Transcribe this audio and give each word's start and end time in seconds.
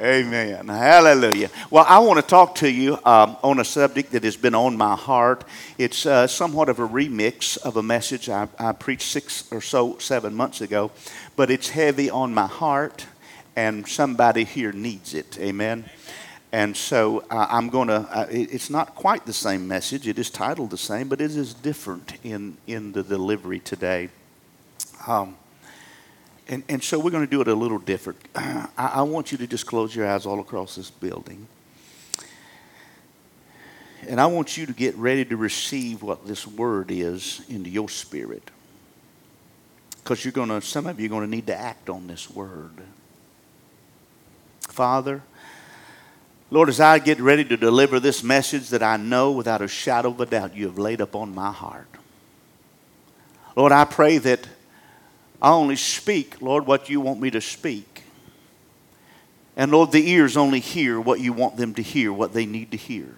Amen. 0.00 0.68
Hallelujah. 0.68 1.50
Well, 1.70 1.84
I 1.86 1.98
want 1.98 2.18
to 2.18 2.26
talk 2.26 2.54
to 2.56 2.70
you 2.70 2.98
um, 3.04 3.36
on 3.42 3.60
a 3.60 3.64
subject 3.64 4.12
that 4.12 4.24
has 4.24 4.38
been 4.38 4.54
on 4.54 4.74
my 4.74 4.96
heart. 4.96 5.44
It's 5.76 6.06
uh, 6.06 6.26
somewhat 6.26 6.70
of 6.70 6.78
a 6.78 6.88
remix 6.88 7.58
of 7.58 7.76
a 7.76 7.82
message 7.82 8.30
I, 8.30 8.48
I 8.58 8.72
preached 8.72 9.08
six 9.08 9.52
or 9.52 9.60
so, 9.60 9.98
seven 9.98 10.34
months 10.34 10.62
ago, 10.62 10.90
but 11.36 11.50
it's 11.50 11.68
heavy 11.68 12.08
on 12.08 12.32
my 12.32 12.46
heart, 12.46 13.06
and 13.54 13.86
somebody 13.86 14.44
here 14.44 14.72
needs 14.72 15.12
it. 15.12 15.38
Amen. 15.38 15.84
And 16.52 16.74
so 16.74 17.24
uh, 17.30 17.46
I'm 17.50 17.68
going 17.68 17.88
to, 17.88 18.06
uh, 18.10 18.26
it's 18.30 18.70
not 18.70 18.94
quite 18.94 19.26
the 19.26 19.32
same 19.34 19.68
message. 19.68 20.08
It 20.08 20.18
is 20.18 20.30
titled 20.30 20.70
the 20.70 20.78
same, 20.78 21.08
but 21.08 21.20
it 21.20 21.32
is 21.32 21.52
different 21.52 22.14
in, 22.24 22.56
in 22.66 22.92
the 22.92 23.02
delivery 23.02 23.58
today. 23.58 24.08
Um, 25.06 25.36
and, 26.48 26.62
and 26.68 26.82
so 26.82 26.98
we're 26.98 27.10
going 27.10 27.24
to 27.24 27.30
do 27.30 27.40
it 27.40 27.48
a 27.48 27.54
little 27.54 27.78
different. 27.78 28.18
I, 28.34 28.68
I 28.76 29.02
want 29.02 29.32
you 29.32 29.38
to 29.38 29.46
just 29.46 29.66
close 29.66 29.94
your 29.94 30.08
eyes 30.08 30.26
all 30.26 30.40
across 30.40 30.76
this 30.76 30.90
building. 30.90 31.46
And 34.08 34.20
I 34.20 34.26
want 34.26 34.56
you 34.56 34.66
to 34.66 34.72
get 34.72 34.96
ready 34.96 35.24
to 35.26 35.36
receive 35.36 36.02
what 36.02 36.26
this 36.26 36.46
word 36.46 36.90
is 36.90 37.42
into 37.48 37.70
your 37.70 37.88
spirit. 37.88 38.50
Because 40.02 40.24
you're 40.24 40.32
going 40.32 40.48
to, 40.48 40.60
some 40.60 40.86
of 40.86 40.98
you 40.98 41.06
are 41.06 41.08
going 41.08 41.24
to 41.24 41.30
need 41.30 41.46
to 41.46 41.56
act 41.56 41.88
on 41.88 42.08
this 42.08 42.28
word. 42.28 42.82
Father, 44.62 45.22
Lord, 46.50 46.68
as 46.68 46.80
I 46.80 46.98
get 46.98 47.20
ready 47.20 47.44
to 47.44 47.56
deliver 47.56 48.00
this 48.00 48.24
message 48.24 48.70
that 48.70 48.82
I 48.82 48.96
know 48.96 49.30
without 49.30 49.62
a 49.62 49.68
shadow 49.68 50.10
of 50.10 50.20
a 50.20 50.26
doubt 50.26 50.56
you 50.56 50.66
have 50.66 50.78
laid 50.78 51.00
upon 51.00 51.34
my 51.34 51.52
heart. 51.52 51.86
Lord, 53.54 53.70
I 53.70 53.84
pray 53.84 54.18
that 54.18 54.48
I 55.42 55.50
only 55.50 55.74
speak, 55.74 56.40
Lord, 56.40 56.66
what 56.66 56.88
you 56.88 57.00
want 57.00 57.20
me 57.20 57.28
to 57.32 57.40
speak. 57.40 58.04
And 59.56 59.72
Lord, 59.72 59.90
the 59.90 60.08
ears 60.08 60.36
only 60.36 60.60
hear 60.60 61.00
what 61.00 61.18
you 61.18 61.32
want 61.32 61.56
them 61.56 61.74
to 61.74 61.82
hear, 61.82 62.12
what 62.12 62.32
they 62.32 62.46
need 62.46 62.70
to 62.70 62.76
hear. 62.76 63.08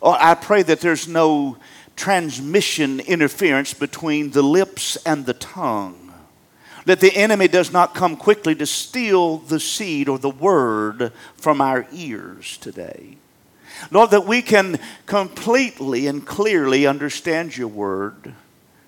Oh, 0.00 0.16
I 0.18 0.36
pray 0.36 0.62
that 0.62 0.80
there's 0.80 1.08
no 1.08 1.58
transmission 1.96 3.00
interference 3.00 3.74
between 3.74 4.30
the 4.30 4.42
lips 4.42 4.96
and 5.04 5.26
the 5.26 5.34
tongue. 5.34 6.12
That 6.86 7.00
the 7.00 7.14
enemy 7.16 7.48
does 7.48 7.72
not 7.72 7.94
come 7.94 8.16
quickly 8.16 8.54
to 8.54 8.66
steal 8.66 9.38
the 9.38 9.58
seed 9.58 10.08
or 10.08 10.18
the 10.18 10.30
word 10.30 11.12
from 11.36 11.60
our 11.60 11.86
ears 11.92 12.58
today. 12.58 13.16
Lord, 13.90 14.10
that 14.10 14.26
we 14.26 14.40
can 14.40 14.78
completely 15.06 16.06
and 16.06 16.24
clearly 16.24 16.86
understand 16.86 17.56
your 17.56 17.68
word, 17.68 18.34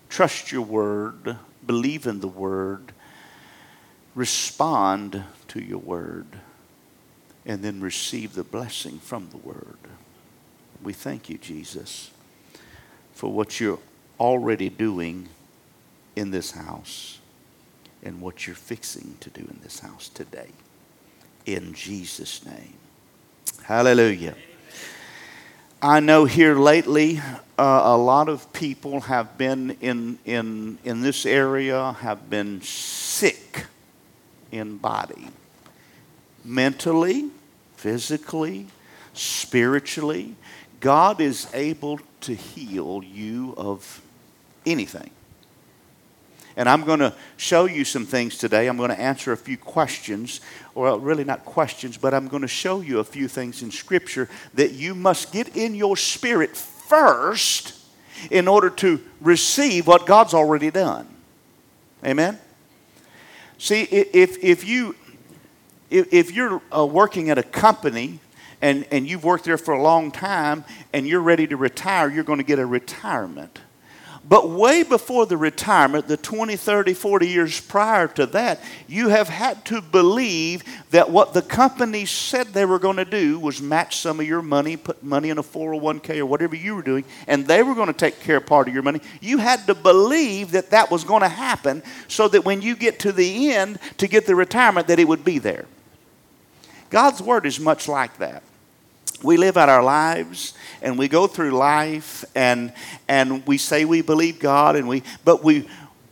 trust 0.08 0.52
your 0.52 0.62
word, 0.62 1.38
believe 1.66 2.06
in 2.06 2.20
the 2.20 2.28
word, 2.28 2.92
respond 4.14 5.24
to 5.48 5.60
your 5.60 5.78
word, 5.78 6.26
and 7.44 7.62
then 7.62 7.80
receive 7.80 8.34
the 8.34 8.44
blessing 8.44 8.98
from 8.98 9.28
the 9.30 9.36
word. 9.36 9.78
We 10.82 10.92
thank 10.92 11.28
you, 11.28 11.38
Jesus, 11.38 12.10
for 13.12 13.32
what 13.32 13.60
you're 13.60 13.78
already 14.18 14.68
doing 14.68 15.28
in 16.16 16.30
this 16.30 16.52
house 16.52 17.18
and 18.02 18.20
what 18.20 18.46
you're 18.46 18.56
fixing 18.56 19.16
to 19.20 19.30
do 19.30 19.40
in 19.40 19.58
this 19.62 19.80
house 19.80 20.08
today. 20.08 20.50
In 21.44 21.74
Jesus' 21.74 22.44
name. 22.44 22.74
Hallelujah. 23.62 24.34
I 25.82 26.00
know 26.00 26.24
here 26.24 26.54
lately 26.54 27.20
uh, 27.58 27.82
a 27.84 27.96
lot 27.98 28.30
of 28.30 28.50
people 28.54 29.00
have 29.02 29.36
been 29.36 29.76
in, 29.82 30.18
in, 30.24 30.78
in 30.84 31.02
this 31.02 31.26
area, 31.26 31.92
have 32.00 32.30
been 32.30 32.62
sick 32.62 33.66
in 34.50 34.78
body, 34.78 35.28
mentally, 36.42 37.28
physically, 37.76 38.68
spiritually. 39.12 40.34
God 40.80 41.20
is 41.20 41.46
able 41.52 42.00
to 42.22 42.34
heal 42.34 43.02
you 43.04 43.52
of 43.58 44.00
anything. 44.64 45.10
And 46.56 46.68
I'm 46.70 46.84
going 46.84 47.00
to 47.00 47.14
show 47.36 47.66
you 47.66 47.84
some 47.84 48.06
things 48.06 48.38
today. 48.38 48.66
I'm 48.66 48.78
going 48.78 48.90
to 48.90 48.98
answer 48.98 49.32
a 49.32 49.36
few 49.36 49.58
questions, 49.58 50.40
or 50.74 50.98
really 50.98 51.24
not 51.24 51.44
questions, 51.44 51.98
but 51.98 52.14
I'm 52.14 52.28
going 52.28 52.42
to 52.42 52.48
show 52.48 52.80
you 52.80 52.98
a 52.98 53.04
few 53.04 53.28
things 53.28 53.62
in 53.62 53.70
Scripture 53.70 54.28
that 54.54 54.72
you 54.72 54.94
must 54.94 55.32
get 55.32 55.54
in 55.54 55.74
your 55.74 55.98
spirit 55.98 56.56
first 56.56 57.78
in 58.30 58.48
order 58.48 58.70
to 58.70 59.00
receive 59.20 59.86
what 59.86 60.06
God's 60.06 60.32
already 60.32 60.70
done. 60.70 61.06
Amen? 62.04 62.38
See, 63.58 63.82
if, 63.82 64.42
if, 64.42 64.64
you, 64.64 64.94
if, 65.90 66.32
you're 66.32 66.62
uh, 66.74 66.86
working 66.86 67.30
at 67.30 67.36
a 67.36 67.42
company 67.42 68.20
and, 68.62 68.86
and 68.90 69.06
you've 69.06 69.24
worked 69.24 69.44
there 69.44 69.58
for 69.58 69.74
a 69.74 69.82
long 69.82 70.10
time 70.10 70.64
and 70.92 71.06
you're 71.06 71.20
ready 71.20 71.46
to 71.46 71.56
retire, 71.56 72.08
you're 72.08 72.24
going 72.24 72.38
to 72.38 72.44
get 72.44 72.58
a 72.58 72.66
retirement. 72.66 73.60
But 74.28 74.50
way 74.50 74.82
before 74.82 75.24
the 75.26 75.36
retirement, 75.36 76.08
the 76.08 76.16
20, 76.16 76.56
30, 76.56 76.94
40 76.94 77.28
years 77.28 77.60
prior 77.60 78.08
to 78.08 78.26
that, 78.26 78.60
you 78.88 79.08
have 79.08 79.28
had 79.28 79.64
to 79.66 79.80
believe 79.80 80.64
that 80.90 81.10
what 81.10 81.32
the 81.32 81.42
company 81.42 82.06
said 82.06 82.48
they 82.48 82.64
were 82.64 82.80
going 82.80 82.96
to 82.96 83.04
do 83.04 83.38
was 83.38 83.62
match 83.62 83.98
some 83.98 84.18
of 84.18 84.26
your 84.26 84.42
money, 84.42 84.76
put 84.76 85.00
money 85.04 85.30
in 85.30 85.38
a 85.38 85.44
401k 85.44 86.18
or 86.18 86.26
whatever 86.26 86.56
you 86.56 86.74
were 86.74 86.82
doing, 86.82 87.04
and 87.28 87.46
they 87.46 87.62
were 87.62 87.76
going 87.76 87.86
to 87.86 87.92
take 87.92 88.18
care 88.18 88.38
of 88.38 88.46
part 88.46 88.66
of 88.66 88.74
your 88.74 88.82
money. 88.82 89.00
You 89.20 89.38
had 89.38 89.64
to 89.68 89.76
believe 89.76 90.50
that 90.52 90.70
that 90.70 90.90
was 90.90 91.04
going 91.04 91.22
to 91.22 91.28
happen 91.28 91.84
so 92.08 92.26
that 92.26 92.44
when 92.44 92.62
you 92.62 92.74
get 92.74 92.98
to 93.00 93.12
the 93.12 93.52
end 93.52 93.78
to 93.98 94.08
get 94.08 94.26
the 94.26 94.34
retirement, 94.34 94.88
that 94.88 94.98
it 94.98 95.06
would 95.06 95.24
be 95.24 95.38
there. 95.38 95.66
God's 96.90 97.22
word 97.22 97.46
is 97.46 97.60
much 97.60 97.86
like 97.86 98.18
that 98.18 98.42
we 99.26 99.36
live 99.36 99.56
out 99.56 99.68
our 99.68 99.82
lives 99.82 100.54
and 100.80 100.98
we 100.98 101.08
go 101.08 101.26
through 101.26 101.50
life 101.50 102.24
and 102.34 102.72
and 103.08 103.46
we 103.46 103.58
say 103.58 103.84
we 103.84 104.00
believe 104.00 104.38
God 104.38 104.76
and 104.76 104.88
we 104.88 105.02
but 105.24 105.42
we 105.44 105.68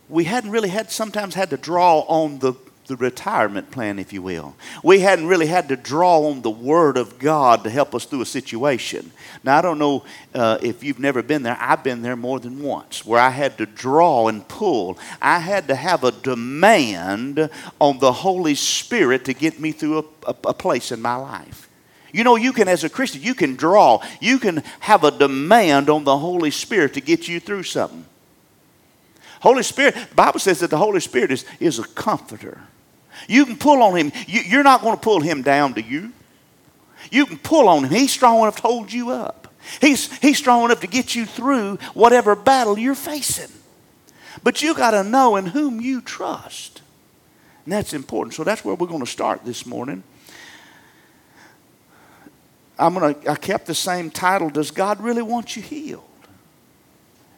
we 0.09 0.25
hadn't 0.25 0.51
really 0.51 0.69
had 0.69 0.91
sometimes 0.91 1.33
had 1.33 1.49
to 1.49 1.57
draw 1.57 2.01
on 2.01 2.39
the 2.39 2.53
the 2.87 2.95
retirement 2.95 3.71
plan, 3.71 3.99
if 3.99 4.13
you 4.13 4.21
will. 4.21 4.55
We 4.83 4.99
hadn't 4.99 5.27
really 5.27 5.47
had 5.47 5.69
to 5.69 5.75
draw 5.75 6.29
on 6.29 6.41
the 6.41 6.51
Word 6.51 6.97
of 6.97 7.19
God 7.19 7.63
to 7.63 7.69
help 7.69 7.95
us 7.95 8.05
through 8.05 8.21
a 8.21 8.25
situation. 8.25 9.11
Now, 9.43 9.57
I 9.57 9.61
don't 9.61 9.79
know 9.79 10.05
uh, 10.33 10.59
if 10.61 10.83
you've 10.83 10.99
never 10.99 11.23
been 11.23 11.43
there. 11.43 11.57
I've 11.59 11.83
been 11.83 12.01
there 12.01 12.15
more 12.15 12.39
than 12.39 12.61
once 12.61 13.05
where 13.05 13.19
I 13.19 13.29
had 13.29 13.57
to 13.57 13.65
draw 13.65 14.27
and 14.27 14.47
pull. 14.47 14.97
I 15.21 15.39
had 15.39 15.67
to 15.69 15.75
have 15.75 16.03
a 16.03 16.11
demand 16.11 17.49
on 17.79 17.99
the 17.99 18.11
Holy 18.11 18.55
Spirit 18.55 19.25
to 19.25 19.33
get 19.33 19.59
me 19.59 19.71
through 19.71 19.99
a, 19.99 20.03
a, 20.27 20.35
a 20.49 20.53
place 20.53 20.91
in 20.91 21.01
my 21.01 21.15
life. 21.15 21.69
You 22.15 22.23
know, 22.23 22.37
you 22.37 22.53
can, 22.53 22.69
as 22.69 22.85
a 22.85 22.89
Christian, 22.89 23.21
you 23.23 23.35
can 23.35 23.57
draw, 23.57 24.01
you 24.21 24.39
can 24.39 24.63
have 24.79 25.03
a 25.03 25.11
demand 25.11 25.89
on 25.89 26.05
the 26.05 26.17
Holy 26.17 26.49
Spirit 26.49 26.93
to 26.93 27.01
get 27.01 27.27
you 27.27 27.41
through 27.41 27.63
something. 27.63 28.05
Holy 29.41 29.63
Spirit, 29.63 29.95
the 29.95 30.15
Bible 30.15 30.39
says 30.39 30.61
that 30.61 30.69
the 30.69 30.77
Holy 30.77 31.01
Spirit 31.01 31.29
is, 31.29 31.43
is 31.59 31.77
a 31.77 31.83
comforter. 31.83 32.61
You 33.27 33.45
can 33.45 33.57
pull 33.57 33.83
on 33.83 33.97
him. 33.97 34.13
You, 34.27 34.39
you're 34.47 34.63
not 34.63 34.79
going 34.79 34.95
to 34.95 35.01
pull 35.01 35.19
him 35.19 35.41
down 35.41 35.73
to 35.73 35.81
you. 35.81 36.13
You 37.11 37.25
can 37.25 37.37
pull 37.37 37.67
on 37.67 37.83
him. 37.83 37.91
He's 37.91 38.13
strong 38.13 38.39
enough 38.43 38.55
to 38.55 38.61
hold 38.61 38.93
you 38.93 39.09
up. 39.09 39.53
He's, 39.81 40.09
he's 40.19 40.37
strong 40.37 40.63
enough 40.63 40.79
to 40.79 40.87
get 40.87 41.15
you 41.15 41.25
through 41.25 41.79
whatever 41.93 42.33
battle 42.33 42.79
you're 42.79 42.95
facing. 42.95 43.51
But 44.41 44.61
you 44.61 44.73
got 44.73 44.91
to 44.91 45.03
know 45.03 45.35
in 45.35 45.47
whom 45.47 45.81
you 45.81 45.99
trust. 45.99 46.81
And 47.65 47.73
that's 47.73 47.93
important. 47.93 48.35
So 48.35 48.45
that's 48.45 48.63
where 48.63 48.73
we're 48.73 48.87
going 48.87 49.01
to 49.01 49.05
start 49.05 49.43
this 49.43 49.65
morning. 49.65 50.03
I'm 52.77 52.93
gonna, 52.93 53.15
I 53.27 53.35
kept 53.35 53.65
the 53.67 53.75
same 53.75 54.09
title, 54.11 54.49
Does 54.49 54.71
God 54.71 55.01
Really 55.01 55.21
Want 55.21 55.55
You 55.55 55.61
Healed? 55.61 56.03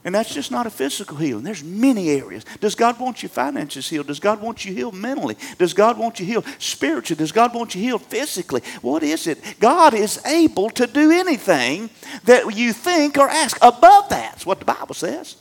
And 0.07 0.15
that's 0.15 0.33
just 0.33 0.51
not 0.51 0.65
a 0.65 0.69
physical 0.69 1.17
healing. 1.17 1.43
There's 1.43 1.65
many 1.65 2.11
areas. 2.11 2.45
Does 2.61 2.75
God 2.75 2.97
want 2.97 3.21
your 3.21 3.29
finances 3.29 3.89
healed? 3.89 4.07
Does 4.07 4.21
God 4.21 4.41
want 4.41 4.63
you 4.63 4.73
healed 4.73 4.93
mentally? 4.93 5.35
Does 5.57 5.73
God 5.73 5.97
want 5.97 6.17
you 6.17 6.25
healed 6.25 6.45
spiritually? 6.59 7.17
Does 7.17 7.33
God 7.33 7.53
want 7.53 7.75
you 7.75 7.81
healed 7.81 8.03
physically? 8.03 8.61
What 8.81 9.03
is 9.03 9.27
it? 9.27 9.37
God 9.59 9.93
is 9.93 10.25
able 10.25 10.69
to 10.69 10.87
do 10.87 11.11
anything 11.11 11.89
that 12.23 12.55
you 12.55 12.71
think 12.71 13.17
or 13.17 13.27
ask. 13.27 13.57
Above 13.61 14.07
that's 14.07 14.45
what 14.45 14.59
the 14.59 14.65
Bible 14.65 14.95
says. 14.95 15.35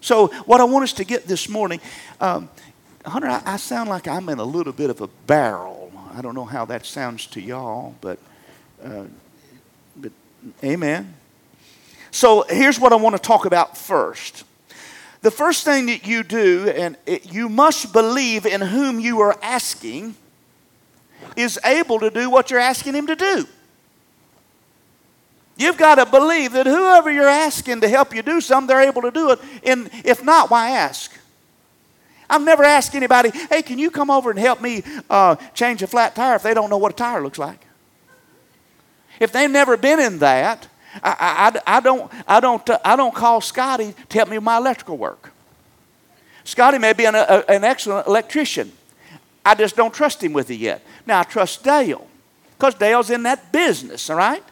So, 0.00 0.26
what 0.46 0.60
I 0.60 0.64
want 0.64 0.82
us 0.82 0.92
to 0.94 1.04
get 1.04 1.28
this 1.28 1.48
morning, 1.48 1.80
um, 2.20 2.48
Hunter, 3.06 3.28
I, 3.28 3.42
I 3.46 3.56
sound 3.58 3.88
like 3.88 4.08
I'm 4.08 4.28
in 4.28 4.40
a 4.40 4.44
little 4.44 4.72
bit 4.72 4.90
of 4.90 5.00
a 5.02 5.08
barrel. 5.28 5.92
I 6.14 6.20
don't 6.20 6.34
know 6.34 6.44
how 6.44 6.64
that 6.64 6.84
sounds 6.84 7.26
to 7.28 7.40
y'all, 7.40 7.94
but 8.00 8.18
uh, 8.84 9.04
but 9.96 10.12
amen. 10.62 11.14
So 12.10 12.44
here's 12.48 12.80
what 12.80 12.92
I 12.92 12.96
want 12.96 13.16
to 13.16 13.22
talk 13.22 13.44
about 13.44 13.76
first. 13.76 14.44
The 15.20 15.30
first 15.30 15.64
thing 15.64 15.86
that 15.86 16.06
you 16.06 16.22
do, 16.22 16.72
and 16.74 16.96
it, 17.04 17.32
you 17.32 17.48
must 17.48 17.92
believe 17.92 18.46
in 18.46 18.60
whom 18.60 19.00
you 19.00 19.20
are 19.20 19.36
asking, 19.42 20.14
is 21.36 21.58
able 21.64 21.98
to 22.00 22.10
do 22.10 22.30
what 22.30 22.50
you're 22.50 22.60
asking 22.60 22.94
him 22.94 23.06
to 23.08 23.16
do. 23.16 23.46
You've 25.56 25.76
got 25.76 25.96
to 25.96 26.06
believe 26.06 26.52
that 26.52 26.66
whoever 26.66 27.10
you're 27.10 27.26
asking 27.26 27.80
to 27.80 27.88
help 27.88 28.14
you 28.14 28.22
do 28.22 28.40
something, 28.40 28.68
they're 28.68 28.88
able 28.88 29.02
to 29.02 29.10
do 29.10 29.32
it. 29.32 29.40
And 29.64 29.90
if 30.04 30.22
not, 30.22 30.50
why 30.50 30.70
ask? 30.70 31.12
I've 32.30 32.42
never 32.42 32.62
asked 32.62 32.94
anybody, 32.94 33.30
hey, 33.50 33.62
can 33.62 33.78
you 33.78 33.90
come 33.90 34.10
over 34.10 34.30
and 34.30 34.38
help 34.38 34.60
me 34.60 34.84
uh, 35.10 35.34
change 35.54 35.82
a 35.82 35.88
flat 35.88 36.14
tire 36.14 36.36
if 36.36 36.42
they 36.42 36.54
don't 36.54 36.70
know 36.70 36.76
what 36.76 36.92
a 36.92 36.96
tire 36.96 37.22
looks 37.22 37.38
like? 37.38 37.67
If 39.20 39.32
they've 39.32 39.50
never 39.50 39.76
been 39.76 40.00
in 40.00 40.18
that, 40.18 40.68
I, 41.02 41.52
I, 41.66 41.76
I 41.76 41.80
don't, 41.80 42.12
I, 42.26 42.40
don't, 42.40 42.68
uh, 42.68 42.78
I 42.84 42.96
don't 42.96 43.14
call 43.14 43.40
Scotty 43.40 43.94
to 44.08 44.18
help 44.18 44.28
me 44.28 44.38
with 44.38 44.44
my 44.44 44.56
electrical 44.56 44.96
work. 44.96 45.32
Scotty 46.44 46.78
may 46.78 46.92
be 46.92 47.04
an, 47.04 47.14
a, 47.14 47.44
an 47.48 47.64
excellent 47.64 48.06
electrician. 48.06 48.72
I 49.44 49.54
just 49.54 49.76
don't 49.76 49.92
trust 49.92 50.22
him 50.22 50.32
with 50.32 50.50
it 50.50 50.56
yet. 50.56 50.82
Now, 51.06 51.20
I 51.20 51.22
trust 51.24 51.62
Dale 51.62 52.06
because 52.56 52.74
Dale's 52.74 53.10
in 53.10 53.22
that 53.24 53.52
business, 53.52 54.10
all 54.10 54.16
right? 54.16 54.42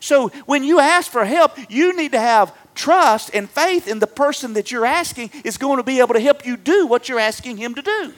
So 0.00 0.28
when 0.46 0.64
you 0.64 0.80
ask 0.80 1.10
for 1.10 1.24
help, 1.24 1.52
you 1.70 1.96
need 1.96 2.12
to 2.12 2.20
have 2.20 2.56
trust 2.74 3.30
and 3.34 3.48
faith 3.48 3.86
in 3.86 4.00
the 4.00 4.06
person 4.06 4.54
that 4.54 4.70
you're 4.70 4.86
asking 4.86 5.30
is 5.44 5.56
going 5.56 5.76
to 5.76 5.82
be 5.82 6.00
able 6.00 6.14
to 6.14 6.20
help 6.20 6.44
you 6.44 6.56
do 6.56 6.86
what 6.86 7.08
you're 7.08 7.20
asking 7.20 7.56
him 7.56 7.74
to 7.74 7.82
do. 7.82 8.12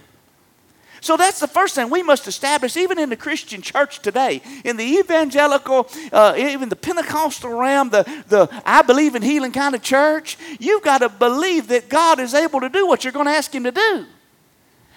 So 1.05 1.19
that's 1.19 1.39
the 1.39 1.47
first 1.47 1.75
thing 1.75 1.91
we 1.91 2.03
must 2.03 2.27
establish, 2.27 2.79
even 2.79 2.99
in 2.99 3.11
the 3.11 3.17
Christian 3.17 3.61
church 3.61 4.01
today, 4.01 4.41
in 4.65 4.79
the 4.79 4.85
evangelical, 4.85 5.87
uh, 6.11 6.33
even 6.35 6.71
the 6.71 6.77
Pentecostal 6.77 7.51
realm, 7.51 7.91
the, 7.91 8.05
the 8.29 8.49
I 8.65 8.81
believe 8.81 9.15
in 9.15 9.21
healing 9.21 9.53
kind 9.53 9.75
of 9.75 9.83
church. 9.83 10.39
You've 10.59 10.83
got 10.83 11.03
to 11.03 11.11
believe 11.11 11.69
that 11.69 11.91
God 11.91 12.21
is 12.21 12.33
able 12.33 12.59
to 12.61 12.71
do 12.71 12.87
what 12.87 13.05
you're 13.05 13.12
going 13.12 13.27
to 13.27 13.33
ask 13.33 13.55
Him 13.55 13.65
to 13.65 13.71
do. 13.71 14.06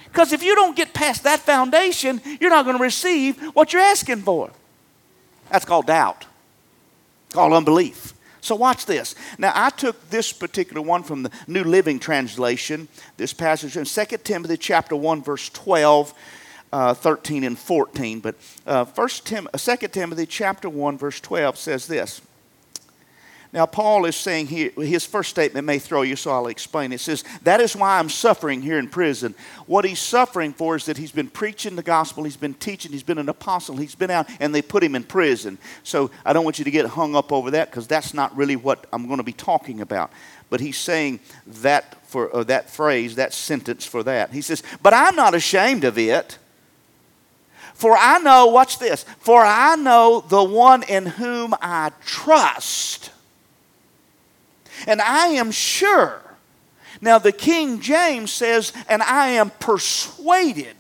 Because 0.06 0.32
if 0.32 0.42
you 0.42 0.56
don't 0.56 0.78
get 0.78 0.94
past 0.94 1.26
that 1.26 1.42
foundation, 1.42 2.22
you're 2.40 2.52
not 2.52 2.64
going 2.64 2.78
to 2.78 2.84
receive 2.84 3.38
what 3.54 3.74
you're 3.74 3.82
asking 3.82 4.22
for. 4.22 4.50
That's 5.50 5.66
called 5.66 5.88
doubt, 5.88 6.26
it's 7.26 7.36
called 7.36 7.52
unbelief. 7.52 8.14
So 8.42 8.56
watch 8.56 8.86
this. 8.86 9.16
Now 9.38 9.52
I 9.56 9.70
took 9.70 10.10
this 10.10 10.32
particular 10.32 10.82
one 10.82 11.04
from 11.04 11.24
the 11.24 11.32
New 11.48 11.64
Living 11.64 12.00
Translation, 12.00 12.88
this 13.18 13.34
passage 13.34 13.78
in 13.78 13.86
2 13.86 14.18
Timothy 14.24 14.58
chapter 14.58 14.96
1 14.96 15.24
verse 15.24 15.50
12, 15.50 16.14
uh, 16.72 16.94
13 16.94 17.44
and 17.44 17.58
14. 17.58 18.20
But 18.20 18.36
uh, 18.66 18.86
First 18.86 19.26
Tim- 19.26 19.50
2 19.56 19.72
uh, 19.72 19.76
Timothy 19.76 20.26
chapter 20.26 20.70
1 20.70 20.98
verse 20.98 21.20
12 21.20 21.58
says 21.58 21.88
this. 21.88 22.22
Now, 23.54 23.66
Paul 23.66 24.06
is 24.06 24.16
saying 24.18 24.48
here, 24.48 24.72
his 24.76 25.06
first 25.06 25.30
statement 25.30 25.66
may 25.66 25.80
throw 25.80 26.02
you, 26.02 26.18
so 26.18 26.32
I'll 26.32 26.48
explain. 26.48 26.92
It 26.92 27.00
says, 27.00 27.24
That 27.44 27.62
is 27.62 27.76
why 27.76 27.98
I'm 27.98 28.10
suffering 28.10 28.62
here 28.62 28.78
in 28.78 28.90
prison. 28.90 29.36
What 29.68 29.86
he's 29.86 30.00
suffering 30.00 30.52
for 30.52 30.76
is 30.76 30.86
that 30.86 30.98
he's 30.98 31.14
been 31.14 31.30
preaching 31.30 31.78
the 31.78 31.84
gospel, 31.84 32.26
he's 32.26 32.36
been 32.36 32.56
teaching, 32.56 32.92
he's 32.92 33.04
been 33.04 33.18
an 33.18 33.30
apostle, 33.30 33.78
he's 33.78 33.96
been 33.96 34.12
out, 34.12 34.28
and 34.42 34.54
they 34.54 34.62
put 34.62 34.84
him 34.84 34.96
in 34.96 35.04
prison. 35.04 35.58
So 35.84 36.12
I 36.26 36.34
don't 36.34 36.44
want 36.44 36.60
you 36.60 36.66
to 36.66 36.72
get 36.72 36.86
hung 36.88 37.16
up 37.16 37.32
over 37.32 37.52
that 37.52 37.72
because 37.72 37.88
that's 37.88 38.14
not 38.14 38.36
really 38.36 38.58
what 38.58 38.86
I'm 38.92 39.08
going 39.08 39.20
to 39.20 39.24
be 39.24 39.34
talking 39.34 39.80
about. 39.80 40.12
But 40.50 40.60
he's 40.60 40.78
saying 40.78 41.22
that 41.48 42.06
for 42.06 42.34
uh, 42.36 42.44
that 42.46 42.70
phrase, 42.70 43.16
that 43.16 43.34
sentence 43.34 43.86
for 43.86 44.04
that. 44.04 44.32
He 44.32 44.42
says, 44.42 44.62
But 44.84 44.94
I'm 44.94 45.16
not 45.16 45.34
ashamed 45.34 45.86
of 45.86 45.98
it. 45.98 46.38
For 47.74 47.96
I 47.96 48.18
know, 48.18 48.48
watch 48.48 48.80
this, 48.80 49.04
for 49.20 49.42
I 49.42 49.76
know 49.76 50.26
the 50.28 50.44
one 50.44 50.82
in 50.84 51.06
whom 51.06 51.54
I 51.62 51.92
trust 52.04 53.12
and 54.86 55.02
I 55.02 55.28
am 55.30 55.52
sure. 55.52 56.22
Now, 57.02 57.20
the 57.20 57.32
King 57.32 57.80
James 57.80 58.32
says, 58.32 58.74
and 58.90 59.02
I 59.04 59.30
am 59.30 59.52
persuaded. 59.60 60.76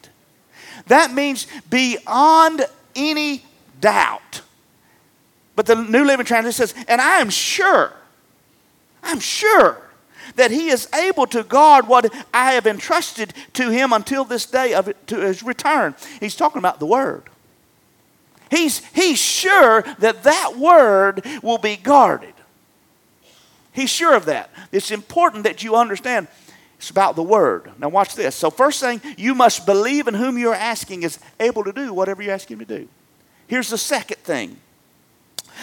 That 0.88 1.14
means 1.14 1.48
beyond 1.70 2.66
any 2.96 3.44
doubt. 3.80 4.42
But 5.56 5.66
the 5.66 5.76
New 5.76 6.04
Living 6.04 6.26
Translation 6.26 6.68
says, 6.68 6.86
and 6.88 7.02
I 7.02 7.20
am 7.20 7.30
sure, 7.30 7.92
I'm 9.04 9.20
sure 9.20 9.82
that 10.36 10.52
he 10.52 10.70
is 10.70 10.88
able 10.94 11.26
to 11.28 11.44
guard 11.44 11.88
what 11.88 12.14
I 12.34 12.54
have 12.54 12.68
entrusted 12.68 13.34
to 13.54 13.70
him 13.70 13.94
until 13.94 14.24
this 14.24 14.46
day 14.46 14.74
of 14.74 14.88
it, 14.88 15.08
to 15.08 15.18
his 15.20 15.44
return. 15.44 15.96
He's 16.20 16.36
talking 16.36 16.60
about 16.60 16.80
the 16.80 16.86
word. 16.86 17.24
He's, 18.50 18.86
he's 18.94 19.20
sure 19.20 19.82
that 20.00 20.24
that 20.24 20.58
word 20.58 21.26
will 21.42 21.58
be 21.58 21.76
guarded. 21.76 22.34
He's 23.78 23.92
sure 23.92 24.16
of 24.16 24.26
that. 24.26 24.50
It's 24.72 24.90
important 24.90 25.44
that 25.44 25.64
you 25.64 25.76
understand 25.76 26.28
it's 26.80 26.90
about 26.90 27.16
the 27.16 27.22
word. 27.22 27.72
Now, 27.78 27.90
watch 27.90 28.16
this. 28.16 28.36
So, 28.36 28.50
first 28.50 28.82
thing, 28.82 29.00
you 29.18 29.36
must 29.36 29.68
believe 29.68 30.08
in 30.08 30.16
whom 30.16 30.40
you're 30.40 30.56
asking 30.56 31.04
is 31.04 31.20
able 31.40 31.64
to 31.64 31.72
do 31.72 31.94
whatever 31.94 32.24
you 32.24 32.32
ask 32.32 32.50
him 32.50 32.58
to 32.58 32.66
do. 32.66 32.90
Here's 33.46 33.70
the 33.70 33.78
second 33.78 34.18
thing 34.18 34.58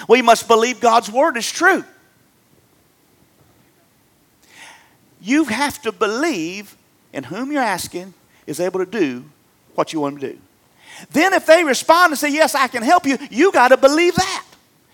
we 0.08 0.22
must 0.22 0.46
believe 0.46 0.78
God's 0.78 1.10
word 1.10 1.36
is 1.36 1.50
true. 1.50 1.82
You 5.20 5.46
have 5.46 5.82
to 5.82 5.90
believe 5.90 6.76
in 7.12 7.24
whom 7.24 7.50
you're 7.50 7.62
asking 7.62 8.14
is 8.46 8.60
able 8.60 8.78
to 8.78 8.86
do 8.86 9.24
what 9.74 9.92
you 9.92 9.98
want 9.98 10.20
to 10.20 10.34
do. 10.34 10.38
Then, 11.10 11.32
if 11.32 11.46
they 11.46 11.64
respond 11.64 12.12
and 12.12 12.18
say, 12.18 12.32
Yes, 12.32 12.54
I 12.54 12.68
can 12.68 12.84
help 12.84 13.06
you, 13.06 13.18
you 13.28 13.50
got 13.50 13.68
to 13.70 13.76
believe 13.76 14.14
that. 14.14 14.46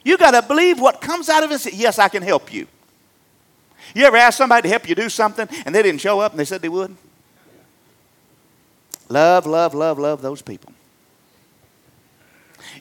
You 0.05 0.17
got 0.17 0.31
to 0.31 0.41
believe 0.41 0.81
what 0.81 1.03
comes 1.03 1.29
out 1.29 1.45
of 1.45 1.53
it. 1.53 1.75
Yes, 1.75 1.99
I 1.99 2.09
can 2.09 2.23
help 2.23 2.51
you. 2.51 2.67
You 3.95 4.05
ever 4.05 4.17
ask 4.17 4.39
somebody 4.39 4.63
to 4.63 4.69
help 4.69 4.89
you 4.89 4.95
do 4.95 5.09
something 5.09 5.49
and 5.65 5.75
they 5.75 5.83
didn't 5.83 6.01
show 6.01 6.21
up 6.21 6.33
and 6.33 6.41
they 6.41 6.45
said 6.45 6.63
they 6.63 6.69
would? 6.69 6.97
Love, 9.09 9.47
love, 9.47 9.75
love, 9.75 9.99
love 9.99 10.23
those 10.23 10.41
people. 10.41 10.73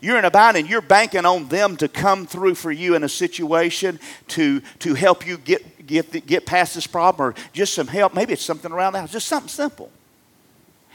You're 0.02 0.18
in 0.18 0.26
a 0.26 0.32
bind 0.32 0.56
and 0.56 0.70
you're 0.70 0.82
banking 0.82 1.26
on 1.26 1.48
them 1.48 1.76
to 1.78 1.88
come 1.88 2.26
through 2.26 2.56
for 2.56 2.72
you 2.72 2.96
in 2.96 3.04
a 3.04 3.10
situation 3.10 4.00
to, 4.30 4.62
to 4.80 4.94
help 4.94 5.26
you 5.26 5.38
get, 5.38 5.88
get, 5.88 6.26
get 6.26 6.46
past 6.46 6.76
this 6.76 6.88
problem 6.88 7.30
or 7.30 7.36
just 7.52 7.74
some 7.74 7.88
help. 7.88 8.14
Maybe 8.14 8.34
it's 8.34 8.46
something 8.46 8.72
around 8.72 8.94
the 8.94 9.02
house, 9.02 9.12
just 9.12 9.28
something 9.28 9.50
simple. 9.50 9.92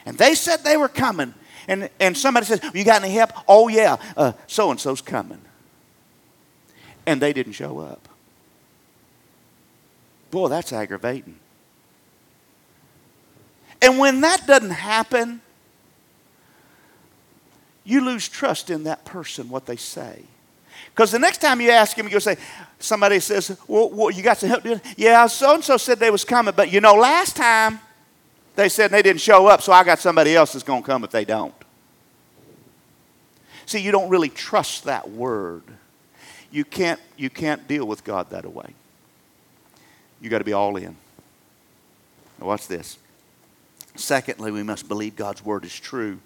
And 0.07 0.17
they 0.17 0.35
said 0.35 0.59
they 0.65 0.77
were 0.77 0.89
coming. 0.89 1.35
And, 1.67 1.91
and 1.99 2.17
somebody 2.17 2.47
says, 2.47 2.61
You 2.75 2.85
got 2.85 3.03
any 3.03 3.13
help? 3.13 3.33
Oh, 3.49 3.69
yeah, 3.69 3.97
uh, 4.17 4.33
so 4.47 4.71
and 4.71 4.79
so's 4.79 5.01
coming. 5.01 5.41
And 7.07 7.21
they 7.21 7.33
didn't 7.33 7.53
show 7.55 7.79
up. 7.79 8.09
Boy, 10.35 10.49
that's 10.49 10.73
aggravating. 10.73 11.39
And 13.81 14.01
when 14.01 14.21
that 14.23 14.49
doesn't 14.49 14.71
happen, 14.71 15.41
you 17.85 18.01
lose 18.01 18.29
trust 18.29 18.69
in 18.69 18.83
that 18.83 19.05
person, 19.05 19.49
what 19.49 19.65
they 19.67 19.77
say. 19.77 20.25
Because 20.91 21.13
the 21.13 21.21
next 21.21 21.39
time 21.39 21.61
you 21.61 21.71
ask 21.71 21.97
him, 21.97 22.09
you'll 22.09 22.19
say, 22.19 22.37
somebody 22.81 23.21
says, 23.21 23.57
well, 23.69 23.89
well 23.91 24.11
you 24.11 24.25
got 24.25 24.39
some 24.39 24.49
help 24.49 24.65
doing 24.65 24.81
Yeah, 24.97 25.25
so 25.29 25.55
and 25.55 25.63
so 25.63 25.77
said 25.77 26.01
they 26.01 26.11
was 26.11 26.25
coming, 26.25 26.53
but 26.57 26.73
you 26.73 26.81
know, 26.81 26.95
last 26.95 27.37
time 27.37 27.79
they 28.57 28.69
said 28.69 28.91
they 28.91 29.03
didn't 29.03 29.21
show 29.21 29.47
up, 29.47 29.63
so 29.63 29.73
I 29.73 29.85
got 29.85 30.01
somebody 30.01 30.35
else 30.35 30.55
that's 30.55 30.65
going 30.65 30.83
to 30.83 30.87
come 30.87 31.05
if 31.05 31.13
they 31.13 31.25
don't. 31.25 31.55
See, 33.67 33.79
you 33.79 33.93
don't 33.93 34.09
really 34.09 34.31
trust 34.31 34.83
that 34.83 35.09
word. 35.09 35.63
You 36.51 36.65
can't, 36.65 36.99
you 37.17 37.31
can't 37.31 37.69
deal 37.69 37.87
with 37.87 38.03
God 38.03 38.31
that 38.31 38.53
way 38.53 38.75
you 40.25 40.31
got 40.31 40.39
to 40.39 40.45
be 40.45 40.55
all 40.55 40.77
in. 40.77 40.97
Now 42.41 42.47
watch 42.47 42.67
this. 42.67 42.97
Secondly, 43.95 44.51
we 44.51 44.63
must 44.63 44.89
believe 44.89 45.17
God's 45.17 45.45
word 45.45 45.67
is 45.67 45.79
true. 45.79 46.19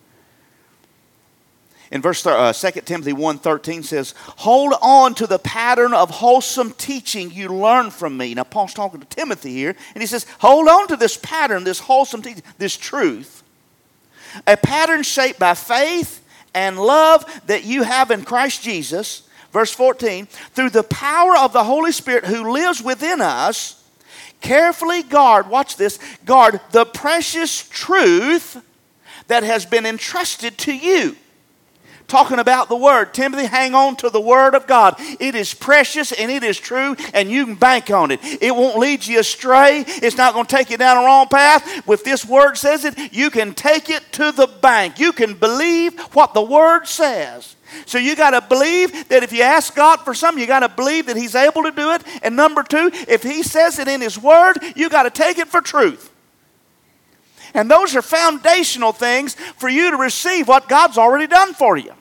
In 1.91 2.01
verse 2.01 2.25
uh, 2.25 2.53
2 2.53 2.83
Timothy 2.83 3.13
1.13 3.13 3.83
says, 3.83 4.15
Hold 4.37 4.75
on 4.81 5.15
to 5.17 5.27
the 5.27 5.41
pattern 5.41 5.93
of 5.93 6.11
wholesome 6.11 6.73
teaching 6.73 7.33
you 7.33 7.49
learned 7.49 7.93
from 7.93 8.17
me. 8.17 8.35
Now, 8.35 8.45
Paul's 8.45 8.73
talking 8.73 9.01
to 9.01 9.07
Timothy 9.07 9.53
here, 9.53 9.75
and 9.95 10.03
he 10.03 10.07
says, 10.07 10.27
Hold 10.39 10.69
on 10.69 10.87
to 10.89 10.97
this 10.97 11.17
pattern, 11.17 11.65
this 11.65 11.81
wholesome 11.81 12.23
teaching, 12.23 12.45
this 12.59 12.77
truth. 12.77 13.43
A 14.47 14.57
pattern 14.57 15.03
shaped 15.03 15.41
by 15.41 15.55
faith 15.55 16.25
and 16.55 16.79
love 16.79 17.25
that 17.47 17.65
you 17.65 17.83
have 17.83 18.13
in 18.13 18.23
Christ 18.23 18.63
Jesus. 18.63 19.23
Verse 19.51 19.73
14, 19.73 20.27
through 20.27 20.71
the 20.71 20.83
power 20.85 21.37
of 21.37 21.53
the 21.53 21.65
Holy 21.65 21.91
Spirit 21.91 22.27
who 22.27 22.53
lives 22.53 22.83
within 22.83 23.23
us, 23.23 23.78
Carefully 24.41 25.03
guard, 25.03 25.49
watch 25.49 25.77
this, 25.77 25.99
guard 26.25 26.61
the 26.71 26.85
precious 26.85 27.69
truth 27.69 28.63
that 29.27 29.43
has 29.43 29.67
been 29.67 29.87
entrusted 29.87 30.57
to 30.59 30.75
you. 30.75 31.17
Talking 32.07 32.39
about 32.39 32.71
the 32.71 32.77
Word. 32.77 33.13
Timothy, 33.13 33.45
hang 33.45 33.75
on 33.75 33.95
to 33.97 34.09
the 34.09 34.21
Word 34.21 34.55
of 34.55 34.67
God. 34.67 34.95
It 34.99 35.35
is 35.35 35.53
precious 35.53 36.11
and 36.11 36.31
it 36.31 36.43
is 36.43 36.59
true, 36.59 36.97
and 37.13 37.31
you 37.31 37.45
can 37.45 37.55
bank 37.55 37.91
on 37.91 38.11
it. 38.11 38.21
It 38.23 38.57
won't 38.57 38.79
lead 38.79 39.07
you 39.07 39.21
astray. 39.21 39.85
It's 39.87 40.17
not 40.17 40.33
going 40.33 40.47
to 40.47 40.57
take 40.57 40.71
you 40.71 40.79
down 40.79 40.97
a 40.97 41.07
wrong 41.07 41.29
path. 41.29 41.87
If 41.87 42.05
this 42.05 42.25
Word 42.25 42.57
says 42.57 42.87
it, 42.87 43.13
you 43.13 43.29
can 43.29 43.53
take 43.53 43.91
it 43.91 44.11
to 44.13 44.33
the 44.33 44.47
bank. 44.47 44.99
You 44.99 45.13
can 45.13 45.35
believe 45.35 46.01
what 46.15 46.33
the 46.33 46.41
Word 46.41 46.87
says. 46.87 47.57
So 47.87 47.99
you 47.99 48.17
got 48.17 48.31
to 48.31 48.41
believe 48.41 49.09
that 49.09 49.23
if 49.23 49.33
you 49.33 49.43
ask 49.43 49.75
God 49.75 50.01
for 50.01 50.15
something, 50.15 50.41
you 50.41 50.47
got 50.47 50.61
to 50.61 50.69
believe 50.69 51.07
that 51.07 51.17
He's 51.17 51.35
able 51.35 51.63
to 51.63 51.71
do 51.71 51.93
it. 51.93 52.03
And 52.23 52.37
number 52.37 52.63
two, 52.63 52.91
if 53.09 53.23
He 53.23 53.43
says 53.43 53.79
it 53.79 53.89
in 53.89 54.01
His 54.01 54.19
Word, 54.19 54.59
you 54.77 54.89
got 54.89 55.05
to 55.05 55.11
take 55.11 55.39
it 55.39 55.49
for 55.49 55.61
truth. 55.61 56.13
And 57.55 57.71
those 57.71 57.97
are 57.97 58.03
foundational 58.03 58.93
things 58.93 59.35
for 59.57 59.69
you 59.69 59.91
to 59.91 59.97
receive 59.97 60.49
what 60.49 60.69
God's 60.69 60.99
already 60.99 61.27
done 61.27 61.55
for 61.55 61.77
you. 61.77 61.93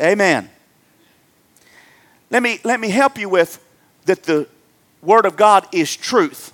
Amen. 0.00 0.48
Let 2.30 2.42
me, 2.42 2.60
let 2.64 2.78
me 2.78 2.90
help 2.90 3.18
you 3.18 3.28
with 3.28 3.64
that 4.04 4.24
the 4.24 4.46
Word 5.02 5.26
of 5.26 5.36
God 5.36 5.66
is 5.72 5.96
truth. 5.96 6.52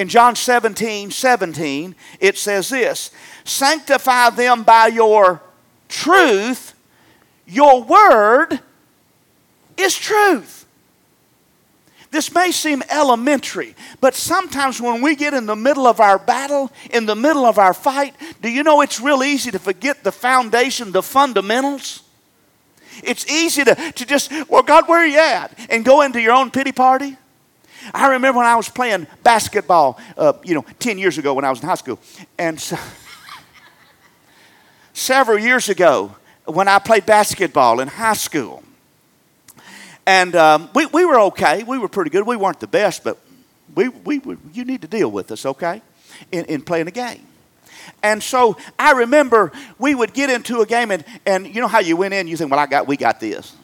In 0.00 0.08
John 0.08 0.34
17 0.34 1.10
17, 1.10 1.94
it 2.20 2.38
says 2.38 2.70
this 2.70 3.10
Sanctify 3.44 4.30
them 4.30 4.62
by 4.62 4.86
your 4.86 5.42
truth, 5.90 6.72
your 7.46 7.82
word 7.82 8.60
is 9.76 9.94
truth. 9.94 10.64
This 12.10 12.34
may 12.34 12.50
seem 12.50 12.82
elementary, 12.88 13.74
but 14.00 14.14
sometimes 14.14 14.80
when 14.80 15.02
we 15.02 15.16
get 15.16 15.34
in 15.34 15.44
the 15.44 15.54
middle 15.54 15.86
of 15.86 16.00
our 16.00 16.18
battle, 16.18 16.72
in 16.90 17.04
the 17.04 17.14
middle 17.14 17.44
of 17.44 17.58
our 17.58 17.74
fight, 17.74 18.14
do 18.40 18.48
you 18.48 18.62
know 18.62 18.80
it's 18.80 19.02
real 19.02 19.22
easy 19.22 19.50
to 19.50 19.58
forget 19.58 20.02
the 20.02 20.12
foundation, 20.12 20.92
the 20.92 21.02
fundamentals? 21.02 22.04
It's 23.04 23.30
easy 23.30 23.64
to, 23.64 23.74
to 23.74 24.06
just, 24.06 24.32
well, 24.48 24.62
God, 24.62 24.88
where 24.88 25.00
are 25.00 25.06
you 25.06 25.18
at? 25.18 25.58
And 25.68 25.84
go 25.84 26.00
into 26.00 26.22
your 26.22 26.32
own 26.32 26.50
pity 26.50 26.72
party. 26.72 27.18
I 27.94 28.08
remember 28.08 28.38
when 28.38 28.46
I 28.46 28.56
was 28.56 28.68
playing 28.68 29.06
basketball, 29.22 30.00
uh, 30.16 30.34
you 30.44 30.54
know, 30.54 30.64
10 30.78 30.98
years 30.98 31.18
ago 31.18 31.34
when 31.34 31.44
I 31.44 31.50
was 31.50 31.60
in 31.60 31.68
high 31.68 31.74
school. 31.74 31.98
And 32.38 32.60
so, 32.60 32.76
several 34.92 35.38
years 35.38 35.68
ago, 35.68 36.14
when 36.44 36.68
I 36.68 36.78
played 36.78 37.06
basketball 37.06 37.80
in 37.80 37.88
high 37.88 38.14
school, 38.14 38.62
and 40.06 40.34
um, 40.34 40.70
we, 40.74 40.86
we 40.86 41.04
were 41.04 41.20
okay. 41.20 41.62
We 41.62 41.78
were 41.78 41.88
pretty 41.88 42.10
good. 42.10 42.26
We 42.26 42.36
weren't 42.36 42.60
the 42.60 42.66
best, 42.66 43.04
but 43.04 43.18
we, 43.74 43.88
we, 43.88 44.20
you 44.52 44.64
need 44.64 44.82
to 44.82 44.88
deal 44.88 45.10
with 45.10 45.30
us, 45.30 45.46
okay, 45.46 45.82
in, 46.32 46.44
in 46.46 46.62
playing 46.62 46.88
a 46.88 46.92
game. 46.92 47.26
And 48.02 48.22
so 48.22 48.56
I 48.78 48.92
remember 48.92 49.52
we 49.78 49.94
would 49.94 50.12
get 50.12 50.30
into 50.30 50.60
a 50.60 50.66
game, 50.66 50.90
and, 50.90 51.04
and 51.26 51.46
you 51.46 51.60
know 51.60 51.68
how 51.68 51.80
you 51.80 51.96
went 51.96 52.14
in, 52.14 52.28
you 52.28 52.36
think, 52.36 52.50
well, 52.50 52.60
I 52.60 52.66
got, 52.66 52.86
we 52.86 52.96
got 52.96 53.20
this. 53.20 53.54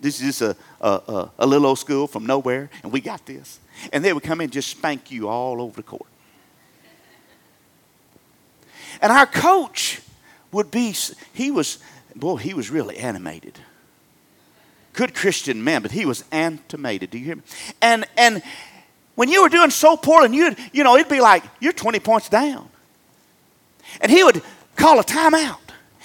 This 0.00 0.20
is 0.20 0.38
just 0.38 0.58
a, 0.84 1.46
little 1.46 1.66
old 1.66 1.78
school 1.78 2.06
from 2.06 2.26
nowhere, 2.26 2.70
and 2.82 2.92
we 2.92 3.00
got 3.00 3.24
this. 3.26 3.58
And 3.92 4.04
they 4.04 4.12
would 4.12 4.22
come 4.22 4.40
in 4.40 4.44
and 4.44 4.52
just 4.52 4.68
spank 4.68 5.10
you 5.10 5.28
all 5.28 5.60
over 5.60 5.76
the 5.76 5.82
court. 5.82 6.06
And 9.00 9.10
our 9.10 9.26
coach 9.26 10.00
would 10.52 10.70
be, 10.70 10.94
he 11.32 11.50
was, 11.50 11.78
boy, 12.14 12.36
he 12.36 12.54
was 12.54 12.70
really 12.70 12.98
animated. 12.98 13.58
Good 14.92 15.14
Christian 15.14 15.64
man, 15.64 15.82
but 15.82 15.90
he 15.90 16.06
was 16.06 16.24
animated. 16.30 17.10
Do 17.10 17.18
you 17.18 17.24
hear 17.24 17.36
me? 17.36 17.42
And, 17.82 18.04
and 18.16 18.42
when 19.16 19.28
you 19.28 19.42
were 19.42 19.48
doing 19.48 19.70
so 19.70 19.96
poorly, 19.96 20.26
and 20.26 20.34
you'd, 20.34 20.56
you 20.72 20.84
know, 20.84 20.96
it'd 20.96 21.08
be 21.08 21.20
like, 21.20 21.42
you're 21.60 21.72
20 21.72 21.98
points 22.00 22.28
down. 22.28 22.68
And 24.00 24.10
he 24.10 24.22
would 24.22 24.42
call 24.76 25.00
a 25.00 25.04
timeout 25.04 25.58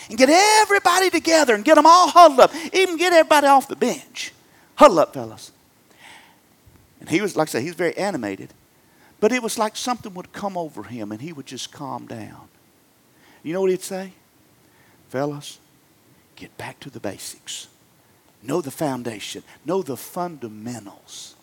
and 0.10 0.18
get 0.18 0.30
everybody 0.30 1.10
together 1.10 1.54
and 1.54 1.64
get 1.64 1.76
them 1.76 1.86
all 1.86 2.08
huddled 2.08 2.40
up, 2.40 2.52
even 2.74 2.98
get 2.98 3.14
everybody 3.14 3.48
off 3.48 3.68
the 3.68 3.76
bench. 3.76 4.34
Huddle 4.80 5.00
up, 5.00 5.14
fellas. 5.14 5.52
And 7.02 7.10
he 7.10 7.20
was, 7.20 7.36
like 7.36 7.50
I 7.50 7.52
said, 7.52 7.64
he 7.64 7.68
was 7.68 7.76
very 7.76 7.98
animated. 7.98 8.54
But 9.20 9.34
it 9.34 9.44
was 9.44 9.60
like 9.60 9.76
something 9.76 10.14
would 10.14 10.32
come 10.32 10.58
over 10.58 10.84
him 10.84 11.12
and 11.12 11.22
he 11.22 11.34
would 11.34 11.46
just 11.46 11.74
calm 11.74 12.08
down. 12.08 12.48
You 13.44 13.52
know 13.52 13.60
what 13.60 13.72
he'd 13.72 13.82
say? 13.82 14.14
Fellas, 15.10 15.60
get 16.38 16.58
back 16.58 16.80
to 16.80 16.90
the 16.90 17.02
basics. 17.02 17.68
Know 18.42 18.62
the 18.62 18.72
foundation. 18.72 19.44
Know 19.66 19.82
the 19.82 19.98
fundamentals. 19.98 21.36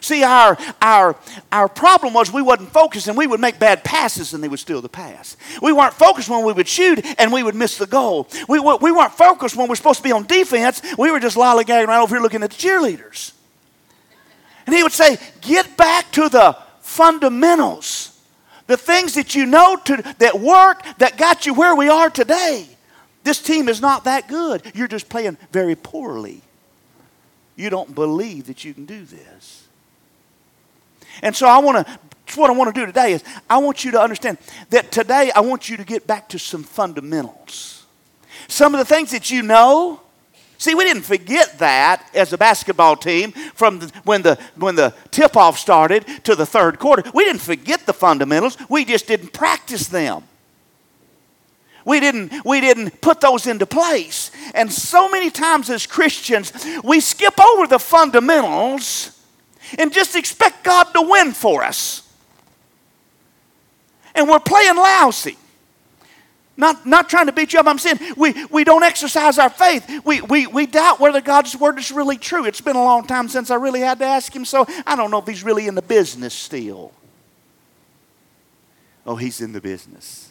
See, 0.00 0.22
our, 0.24 0.56
our, 0.80 1.16
our 1.50 1.68
problem 1.68 2.14
was 2.14 2.32
we 2.32 2.42
wasn't 2.42 2.72
focused 2.72 3.08
and 3.08 3.16
we 3.16 3.26
would 3.26 3.40
make 3.40 3.58
bad 3.58 3.84
passes 3.84 4.32
and 4.32 4.42
they 4.42 4.48
would 4.48 4.58
steal 4.58 4.80
the 4.80 4.88
pass. 4.88 5.36
We 5.60 5.72
weren't 5.72 5.94
focused 5.94 6.28
when 6.28 6.44
we 6.44 6.52
would 6.52 6.68
shoot 6.68 7.04
and 7.18 7.32
we 7.32 7.42
would 7.42 7.54
miss 7.54 7.76
the 7.76 7.86
goal. 7.86 8.28
We, 8.48 8.58
we 8.58 8.92
weren't 8.92 9.12
focused 9.12 9.56
when 9.56 9.68
we 9.68 9.72
are 9.72 9.76
supposed 9.76 9.98
to 9.98 10.02
be 10.02 10.12
on 10.12 10.26
defense. 10.26 10.82
We 10.96 11.10
were 11.10 11.20
just 11.20 11.36
lollygagging 11.36 11.86
right 11.86 12.02
over 12.02 12.14
here 12.14 12.22
looking 12.22 12.42
at 12.42 12.50
the 12.50 12.56
cheerleaders. 12.56 13.32
And 14.66 14.74
he 14.74 14.82
would 14.82 14.92
say, 14.92 15.18
get 15.40 15.76
back 15.76 16.10
to 16.12 16.28
the 16.28 16.56
fundamentals. 16.80 18.18
The 18.66 18.76
things 18.76 19.14
that 19.14 19.34
you 19.34 19.44
know 19.44 19.76
to, 19.76 20.14
that 20.18 20.38
work, 20.38 20.82
that 20.98 21.18
got 21.18 21.46
you 21.46 21.54
where 21.54 21.74
we 21.74 21.88
are 21.88 22.08
today. 22.08 22.66
This 23.24 23.40
team 23.40 23.68
is 23.68 23.80
not 23.80 24.04
that 24.04 24.28
good. 24.28 24.62
You're 24.74 24.88
just 24.88 25.08
playing 25.08 25.36
very 25.52 25.74
poorly. 25.74 26.40
You 27.56 27.70
don't 27.70 27.94
believe 27.94 28.46
that 28.46 28.64
you 28.64 28.74
can 28.74 28.86
do 28.86 29.04
this. 29.04 29.61
And 31.20 31.34
so 31.34 31.46
I 31.46 31.58
want 31.58 31.86
to 31.86 31.98
what 32.36 32.50
I 32.50 32.54
want 32.54 32.74
to 32.74 32.80
do 32.80 32.86
today 32.86 33.12
is 33.12 33.24
I 33.50 33.58
want 33.58 33.84
you 33.84 33.90
to 33.90 34.00
understand 34.00 34.38
that 34.70 34.90
today 34.90 35.30
I 35.34 35.40
want 35.40 35.68
you 35.68 35.76
to 35.76 35.84
get 35.84 36.06
back 36.06 36.28
to 36.30 36.38
some 36.38 36.62
fundamentals. 36.62 37.84
Some 38.48 38.74
of 38.74 38.78
the 38.78 38.84
things 38.84 39.10
that 39.10 39.30
you 39.30 39.42
know. 39.42 40.00
See, 40.56 40.74
we 40.74 40.84
didn't 40.84 41.02
forget 41.02 41.58
that 41.58 42.08
as 42.14 42.32
a 42.32 42.38
basketball 42.38 42.96
team 42.96 43.32
from 43.54 43.80
the, 43.80 43.92
when 44.04 44.22
the 44.22 44.38
when 44.54 44.76
the 44.76 44.94
tip-off 45.10 45.58
started 45.58 46.06
to 46.24 46.34
the 46.34 46.46
third 46.46 46.78
quarter. 46.78 47.02
We 47.12 47.24
didn't 47.24 47.42
forget 47.42 47.84
the 47.84 47.92
fundamentals. 47.92 48.56
We 48.68 48.84
just 48.84 49.08
didn't 49.08 49.32
practice 49.32 49.88
them. 49.88 50.22
We 51.84 51.98
didn't, 51.98 52.44
we 52.44 52.60
didn't 52.60 53.00
put 53.00 53.20
those 53.20 53.48
into 53.48 53.66
place. 53.66 54.30
And 54.54 54.72
so 54.72 55.08
many 55.08 55.30
times 55.30 55.68
as 55.68 55.84
Christians, 55.84 56.52
we 56.84 57.00
skip 57.00 57.40
over 57.40 57.66
the 57.66 57.80
fundamentals 57.80 59.18
and 59.78 59.92
just 59.92 60.16
expect 60.16 60.64
God 60.64 60.84
to 60.94 61.02
win 61.02 61.32
for 61.32 61.62
us. 61.62 62.08
And 64.14 64.28
we're 64.28 64.40
playing 64.40 64.76
lousy. 64.76 65.36
Not, 66.56 66.84
not 66.84 67.08
trying 67.08 67.26
to 67.26 67.32
beat 67.32 67.54
you 67.54 67.60
up. 67.60 67.66
I'm 67.66 67.78
saying 67.78 67.98
we, 68.16 68.44
we 68.46 68.62
don't 68.62 68.82
exercise 68.82 69.38
our 69.38 69.48
faith. 69.48 70.04
We, 70.04 70.20
we, 70.20 70.46
we 70.46 70.66
doubt 70.66 71.00
whether 71.00 71.20
God's 71.20 71.56
word 71.56 71.78
is 71.78 71.90
really 71.90 72.18
true. 72.18 72.44
It's 72.44 72.60
been 72.60 72.76
a 72.76 72.84
long 72.84 73.06
time 73.06 73.28
since 73.28 73.50
I 73.50 73.54
really 73.54 73.80
had 73.80 73.98
to 74.00 74.04
ask 74.04 74.34
him, 74.36 74.44
so 74.44 74.66
I 74.86 74.94
don't 74.94 75.10
know 75.10 75.18
if 75.18 75.26
he's 75.26 75.42
really 75.42 75.66
in 75.66 75.74
the 75.74 75.82
business 75.82 76.34
still. 76.34 76.92
Oh, 79.06 79.16
he's 79.16 79.40
in 79.40 79.52
the 79.52 79.60
business. 79.60 80.30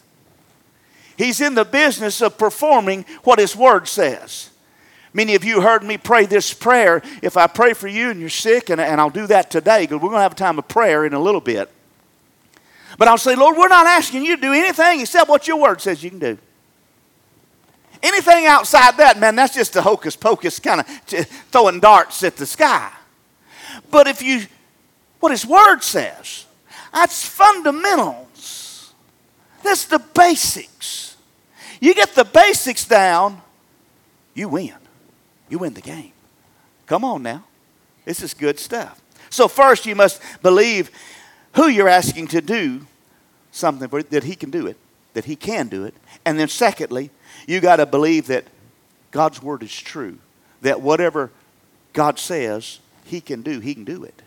He's 1.18 1.40
in 1.40 1.54
the 1.54 1.64
business 1.64 2.22
of 2.22 2.38
performing 2.38 3.04
what 3.24 3.38
his 3.38 3.54
word 3.54 3.88
says. 3.88 4.51
Many 5.14 5.34
of 5.34 5.44
you 5.44 5.60
heard 5.60 5.82
me 5.82 5.98
pray 5.98 6.24
this 6.24 6.54
prayer. 6.54 7.02
If 7.20 7.36
I 7.36 7.46
pray 7.46 7.74
for 7.74 7.88
you 7.88 8.10
and 8.10 8.18
you're 8.18 8.30
sick, 8.30 8.70
and, 8.70 8.80
and 8.80 9.00
I'll 9.00 9.10
do 9.10 9.26
that 9.26 9.50
today 9.50 9.82
because 9.82 9.96
we're 9.96 10.08
going 10.08 10.18
to 10.18 10.22
have 10.22 10.32
a 10.32 10.36
time 10.36 10.58
of 10.58 10.68
prayer 10.68 11.04
in 11.04 11.12
a 11.12 11.20
little 11.20 11.40
bit. 11.40 11.70
But 12.98 13.08
I'll 13.08 13.18
say, 13.18 13.34
Lord, 13.34 13.56
we're 13.56 13.68
not 13.68 13.86
asking 13.86 14.24
you 14.24 14.36
to 14.36 14.42
do 14.42 14.52
anything 14.52 15.00
except 15.00 15.28
what 15.28 15.46
your 15.46 15.58
word 15.58 15.80
says 15.80 16.02
you 16.02 16.10
can 16.10 16.18
do. 16.18 16.38
Anything 18.02 18.46
outside 18.46 18.96
that, 18.96 19.18
man, 19.18 19.36
that's 19.36 19.54
just 19.54 19.76
a 19.76 19.82
hocus 19.82 20.16
pocus 20.16 20.58
kind 20.58 20.80
of 20.80 20.86
throwing 21.50 21.78
darts 21.78 22.24
at 22.24 22.36
the 22.36 22.46
sky. 22.46 22.90
But 23.90 24.08
if 24.08 24.22
you, 24.22 24.42
what 25.20 25.30
his 25.30 25.46
word 25.46 25.80
says, 25.80 26.46
that's 26.92 27.24
fundamentals. 27.24 28.92
That's 29.62 29.84
the 29.84 29.98
basics. 29.98 31.16
You 31.80 31.94
get 31.94 32.14
the 32.14 32.24
basics 32.24 32.84
down, 32.84 33.40
you 34.34 34.48
win 34.48 34.74
you 35.52 35.58
win 35.58 35.74
the 35.74 35.82
game. 35.82 36.12
Come 36.86 37.04
on 37.04 37.22
now. 37.22 37.44
This 38.06 38.22
is 38.22 38.32
good 38.32 38.58
stuff. 38.58 39.00
So, 39.28 39.48
first, 39.48 39.84
you 39.84 39.94
must 39.94 40.20
believe 40.42 40.90
who 41.54 41.68
you're 41.68 41.88
asking 41.88 42.28
to 42.28 42.40
do 42.40 42.86
something 43.50 43.86
for, 43.88 44.02
that 44.02 44.24
he 44.24 44.34
can 44.34 44.50
do 44.50 44.66
it, 44.66 44.78
that 45.12 45.26
he 45.26 45.36
can 45.36 45.68
do 45.68 45.84
it. 45.84 45.94
And 46.24 46.40
then, 46.40 46.48
secondly, 46.48 47.10
you 47.46 47.60
got 47.60 47.76
to 47.76 47.86
believe 47.86 48.28
that 48.28 48.46
God's 49.10 49.42
word 49.42 49.62
is 49.62 49.78
true, 49.78 50.18
that 50.62 50.80
whatever 50.80 51.30
God 51.92 52.18
says 52.18 52.80
he 53.04 53.20
can 53.20 53.42
do, 53.42 53.60
he 53.60 53.74
can 53.74 53.84
do 53.84 54.04
it. 54.04 54.22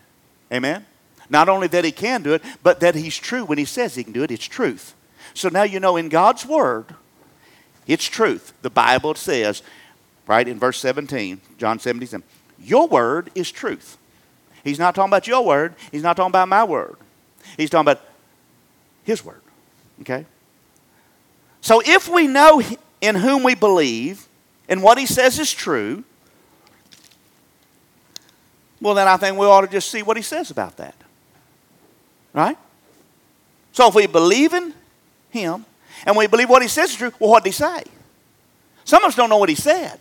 Amen? 0.52 0.86
Not 1.28 1.48
only 1.48 1.66
that 1.66 1.84
he 1.84 1.90
can 1.90 2.22
do 2.22 2.34
it, 2.34 2.42
but 2.62 2.78
that 2.80 2.94
he's 2.94 3.16
true 3.16 3.44
when 3.44 3.58
he 3.58 3.64
says 3.64 3.96
he 3.96 4.04
can 4.04 4.12
do 4.12 4.22
it, 4.22 4.30
it's 4.30 4.44
truth. 4.44 4.94
So 5.34 5.48
now 5.48 5.64
you 5.64 5.80
know 5.80 5.96
in 5.96 6.08
God's 6.08 6.46
word, 6.46 6.94
it's 7.88 8.04
truth. 8.04 8.52
The 8.62 8.70
Bible 8.70 9.16
says 9.16 9.64
right? 10.26 10.46
In 10.46 10.58
verse 10.58 10.78
17, 10.78 11.40
John 11.58 11.78
17, 11.78 12.22
your 12.58 12.88
word 12.88 13.30
is 13.34 13.50
truth. 13.50 13.96
He's 14.64 14.78
not 14.78 14.94
talking 14.94 15.10
about 15.10 15.26
your 15.26 15.44
word. 15.44 15.74
He's 15.92 16.02
not 16.02 16.16
talking 16.16 16.30
about 16.30 16.48
my 16.48 16.64
word. 16.64 16.96
He's 17.56 17.70
talking 17.70 17.92
about 17.92 18.02
his 19.04 19.24
word. 19.24 19.40
Okay? 20.00 20.26
So 21.60 21.80
if 21.84 22.08
we 22.08 22.26
know 22.26 22.62
in 23.00 23.14
whom 23.14 23.42
we 23.42 23.54
believe 23.54 24.26
and 24.68 24.82
what 24.82 24.98
he 24.98 25.06
says 25.06 25.38
is 25.38 25.52
true, 25.52 26.04
well, 28.80 28.94
then 28.94 29.08
I 29.08 29.16
think 29.16 29.38
we 29.38 29.46
ought 29.46 29.62
to 29.62 29.68
just 29.68 29.90
see 29.90 30.02
what 30.02 30.16
he 30.16 30.22
says 30.22 30.50
about 30.50 30.76
that. 30.78 30.96
Right? 32.32 32.58
So 33.72 33.88
if 33.88 33.94
we 33.94 34.06
believe 34.06 34.52
in 34.52 34.74
him 35.30 35.64
and 36.04 36.16
we 36.16 36.26
believe 36.26 36.48
what 36.48 36.62
he 36.62 36.68
says 36.68 36.90
is 36.90 36.96
true, 36.96 37.12
well, 37.18 37.30
what 37.30 37.44
did 37.44 37.50
he 37.50 37.52
say? 37.52 37.84
Some 38.84 39.02
of 39.04 39.08
us 39.08 39.14
don't 39.14 39.30
know 39.30 39.38
what 39.38 39.48
he 39.48 39.54
said. 39.54 39.98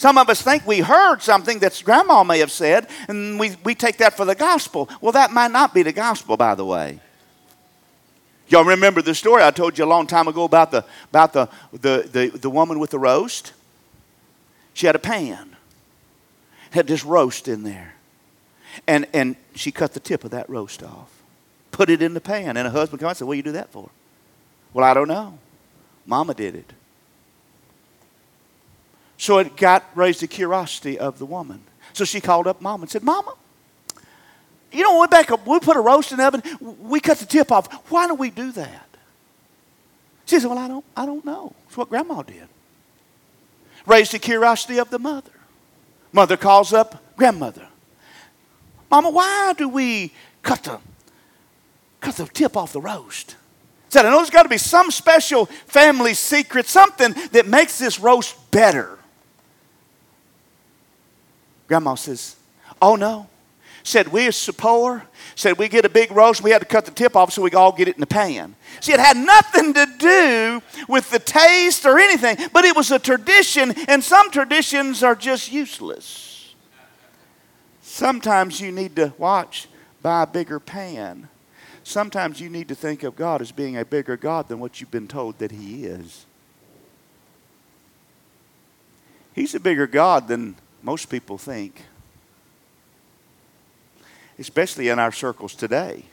Some 0.00 0.16
of 0.16 0.30
us 0.30 0.40
think 0.40 0.66
we 0.66 0.78
heard 0.78 1.20
something 1.20 1.58
that 1.58 1.82
grandma 1.84 2.24
may 2.24 2.38
have 2.38 2.50
said, 2.50 2.88
and 3.06 3.38
we, 3.38 3.54
we 3.64 3.74
take 3.74 3.98
that 3.98 4.16
for 4.16 4.24
the 4.24 4.34
gospel. 4.34 4.88
Well, 5.02 5.12
that 5.12 5.30
might 5.30 5.50
not 5.50 5.74
be 5.74 5.82
the 5.82 5.92
gospel, 5.92 6.38
by 6.38 6.54
the 6.54 6.64
way. 6.64 7.00
Y'all 8.48 8.64
remember 8.64 9.02
the 9.02 9.14
story 9.14 9.42
I 9.42 9.50
told 9.50 9.76
you 9.76 9.84
a 9.84 9.92
long 9.94 10.06
time 10.06 10.26
ago 10.26 10.44
about 10.44 10.70
the, 10.70 10.86
about 11.10 11.34
the, 11.34 11.50
the, 11.72 12.08
the, 12.10 12.38
the 12.38 12.48
woman 12.48 12.78
with 12.78 12.88
the 12.88 12.98
roast? 12.98 13.52
She 14.72 14.86
had 14.86 14.96
a 14.96 14.98
pan, 14.98 15.54
had 16.70 16.86
this 16.86 17.04
roast 17.04 17.46
in 17.46 17.62
there. 17.62 17.92
And, 18.86 19.06
and 19.12 19.36
she 19.54 19.70
cut 19.70 19.92
the 19.92 20.00
tip 20.00 20.24
of 20.24 20.30
that 20.30 20.48
roast 20.48 20.82
off. 20.82 21.10
put 21.72 21.90
it 21.90 22.00
in 22.00 22.14
the 22.14 22.22
pan. 22.22 22.56
And 22.56 22.66
a 22.66 22.70
husband 22.70 23.00
comes 23.00 23.10
and 23.10 23.16
said, 23.18 23.28
What 23.28 23.34
do 23.34 23.36
you 23.36 23.42
do 23.42 23.52
that 23.52 23.70
for? 23.70 23.90
Well, 24.72 24.82
I 24.82 24.94
don't 24.94 25.08
know. 25.08 25.38
Mama 26.06 26.32
did 26.32 26.54
it. 26.54 26.72
So 29.20 29.36
it 29.36 29.54
got 29.54 29.84
raised 29.94 30.22
the 30.22 30.26
curiosity 30.26 30.98
of 30.98 31.18
the 31.18 31.26
woman. 31.26 31.60
So 31.92 32.06
she 32.06 32.22
called 32.22 32.46
up 32.46 32.62
mom 32.62 32.80
and 32.80 32.90
said, 32.90 33.02
Mama, 33.02 33.34
you 34.72 34.82
know, 34.82 34.98
we 34.98 35.06
back 35.08 35.30
up, 35.30 35.46
we 35.46 35.60
put 35.60 35.76
a 35.76 35.80
roast 35.80 36.10
in 36.10 36.16
the 36.16 36.26
oven, 36.26 36.42
we 36.80 37.00
cut 37.00 37.18
the 37.18 37.26
tip 37.26 37.52
off. 37.52 37.70
Why 37.90 38.06
do 38.06 38.14
we 38.14 38.30
do 38.30 38.50
that? 38.52 38.88
She 40.24 40.40
said, 40.40 40.48
Well, 40.48 40.58
I 40.58 40.68
don't, 40.68 40.84
I 40.96 41.04
don't 41.04 41.22
know. 41.22 41.54
It's 41.68 41.76
what 41.76 41.90
grandma 41.90 42.22
did. 42.22 42.48
Raised 43.86 44.12
the 44.12 44.18
curiosity 44.18 44.78
of 44.78 44.88
the 44.88 44.98
mother. 44.98 45.32
Mother 46.12 46.38
calls 46.38 46.72
up 46.72 47.04
grandmother. 47.18 47.68
Mama, 48.90 49.10
why 49.10 49.52
do 49.54 49.68
we 49.68 50.14
cut 50.42 50.62
the 50.64 50.78
cut 52.00 52.16
the 52.16 52.24
tip 52.24 52.56
off 52.56 52.72
the 52.72 52.80
roast? 52.80 53.36
Said, 53.90 54.06
I 54.06 54.10
know 54.10 54.16
there's 54.16 54.30
got 54.30 54.44
to 54.44 54.48
be 54.48 54.56
some 54.56 54.90
special 54.90 55.44
family 55.44 56.14
secret, 56.14 56.64
something 56.64 57.14
that 57.32 57.46
makes 57.46 57.78
this 57.78 58.00
roast 58.00 58.50
better. 58.50 58.96
Grandma 61.70 61.94
says, 61.94 62.34
Oh 62.82 62.96
no. 62.96 63.28
Said 63.84 64.08
we 64.08 64.26
as 64.26 64.50
poor, 64.58 65.04
said 65.36 65.56
we 65.56 65.68
get 65.68 65.84
a 65.84 65.88
big 65.88 66.10
roast, 66.10 66.42
we 66.42 66.50
had 66.50 66.58
to 66.58 66.66
cut 66.66 66.84
the 66.84 66.90
tip 66.90 67.14
off 67.14 67.32
so 67.32 67.42
we 67.42 67.50
could 67.50 67.58
all 67.58 67.70
get 67.70 67.86
it 67.86 67.94
in 67.94 68.00
the 68.00 68.08
pan. 68.08 68.56
See, 68.80 68.92
it 68.92 68.98
had 68.98 69.16
nothing 69.16 69.72
to 69.74 69.86
do 69.96 70.62
with 70.88 71.08
the 71.10 71.20
taste 71.20 71.86
or 71.86 72.00
anything, 72.00 72.36
but 72.52 72.64
it 72.64 72.74
was 72.74 72.90
a 72.90 72.98
tradition, 72.98 73.72
and 73.86 74.02
some 74.02 74.32
traditions 74.32 75.04
are 75.04 75.14
just 75.14 75.52
useless. 75.52 76.56
Sometimes 77.82 78.60
you 78.60 78.72
need 78.72 78.96
to 78.96 79.14
watch, 79.16 79.68
buy 80.02 80.24
a 80.24 80.26
bigger 80.26 80.58
pan. 80.58 81.28
Sometimes 81.84 82.40
you 82.40 82.50
need 82.50 82.66
to 82.66 82.74
think 82.74 83.04
of 83.04 83.14
God 83.14 83.40
as 83.40 83.52
being 83.52 83.76
a 83.76 83.84
bigger 83.84 84.16
God 84.16 84.48
than 84.48 84.58
what 84.58 84.80
you've 84.80 84.90
been 84.90 85.08
told 85.08 85.38
that 85.38 85.52
He 85.52 85.86
is. 85.86 86.26
He's 89.34 89.54
a 89.54 89.60
bigger 89.60 89.86
God 89.86 90.26
than 90.26 90.56
most 90.82 91.06
people 91.06 91.38
think, 91.38 91.82
especially 94.38 94.88
in 94.88 94.98
our 94.98 95.12
circles 95.12 95.54
today. 95.54 96.04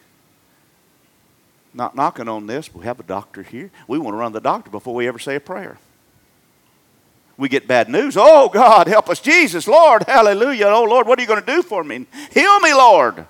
Not 1.74 1.96
knocking 1.96 2.28
on 2.28 2.48
this, 2.48 2.74
we 2.74 2.86
have 2.86 3.00
a 3.00 3.04
doctor 3.04 3.44
here. 3.44 3.70
We 3.88 4.00
want 4.00 4.14
to 4.14 4.18
run 4.18 4.32
the 4.32 4.42
doctor 4.42 4.72
before 4.72 4.96
we 4.96 5.08
ever 5.08 5.20
say 5.20 5.36
a 5.36 5.40
prayer. 5.40 5.78
We 7.38 7.50
get 7.50 7.68
bad 7.68 7.88
news. 7.88 8.18
Oh, 8.18 8.50
God, 8.50 8.88
help 8.88 9.10
us. 9.10 9.20
Jesus, 9.20 9.68
Lord, 9.68 10.04
hallelujah. 10.04 10.66
Oh, 10.68 10.86
Lord, 10.86 11.06
what 11.08 11.20
are 11.20 11.22
you 11.22 11.28
going 11.28 11.40
to 11.40 11.46
do 11.46 11.62
for 11.62 11.84
me? 11.84 12.08
Heal 12.32 12.60
me, 12.62 12.74
Lord. 12.74 13.28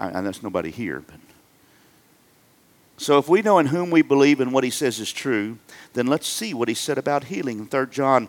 And 0.00 0.26
that's 0.26 0.42
nobody 0.42 0.72
here. 0.72 1.04
But. 1.06 1.23
So 2.96 3.18
if 3.18 3.28
we 3.28 3.42
know 3.42 3.58
in 3.58 3.66
whom 3.66 3.90
we 3.90 4.02
believe 4.02 4.40
and 4.40 4.52
what 4.52 4.64
he 4.64 4.70
says 4.70 5.00
is 5.00 5.12
true, 5.12 5.58
then 5.94 6.06
let's 6.06 6.28
see 6.28 6.54
what 6.54 6.68
he 6.68 6.74
said 6.74 6.98
about 6.98 7.24
healing. 7.24 7.58
In 7.58 7.66
3 7.66 7.86
John, 7.90 8.28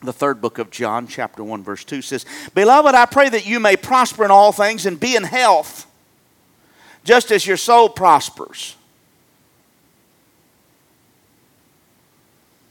the 0.00 0.12
third 0.12 0.40
book 0.40 0.58
of 0.58 0.70
John, 0.70 1.06
chapter 1.06 1.44
1, 1.44 1.62
verse 1.62 1.84
2 1.84 2.02
says, 2.02 2.26
Beloved, 2.54 2.94
I 2.94 3.06
pray 3.06 3.28
that 3.28 3.46
you 3.46 3.60
may 3.60 3.76
prosper 3.76 4.24
in 4.24 4.30
all 4.30 4.52
things 4.52 4.86
and 4.86 4.98
be 4.98 5.14
in 5.14 5.22
health, 5.22 5.86
just 7.04 7.30
as 7.30 7.46
your 7.46 7.56
soul 7.56 7.88
prospers. 7.88 8.76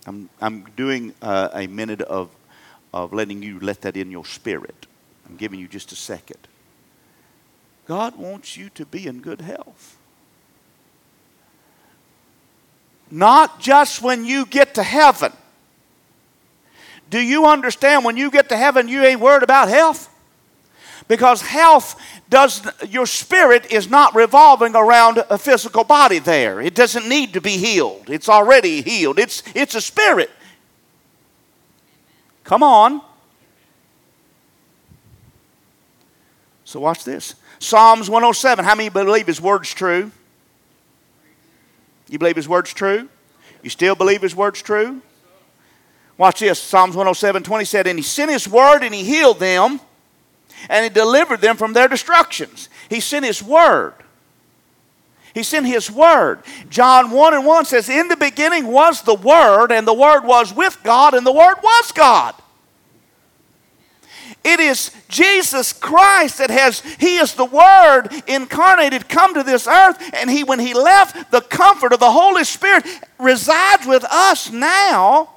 I'm, 0.05 0.29
I'm 0.41 0.65
doing 0.75 1.13
uh, 1.21 1.49
a 1.53 1.67
minute 1.67 2.01
of, 2.01 2.29
of 2.93 3.13
letting 3.13 3.41
you 3.43 3.59
let 3.59 3.81
that 3.81 3.95
in 3.95 4.11
your 4.11 4.25
spirit. 4.25 4.87
I'm 5.29 5.37
giving 5.37 5.59
you 5.59 5.67
just 5.67 5.91
a 5.91 5.95
second. 5.95 6.39
God 7.85 8.17
wants 8.17 8.57
you 8.57 8.69
to 8.71 8.85
be 8.85 9.07
in 9.07 9.21
good 9.21 9.41
health. 9.41 9.97
Not 13.11 13.59
just 13.59 14.01
when 14.01 14.23
you 14.23 14.45
get 14.45 14.75
to 14.75 14.83
heaven. 14.83 15.33
Do 17.09 17.19
you 17.19 17.45
understand 17.45 18.05
when 18.05 18.15
you 18.15 18.31
get 18.31 18.47
to 18.49 18.57
heaven, 18.57 18.87
you 18.87 19.03
ain't 19.03 19.19
worried 19.19 19.43
about 19.43 19.67
health? 19.67 20.07
Because 21.09 21.41
health 21.41 22.01
does, 22.29 22.65
your 22.87 23.05
spirit 23.05 23.69
is 23.69 23.89
not 23.89 24.15
revolving 24.15 24.77
around 24.77 25.17
a 25.29 25.37
physical 25.37 25.83
body 25.83 26.19
there. 26.19 26.61
It 26.61 26.73
doesn't 26.73 27.09
need 27.09 27.33
to 27.33 27.41
be 27.41 27.57
healed, 27.57 28.09
it's 28.09 28.29
already 28.29 28.81
healed. 28.81 29.19
It's, 29.19 29.43
it's 29.53 29.75
a 29.75 29.81
spirit. 29.81 30.31
Come 32.45 32.63
on. 32.63 33.01
So, 36.63 36.79
watch 36.79 37.03
this. 37.03 37.35
Psalms 37.59 38.09
107. 38.09 38.63
How 38.63 38.75
many 38.75 38.87
believe 38.87 39.27
his 39.27 39.41
word's 39.41 39.73
true? 39.73 40.11
You 42.11 42.19
believe 42.19 42.35
his 42.35 42.47
word's 42.47 42.73
true? 42.73 43.07
You 43.63 43.69
still 43.69 43.95
believe 43.95 44.21
his 44.21 44.35
word's 44.35 44.61
true? 44.61 45.01
Watch 46.17 46.41
this. 46.41 46.59
Psalms 46.59 46.95
107 46.95 47.41
20 47.41 47.65
said, 47.65 47.87
And 47.87 47.97
he 47.97 48.03
sent 48.03 48.29
his 48.29 48.47
word 48.47 48.83
and 48.83 48.93
he 48.93 49.03
healed 49.03 49.39
them 49.39 49.79
and 50.69 50.83
he 50.83 50.89
delivered 50.89 51.39
them 51.39 51.55
from 51.55 51.71
their 51.71 51.87
destructions. 51.87 52.69
He 52.89 52.99
sent 52.99 53.25
his 53.25 53.41
word. 53.41 53.93
He 55.33 55.43
sent 55.43 55.65
his 55.65 55.89
word. 55.89 56.43
John 56.69 57.11
1 57.11 57.33
and 57.33 57.45
1 57.45 57.65
says, 57.65 57.87
In 57.87 58.09
the 58.09 58.17
beginning 58.17 58.67
was 58.67 59.01
the 59.03 59.15
word, 59.15 59.71
and 59.71 59.87
the 59.87 59.93
word 59.93 60.25
was 60.25 60.53
with 60.53 60.77
God, 60.83 61.13
and 61.13 61.25
the 61.25 61.31
word 61.31 61.55
was 61.63 61.93
God. 61.93 62.35
It 64.43 64.59
is 64.59 64.91
Jesus 65.07 65.71
Christ 65.71 66.39
that 66.39 66.49
has, 66.49 66.79
He 66.99 67.17
is 67.17 67.35
the 67.35 67.45
Word 67.45 68.09
incarnated, 68.27 69.07
come 69.07 69.35
to 69.35 69.43
this 69.43 69.67
earth, 69.67 69.97
and 70.15 70.29
He, 70.29 70.43
when 70.43 70.59
He 70.59 70.73
left, 70.73 71.31
the 71.31 71.41
comfort 71.41 71.93
of 71.93 71.99
the 71.99 72.11
Holy 72.11 72.43
Spirit 72.43 72.85
resides 73.19 73.85
with 73.85 74.03
us 74.03 74.51
now. 74.51 75.29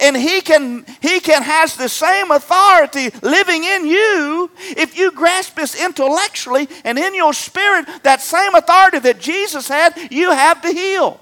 And 0.00 0.16
he 0.16 0.40
can, 0.40 0.84
he 1.00 1.20
can 1.20 1.42
has 1.42 1.76
the 1.76 1.88
same 1.88 2.32
authority 2.32 3.10
living 3.22 3.62
in 3.62 3.86
you 3.86 4.50
if 4.70 4.98
you 4.98 5.12
grasp 5.12 5.54
this 5.54 5.80
intellectually 5.80 6.68
and 6.84 6.98
in 6.98 7.14
your 7.14 7.32
spirit, 7.32 7.86
that 8.02 8.20
same 8.20 8.56
authority 8.56 8.98
that 8.98 9.20
Jesus 9.20 9.68
had, 9.68 9.96
you 10.10 10.32
have 10.32 10.60
to 10.62 10.72
heal. 10.72 11.20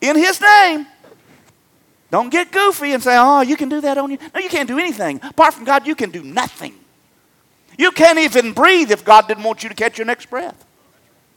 In 0.00 0.16
his 0.16 0.40
name. 0.40 0.86
Don't 2.14 2.30
get 2.30 2.52
goofy 2.52 2.92
and 2.92 3.02
say, 3.02 3.16
oh, 3.18 3.40
you 3.40 3.56
can 3.56 3.68
do 3.68 3.80
that 3.80 3.98
on 3.98 4.08
you. 4.08 4.18
No, 4.32 4.38
you 4.38 4.48
can't 4.48 4.68
do 4.68 4.78
anything. 4.78 5.18
Apart 5.20 5.52
from 5.52 5.64
God, 5.64 5.84
you 5.84 5.96
can 5.96 6.12
do 6.12 6.22
nothing. 6.22 6.72
You 7.76 7.90
can't 7.90 8.20
even 8.20 8.52
breathe 8.52 8.92
if 8.92 9.04
God 9.04 9.26
didn't 9.26 9.42
want 9.42 9.64
you 9.64 9.68
to 9.68 9.74
catch 9.74 9.98
your 9.98 10.06
next 10.06 10.30
breath. 10.30 10.64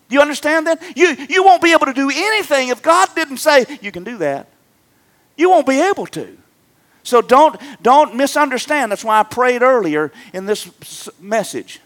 Do 0.07 0.13
you 0.13 0.21
understand 0.21 0.67
that? 0.67 0.79
You, 0.95 1.15
you 1.29 1.43
won't 1.43 1.63
be 1.63 1.71
able 1.71 1.87
to 1.87 1.95
do 1.95 2.11
anything 2.13 2.67
if 2.67 2.83
God 2.83 3.09
didn't 3.15 3.37
say, 3.37 3.65
you 3.81 3.91
can 3.91 4.03
do 4.03 4.19
that. 4.19 4.49
You 5.35 5.49
won't 5.49 5.65
be 5.65 5.81
able 5.81 6.05
to. 6.05 6.37
So 7.01 7.23
don't, 7.23 7.59
don't 7.81 8.15
misunderstand. 8.15 8.91
That's 8.91 9.03
why 9.03 9.19
I 9.19 9.23
prayed 9.23 9.63
earlier 9.63 10.11
in 10.31 10.45
this 10.45 11.09
message 11.19 11.79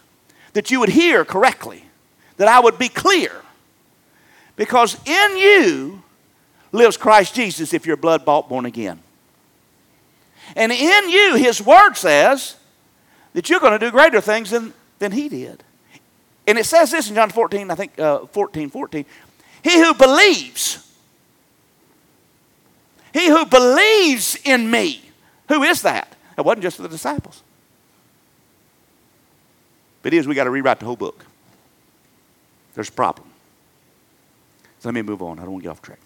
that 0.52 0.70
you 0.70 0.80
would 0.80 0.90
hear 0.90 1.24
correctly, 1.24 1.86
that 2.36 2.46
I 2.46 2.60
would 2.60 2.76
be 2.76 2.90
clear. 2.90 3.32
Because 4.54 4.98
in 5.06 5.38
you 5.38 6.02
lives 6.72 6.96
Christ 6.96 7.34
Jesus 7.34 7.72
if 7.72 7.86
you're 7.86 7.96
blood 7.96 8.24
bought, 8.24 8.48
born 8.48 8.66
again. 8.66 9.00
And 10.56 10.72
in 10.72 11.08
you, 11.08 11.36
His 11.36 11.62
Word 11.62 11.94
says 11.94 12.56
that 13.34 13.48
you're 13.48 13.60
going 13.60 13.72
to 13.72 13.78
do 13.78 13.90
greater 13.90 14.20
things 14.20 14.50
than, 14.50 14.72
than 14.98 15.12
He 15.12 15.28
did. 15.28 15.62
And 16.46 16.58
it 16.58 16.66
says 16.66 16.90
this 16.90 17.08
in 17.08 17.14
John 17.14 17.30
14, 17.30 17.70
I 17.70 17.74
think 17.74 17.98
uh, 17.98 18.26
14, 18.26 18.70
14. 18.70 19.04
He 19.62 19.78
who 19.78 19.94
believes, 19.94 20.92
he 23.12 23.28
who 23.28 23.46
believes 23.46 24.36
in 24.44 24.68
me, 24.70 25.02
who 25.48 25.62
is 25.62 25.82
that? 25.82 26.16
It 26.36 26.44
wasn't 26.44 26.62
just 26.62 26.78
the 26.78 26.88
disciples. 26.88 27.42
But 30.02 30.12
it 30.12 30.16
is, 30.16 30.26
we 30.26 30.34
got 30.34 30.44
to 30.44 30.50
rewrite 30.50 30.80
the 30.80 30.86
whole 30.86 30.96
book. 30.96 31.24
There's 32.74 32.88
a 32.88 32.92
problem. 32.92 33.28
So 34.80 34.88
let 34.88 34.94
me 34.94 35.02
move 35.02 35.22
on. 35.22 35.38
I 35.38 35.42
don't 35.42 35.52
want 35.52 35.62
to 35.62 35.68
get 35.68 35.70
off 35.70 35.82
track. 35.82 36.00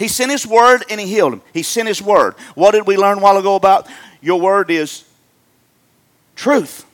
He 0.00 0.08
sent 0.08 0.30
His 0.30 0.46
word 0.46 0.82
and 0.88 0.98
He 0.98 1.06
healed 1.06 1.34
him. 1.34 1.42
He 1.52 1.62
sent 1.62 1.86
His 1.86 2.00
word. 2.00 2.34
What 2.54 2.70
did 2.70 2.86
we 2.86 2.96
learn 2.96 3.18
a 3.18 3.20
while 3.20 3.36
ago 3.36 3.54
about? 3.54 3.86
Your 4.22 4.40
word 4.40 4.70
is 4.70 5.04
truth. 6.34 6.86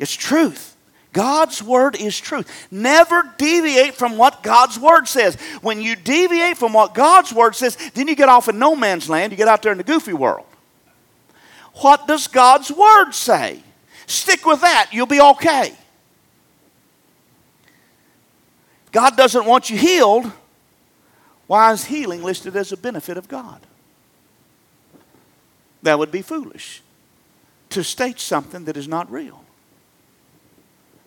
It's 0.00 0.12
truth. 0.12 0.76
God's 1.12 1.62
word 1.62 1.94
is 1.94 2.18
truth. 2.18 2.66
Never 2.72 3.32
deviate 3.38 3.94
from 3.94 4.18
what 4.18 4.42
God's 4.42 4.76
word 4.76 5.06
says. 5.06 5.36
When 5.62 5.80
you 5.80 5.94
deviate 5.94 6.58
from 6.58 6.72
what 6.72 6.94
God's 6.94 7.32
word 7.32 7.54
says, 7.54 7.76
then 7.94 8.08
you 8.08 8.16
get 8.16 8.28
off 8.28 8.48
in 8.48 8.58
no 8.58 8.74
man's 8.74 9.08
land. 9.08 9.32
You 9.32 9.36
get 9.38 9.46
out 9.46 9.62
there 9.62 9.70
in 9.70 9.78
the 9.78 9.84
goofy 9.84 10.14
world. 10.14 10.46
What 11.74 12.08
does 12.08 12.26
God's 12.26 12.72
word 12.72 13.12
say? 13.12 13.62
Stick 14.06 14.44
with 14.44 14.62
that. 14.62 14.88
You'll 14.90 15.06
be 15.06 15.20
okay. 15.20 15.76
God 18.90 19.16
doesn't 19.16 19.46
want 19.46 19.70
you 19.70 19.78
healed. 19.78 20.32
Why 21.46 21.72
is 21.72 21.84
healing 21.84 22.22
listed 22.22 22.56
as 22.56 22.72
a 22.72 22.76
benefit 22.76 23.16
of 23.16 23.28
God? 23.28 23.60
That 25.82 25.98
would 25.98 26.10
be 26.10 26.22
foolish 26.22 26.82
to 27.70 27.84
state 27.84 28.18
something 28.18 28.64
that 28.64 28.76
is 28.76 28.88
not 28.88 29.10
real. 29.10 29.44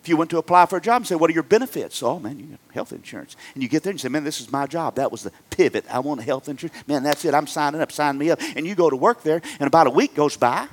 If 0.02 0.08
you 0.08 0.16
went 0.16 0.30
to 0.30 0.38
apply 0.38 0.64
for 0.64 0.78
a 0.78 0.80
job 0.80 0.96
and 0.96 1.06
say, 1.06 1.14
What 1.14 1.28
are 1.28 1.34
your 1.34 1.42
benefits? 1.42 2.02
Oh, 2.02 2.18
man, 2.18 2.38
you 2.38 2.46
get 2.46 2.58
health 2.72 2.92
insurance. 2.92 3.36
And 3.52 3.62
you 3.62 3.68
get 3.68 3.82
there 3.82 3.90
and 3.90 3.98
you 3.98 4.02
say, 4.02 4.08
Man, 4.08 4.24
this 4.24 4.40
is 4.40 4.50
my 4.50 4.66
job. 4.66 4.94
That 4.94 5.12
was 5.12 5.24
the 5.24 5.32
pivot. 5.50 5.84
I 5.90 5.98
want 5.98 6.22
health 6.22 6.48
insurance. 6.48 6.76
Man, 6.86 7.02
that's 7.02 7.24
it. 7.26 7.34
I'm 7.34 7.46
signing 7.46 7.82
up. 7.82 7.92
Sign 7.92 8.16
me 8.16 8.30
up. 8.30 8.40
And 8.56 8.66
you 8.66 8.74
go 8.74 8.88
to 8.88 8.96
work 8.96 9.22
there, 9.22 9.42
and 9.58 9.66
about 9.66 9.86
a 9.86 9.90
week 9.90 10.14
goes 10.14 10.38
by, 10.38 10.68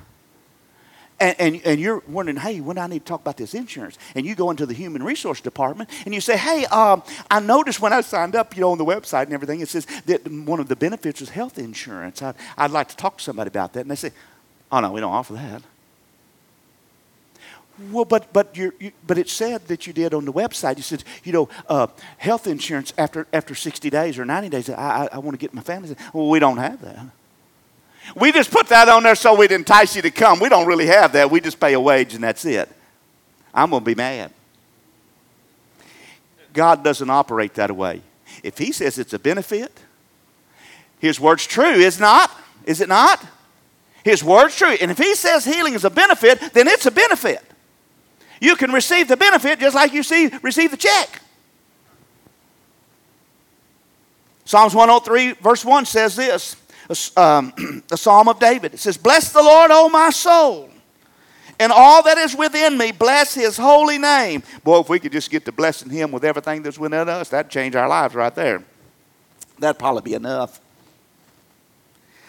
and, 1.20 1.36
and, 1.40 1.62
and, 1.66 1.80
you're 1.80 2.04
wondering, 2.08 2.38
hey, 2.38 2.60
when 2.60 2.76
do 2.76 2.82
I 2.82 2.88
need 2.88 3.00
to 3.00 3.06
talk 3.06 3.22
about 3.22 3.38
this 3.38 3.56
insurance? 3.56 3.98
And 4.14 4.26
you 4.26 4.36
go 4.36 4.52
into 4.52 4.66
the 4.66 4.74
human 4.74 5.02
resource 5.02 5.42
department 5.42 5.90
and 6.06 6.14
you 6.14 6.22
say, 6.22 6.38
hey, 6.38 6.66
um, 6.68 7.02
I 7.32 7.40
noticed 7.40 7.82
when 7.82 7.92
I 7.92 8.02
signed 8.02 8.36
up, 8.36 8.56
you 8.56 8.62
know, 8.62 8.72
on 8.72 8.78
the 8.78 8.86
website 8.86 9.24
and 9.24 9.34
everything, 9.34 9.62
it 9.62 9.70
says 9.70 9.88
that 10.06 10.30
one 10.32 10.60
of 10.60 10.68
the 10.68 10.76
benefits 10.76 11.22
is 11.22 11.30
health 11.30 11.58
insurance. 11.58 12.22
I, 12.22 12.36
I'd 12.58 12.72
like 12.72 12.90
to 12.90 12.96
talk 12.96 13.18
to 13.18 13.24
somebody 13.24 13.48
about 13.48 13.74
that. 13.74 13.82
And 13.82 13.92
they 13.92 13.96
say, 13.96 14.12
oh, 14.72 14.80
no, 14.80 14.92
we 14.92 15.02
don't 15.02 15.14
offer 15.14 15.34
that. 15.34 15.64
Well, 17.92 18.06
but 18.06 18.34
but 18.34 18.58
you 18.58 18.74
but 19.06 19.20
it 19.20 19.30
said 19.30 19.68
that 19.68 19.86
you 19.86 19.94
did 19.94 20.14
on 20.16 20.26
the 20.26 20.34
website. 20.34 20.78
You 20.78 20.84
said, 20.84 21.04
you 21.24 21.32
know, 21.32 21.48
uh, 21.70 21.86
health 22.18 22.48
insurance 22.48 22.92
after 22.98 23.28
after 23.32 23.54
sixty 23.54 23.92
days 23.92 24.18
or 24.18 24.26
ninety 24.26 24.50
days. 24.50 24.68
I 24.68 24.74
I, 24.74 25.10
I 25.14 25.18
want 25.20 25.36
to 25.36 25.38
get 25.38 25.54
my 25.54 25.62
family. 25.62 25.96
Well, 26.12 26.28
we 26.28 26.40
don't 26.40 26.58
have 26.58 26.82
that. 26.82 27.06
We 28.15 28.32
just 28.32 28.52
put 28.52 28.67
that 28.67 28.89
on 28.89 29.04
there 29.04 29.15
so 29.15 29.36
we'd 29.36 29.52
entice 29.52 29.96
you 29.96 30.02
to 30.02 30.12
come. 30.12 30.39
We 30.39 30.50
don't 30.50 30.67
really 30.67 30.88
have 30.88 31.13
that. 31.13 31.30
We 31.30 31.41
just 31.41 31.60
pay 31.60 31.74
a 31.74 31.80
wage 31.80 32.13
and 32.13 32.24
that's 32.24 32.46
it. 32.46 32.70
I'm 33.54 33.70
going 33.70 33.82
to 33.84 33.86
be 33.86 33.96
mad. 33.96 34.32
God 36.54 36.84
doesn't 36.84 37.10
operate 37.10 37.54
that 37.56 37.76
way. 37.76 38.02
If 38.43 38.58
He 38.58 38.72
says 38.72 38.98
it's 38.98 39.13
a 39.13 39.20
benefit, 39.20 39.72
His 41.00 41.20
word's 41.20 41.46
true, 41.46 41.65
is 41.65 42.00
not? 42.00 42.32
Is 42.65 42.82
it 42.82 42.89
not? 42.89 43.24
His 44.04 44.24
word's 44.24 44.56
true. 44.56 44.76
And 44.82 44.89
if 44.89 44.98
He 44.98 45.15
says 45.15 45.46
healing 45.46 45.74
is 45.74 45.86
a 45.86 45.89
benefit, 45.89 46.39
then 46.54 46.67
it's 46.67 46.86
a 46.86 46.91
benefit. 46.91 47.43
You 48.39 48.56
can 48.56 48.72
receive 48.72 49.08
the 49.08 49.17
benefit 49.17 49.60
just 49.60 49.76
like 49.76 49.93
you 49.93 50.04
see, 50.04 50.30
receive 50.41 50.72
the 50.72 50.78
check. 50.78 51.22
Psalms 54.46 54.74
103, 54.74 55.34
verse 55.34 55.65
1 55.65 55.86
says 55.86 56.15
this 56.15 56.56
a, 56.89 57.21
um, 57.21 57.84
psalm 57.95 58.28
of 58.28 58.39
David. 58.39 58.73
It 58.73 58.80
says, 58.80 58.97
Bless 58.97 59.32
the 59.32 59.41
Lord, 59.41 59.71
O 59.71 59.89
my 59.89 60.10
soul, 60.10 60.69
and 61.60 61.71
all 61.71 62.04
that 62.04 62.17
is 62.17 62.36
within 62.36 62.78
me, 62.78 62.91
bless 62.91 63.34
his 63.34 63.58
holy 63.58 63.97
name. 63.97 64.43
Boy, 64.63 64.80
if 64.80 64.89
we 64.89 65.00
could 65.00 65.12
just 65.12 65.32
get 65.32 65.45
to 65.45 65.52
blessing 65.52 65.89
him 65.89 66.12
with 66.12 66.23
everything 66.23 66.62
that's 66.62 66.78
within 66.78 67.10
us, 67.10 67.30
that'd 67.30 67.52
change 67.52 67.76
our 67.76 67.88
lives 67.88 68.13
right 68.13 68.34
there. 68.34 68.63
That'd 69.60 69.80
probably 69.80 70.04
be 70.04 70.13
enough. 70.13 70.60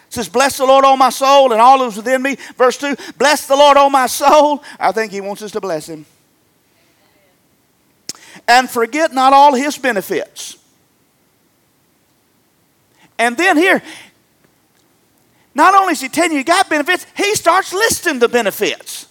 It 0.07 0.13
says, 0.13 0.27
Bless 0.27 0.57
the 0.57 0.65
Lord, 0.65 0.83
O 0.85 0.97
my 0.97 1.11
soul, 1.11 1.51
and 1.51 1.61
all 1.61 1.79
that 1.79 1.85
is 1.85 1.97
within 1.97 2.23
me. 2.23 2.37
Verse 2.57 2.77
2, 2.77 2.95
Bless 3.17 3.45
the 3.45 3.55
Lord, 3.55 3.77
O 3.77 3.89
my 3.89 4.07
soul. 4.07 4.63
I 4.79 4.91
think 4.91 5.11
he 5.11 5.21
wants 5.21 5.43
us 5.43 5.51
to 5.51 5.61
bless 5.61 5.87
him. 5.87 6.07
And 8.47 8.67
forget 8.67 9.13
not 9.13 9.31
all 9.31 9.53
his 9.53 9.77
benefits. 9.77 10.57
And 13.19 13.37
then 13.37 13.57
here, 13.57 13.83
not 15.59 15.75
only 15.75 15.91
is 15.91 15.99
he 15.99 16.07
telling 16.07 16.31
you 16.31 16.37
you 16.37 16.43
got 16.45 16.69
benefits, 16.69 17.05
he 17.17 17.35
starts 17.35 17.73
listing 17.73 18.17
the 18.19 18.29
benefits. 18.29 19.07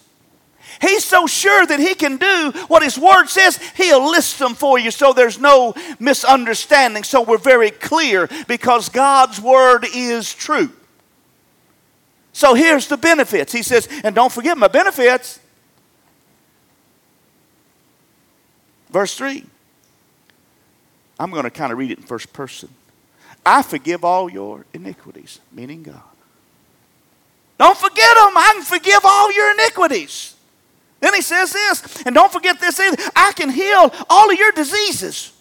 He's 0.81 1.05
so 1.05 1.27
sure 1.27 1.63
that 1.63 1.79
he 1.79 1.93
can 1.93 2.17
do 2.17 2.51
what 2.67 2.81
his 2.81 2.97
word 2.97 3.27
says, 3.27 3.57
he'll 3.75 4.09
list 4.09 4.39
them 4.39 4.55
for 4.55 4.79
you 4.79 4.89
so 4.89 5.13
there's 5.13 5.39
no 5.39 5.75
misunderstanding. 5.99 7.03
So 7.03 7.21
we're 7.21 7.37
very 7.37 7.69
clear 7.69 8.27
because 8.47 8.89
God's 8.89 9.39
word 9.39 9.85
is 9.93 10.33
true. 10.33 10.71
So 12.33 12.55
here's 12.55 12.87
the 12.87 12.97
benefits. 12.97 13.53
He 13.53 13.61
says, 13.61 13.87
and 14.03 14.15
don't 14.15 14.31
forget 14.31 14.57
my 14.57 14.69
benefits. 14.69 15.39
Verse 18.89 19.13
3. 19.15 19.45
I'm 21.19 21.29
going 21.29 21.43
to 21.43 21.51
kind 21.51 21.71
of 21.71 21.77
read 21.77 21.91
it 21.91 21.99
in 21.99 22.05
first 22.05 22.33
person. 22.33 22.69
I 23.45 23.61
forgive 23.61 24.03
all 24.03 24.31
your 24.31 24.65
iniquities, 24.73 25.41
meaning 25.51 25.83
God. 25.83 26.08
Don't 27.59 27.77
forget 27.77 28.15
them. 28.15 28.37
I 28.37 28.53
can 28.55 28.63
forgive 28.63 29.01
all 29.03 29.31
your 29.31 29.51
iniquities. 29.51 30.35
Then 31.01 31.13
he 31.13 31.21
says 31.21 31.53
this, 31.53 32.03
and 32.03 32.15
don't 32.15 32.31
forget 32.31 32.59
this 32.59 32.79
either. 32.79 32.97
I 33.15 33.31
can 33.33 33.49
heal 33.49 33.93
all 34.09 34.31
of 34.31 34.37
your 34.37 34.51
diseases. 34.51 35.33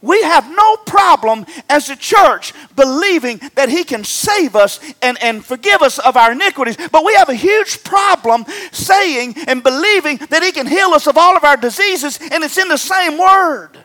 We 0.00 0.20
have 0.22 0.50
no 0.50 0.76
problem 0.78 1.46
as 1.70 1.88
a 1.88 1.94
church 1.94 2.52
believing 2.74 3.40
that 3.54 3.68
He 3.68 3.84
can 3.84 4.02
save 4.02 4.56
us 4.56 4.80
and, 5.00 5.16
and 5.22 5.44
forgive 5.44 5.80
us 5.80 6.00
of 6.00 6.16
our 6.16 6.32
iniquities, 6.32 6.76
but 6.90 7.04
we 7.04 7.14
have 7.14 7.28
a 7.28 7.34
huge 7.34 7.84
problem 7.84 8.44
saying 8.72 9.36
and 9.46 9.62
believing 9.62 10.16
that 10.28 10.42
He 10.42 10.50
can 10.50 10.66
heal 10.66 10.88
us 10.88 11.06
of 11.06 11.16
all 11.16 11.36
of 11.36 11.44
our 11.44 11.56
diseases, 11.56 12.18
and 12.20 12.42
it's 12.42 12.58
in 12.58 12.66
the 12.66 12.76
same 12.76 13.16
word. 13.16 13.78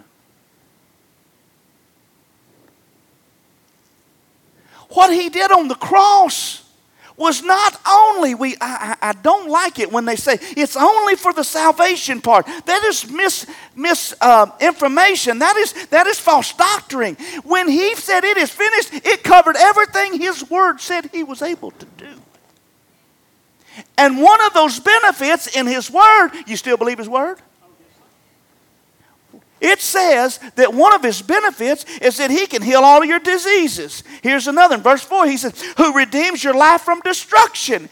What 4.89 5.13
he 5.13 5.29
did 5.29 5.51
on 5.51 5.67
the 5.67 5.75
cross 5.75 6.63
was 7.17 7.41
not 7.41 7.81
only 7.89 8.35
we 8.35 8.55
I, 8.61 8.95
I, 9.01 9.13
don't 9.13 9.49
like 9.49 9.79
it 9.79 9.91
when 9.91 10.05
they 10.05 10.15
say 10.15 10.37
it's 10.55 10.77
only 10.77 11.15
for 11.15 11.33
the 11.33 11.43
salvation 11.43 12.21
part. 12.21 12.45
That 12.65 12.83
is 12.83 13.09
mis 13.09 13.47
misinformation 13.75 15.37
uh, 15.37 15.45
that 15.45 15.57
is 15.57 15.87
that 15.87 16.05
is 16.05 16.19
false 16.19 16.53
doctrine. 16.53 17.15
When 17.43 17.67
he 17.67 17.95
said 17.95 18.23
it 18.23 18.37
is 18.37 18.51
finished 18.51 18.93
it 18.93 19.23
covered 19.23 19.55
everything 19.57 20.19
his 20.19 20.47
word 20.49 20.79
said 20.79 21.09
he 21.11 21.23
was 21.23 21.41
able 21.41 21.71
to 21.71 21.85
do. 21.97 22.21
And 23.97 24.21
one 24.21 24.45
of 24.45 24.53
those 24.53 24.79
benefits 24.79 25.47
in 25.47 25.65
his 25.65 25.89
word 25.89 26.29
you 26.45 26.55
still 26.55 26.77
believe 26.77 26.99
his 26.99 27.09
word 27.09 27.39
it 29.59 29.79
says 29.79 30.39
that 30.55 30.73
one 30.73 30.93
of 30.93 31.03
his 31.03 31.21
benefits 31.21 31.85
is 31.99 32.17
that 32.17 32.29
he 32.29 32.45
can 32.47 32.61
heal 32.61 32.81
all 32.81 33.01
of 33.01 33.09
your 33.09 33.19
diseases. 33.19 34.03
Here's 34.21 34.47
another 34.47 34.75
in 34.75 34.81
verse 34.81 35.03
4 35.03 35.27
he 35.27 35.37
says, 35.37 35.61
Who 35.77 35.93
redeems 35.93 36.43
your 36.43 36.53
life 36.53 36.81
from 36.81 37.01
destruction. 37.01 37.89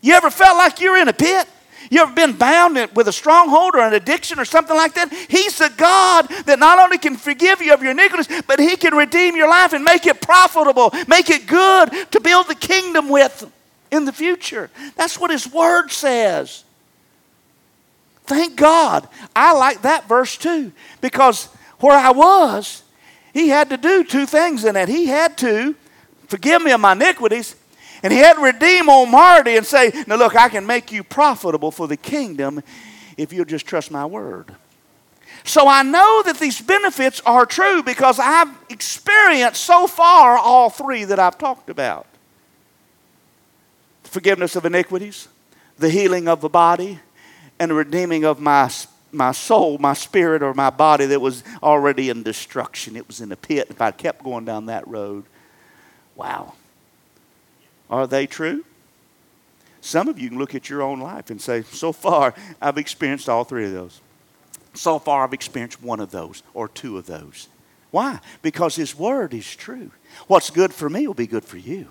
You 0.00 0.14
ever 0.14 0.30
felt 0.30 0.56
like 0.56 0.80
you're 0.80 0.96
in 0.96 1.08
a 1.08 1.12
pit? 1.12 1.46
You 1.90 2.00
ever 2.00 2.12
been 2.12 2.32
bound 2.32 2.76
with 2.94 3.08
a 3.08 3.12
stronghold 3.12 3.74
or 3.74 3.80
an 3.80 3.94
addiction 3.94 4.38
or 4.38 4.44
something 4.44 4.76
like 4.76 4.94
that? 4.94 5.12
He's 5.12 5.60
a 5.60 5.70
God 5.70 6.28
that 6.46 6.58
not 6.58 6.78
only 6.78 6.98
can 6.98 7.16
forgive 7.16 7.60
you 7.60 7.74
of 7.74 7.82
your 7.82 7.92
iniquities, 7.92 8.42
but 8.46 8.58
He 8.58 8.76
can 8.76 8.94
redeem 8.94 9.36
your 9.36 9.48
life 9.48 9.72
and 9.72 9.84
make 9.84 10.06
it 10.06 10.20
profitable, 10.20 10.90
make 11.06 11.30
it 11.30 11.46
good 11.46 12.10
to 12.12 12.20
build 12.20 12.48
the 12.48 12.54
kingdom 12.54 13.08
with 13.08 13.50
in 13.90 14.06
the 14.06 14.12
future. 14.12 14.70
That's 14.96 15.18
what 15.18 15.30
His 15.30 15.50
Word 15.50 15.90
says. 15.90 16.63
Thank 18.26 18.56
God. 18.56 19.08
I 19.36 19.52
like 19.52 19.82
that 19.82 20.08
verse 20.08 20.36
too 20.36 20.72
because 21.00 21.46
where 21.78 21.98
I 21.98 22.10
was, 22.10 22.82
he 23.32 23.48
had 23.48 23.70
to 23.70 23.76
do 23.76 24.04
two 24.04 24.26
things 24.26 24.64
in 24.64 24.74
that. 24.74 24.88
He 24.88 25.06
had 25.06 25.36
to 25.38 25.74
forgive 26.28 26.62
me 26.62 26.70
of 26.72 26.80
my 26.80 26.92
iniquities, 26.92 27.56
and 28.02 28.12
he 28.12 28.18
had 28.18 28.34
to 28.34 28.40
redeem 28.40 28.88
old 28.88 29.10
Marty 29.10 29.56
and 29.56 29.66
say, 29.66 29.92
Now 30.06 30.16
look, 30.16 30.36
I 30.36 30.48
can 30.48 30.66
make 30.66 30.92
you 30.92 31.02
profitable 31.04 31.70
for 31.70 31.86
the 31.86 31.96
kingdom 31.96 32.62
if 33.16 33.32
you'll 33.32 33.44
just 33.44 33.66
trust 33.66 33.90
my 33.90 34.06
word. 34.06 34.54
So 35.44 35.68
I 35.68 35.82
know 35.82 36.22
that 36.24 36.38
these 36.38 36.60
benefits 36.60 37.20
are 37.26 37.44
true 37.44 37.82
because 37.82 38.18
I've 38.18 38.48
experienced 38.70 39.62
so 39.62 39.86
far 39.86 40.38
all 40.38 40.70
three 40.70 41.04
that 41.04 41.18
I've 41.18 41.36
talked 41.36 41.68
about 41.68 42.06
forgiveness 44.04 44.54
of 44.54 44.64
iniquities, 44.64 45.28
the 45.76 45.90
healing 45.90 46.28
of 46.28 46.40
the 46.40 46.48
body, 46.48 47.00
and 47.58 47.70
the 47.70 47.74
redeeming 47.74 48.24
of 48.24 48.40
my, 48.40 48.70
my 49.12 49.32
soul, 49.32 49.78
my 49.78 49.94
spirit, 49.94 50.42
or 50.42 50.54
my 50.54 50.70
body 50.70 51.06
that 51.06 51.20
was 51.20 51.44
already 51.62 52.10
in 52.10 52.22
destruction. 52.22 52.96
It 52.96 53.06
was 53.06 53.20
in 53.20 53.32
a 53.32 53.36
pit. 53.36 53.68
If 53.70 53.80
I 53.80 53.90
kept 53.90 54.24
going 54.24 54.44
down 54.44 54.66
that 54.66 54.86
road, 54.88 55.24
wow. 56.16 56.54
Are 57.90 58.06
they 58.06 58.26
true? 58.26 58.64
Some 59.80 60.08
of 60.08 60.18
you 60.18 60.30
can 60.30 60.38
look 60.38 60.54
at 60.54 60.70
your 60.70 60.82
own 60.82 61.00
life 61.00 61.30
and 61.30 61.40
say, 61.40 61.62
so 61.62 61.92
far, 61.92 62.34
I've 62.60 62.78
experienced 62.78 63.28
all 63.28 63.44
three 63.44 63.66
of 63.66 63.72
those. 63.72 64.00
So 64.72 64.98
far, 64.98 65.24
I've 65.24 65.34
experienced 65.34 65.82
one 65.82 66.00
of 66.00 66.10
those 66.10 66.42
or 66.54 66.68
two 66.68 66.98
of 66.98 67.06
those. 67.06 67.48
Why? 67.90 68.18
Because 68.42 68.74
His 68.74 68.98
Word 68.98 69.34
is 69.34 69.54
true. 69.54 69.90
What's 70.26 70.50
good 70.50 70.72
for 70.72 70.90
me 70.90 71.06
will 71.06 71.14
be 71.14 71.28
good 71.28 71.44
for 71.44 71.58
you. 71.58 71.88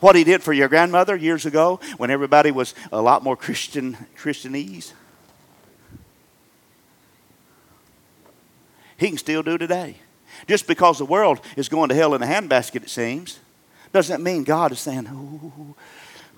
What 0.00 0.14
he 0.14 0.24
did 0.24 0.42
for 0.42 0.52
your 0.52 0.68
grandmother 0.68 1.16
years 1.16 1.44
ago 1.44 1.80
when 1.96 2.10
everybody 2.10 2.50
was 2.50 2.74
a 2.92 3.02
lot 3.02 3.22
more 3.24 3.36
Christian 3.36 3.96
Christianese. 4.16 4.92
He 8.96 9.08
can 9.08 9.18
still 9.18 9.42
do 9.42 9.58
today. 9.58 9.96
Just 10.46 10.66
because 10.66 10.98
the 10.98 11.04
world 11.04 11.40
is 11.56 11.68
going 11.68 11.88
to 11.88 11.94
hell 11.94 12.14
in 12.14 12.22
a 12.22 12.26
handbasket, 12.26 12.82
it 12.82 12.90
seems, 12.90 13.38
doesn't 13.92 14.22
mean 14.22 14.44
God 14.44 14.72
is 14.72 14.80
saying, 14.80 15.08
oh, 15.10 15.74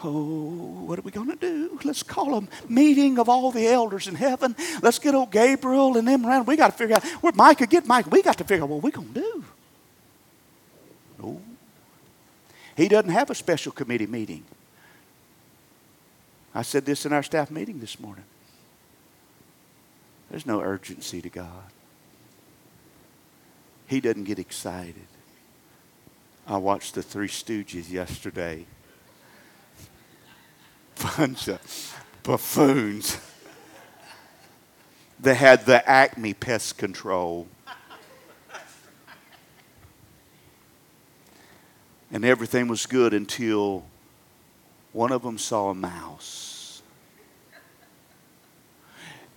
oh, 0.04 0.84
what 0.86 0.98
are 0.98 1.02
we 1.02 1.10
going 1.10 1.28
to 1.28 1.36
do? 1.36 1.78
Let's 1.84 2.02
call 2.02 2.38
a 2.38 2.48
meeting 2.68 3.18
of 3.18 3.28
all 3.28 3.50
the 3.50 3.66
elders 3.66 4.08
in 4.08 4.14
heaven. 4.14 4.56
Let's 4.82 4.98
get 4.98 5.14
old 5.14 5.32
Gabriel 5.32 5.96
and 5.96 6.06
them 6.06 6.24
around. 6.24 6.46
We 6.46 6.56
got 6.56 6.68
to 6.68 6.76
figure 6.76 6.96
out 6.96 7.04
where 7.22 7.32
Micah 7.34 7.66
get 7.66 7.86
Micah. 7.86 8.08
We 8.08 8.22
got 8.22 8.38
to 8.38 8.44
figure 8.44 8.64
out 8.64 8.70
what 8.70 8.82
we're 8.82 8.90
going 8.90 9.12
to 9.12 9.20
do. 9.20 9.44
No. 11.18 11.42
He 12.80 12.88
doesn't 12.88 13.10
have 13.10 13.28
a 13.28 13.34
special 13.34 13.72
committee 13.72 14.06
meeting. 14.06 14.42
I 16.54 16.62
said 16.62 16.86
this 16.86 17.04
in 17.04 17.12
our 17.12 17.22
staff 17.22 17.50
meeting 17.50 17.78
this 17.78 18.00
morning. 18.00 18.24
There's 20.30 20.46
no 20.46 20.62
urgency 20.62 21.20
to 21.20 21.28
God. 21.28 21.72
He 23.86 24.00
doesn't 24.00 24.24
get 24.24 24.38
excited. 24.38 25.08
I 26.46 26.56
watched 26.56 26.94
the 26.94 27.02
Three 27.02 27.28
Stooges 27.28 27.90
yesterday. 27.90 28.64
Bunch 31.18 31.48
of 31.48 32.02
buffoons. 32.22 33.18
They 35.20 35.34
had 35.34 35.66
the 35.66 35.86
Acme 35.86 36.32
pest 36.32 36.78
control. 36.78 37.46
And 42.12 42.24
everything 42.24 42.66
was 42.68 42.86
good 42.86 43.14
until 43.14 43.84
one 44.92 45.12
of 45.12 45.22
them 45.22 45.38
saw 45.38 45.70
a 45.70 45.74
mouse. 45.74 46.82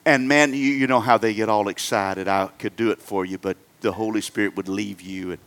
And 0.05 0.27
man, 0.27 0.53
you, 0.53 0.59
you 0.59 0.87
know 0.87 0.99
how 0.99 1.17
they 1.17 1.33
get 1.33 1.49
all 1.49 1.67
excited. 1.67 2.27
I 2.27 2.47
could 2.57 2.75
do 2.75 2.91
it 2.91 3.01
for 3.01 3.25
you, 3.25 3.37
but 3.37 3.57
the 3.81 3.91
Holy 3.91 4.21
Spirit 4.21 4.55
would 4.57 4.67
leave 4.67 5.01
you. 5.01 5.31
And 5.31 5.39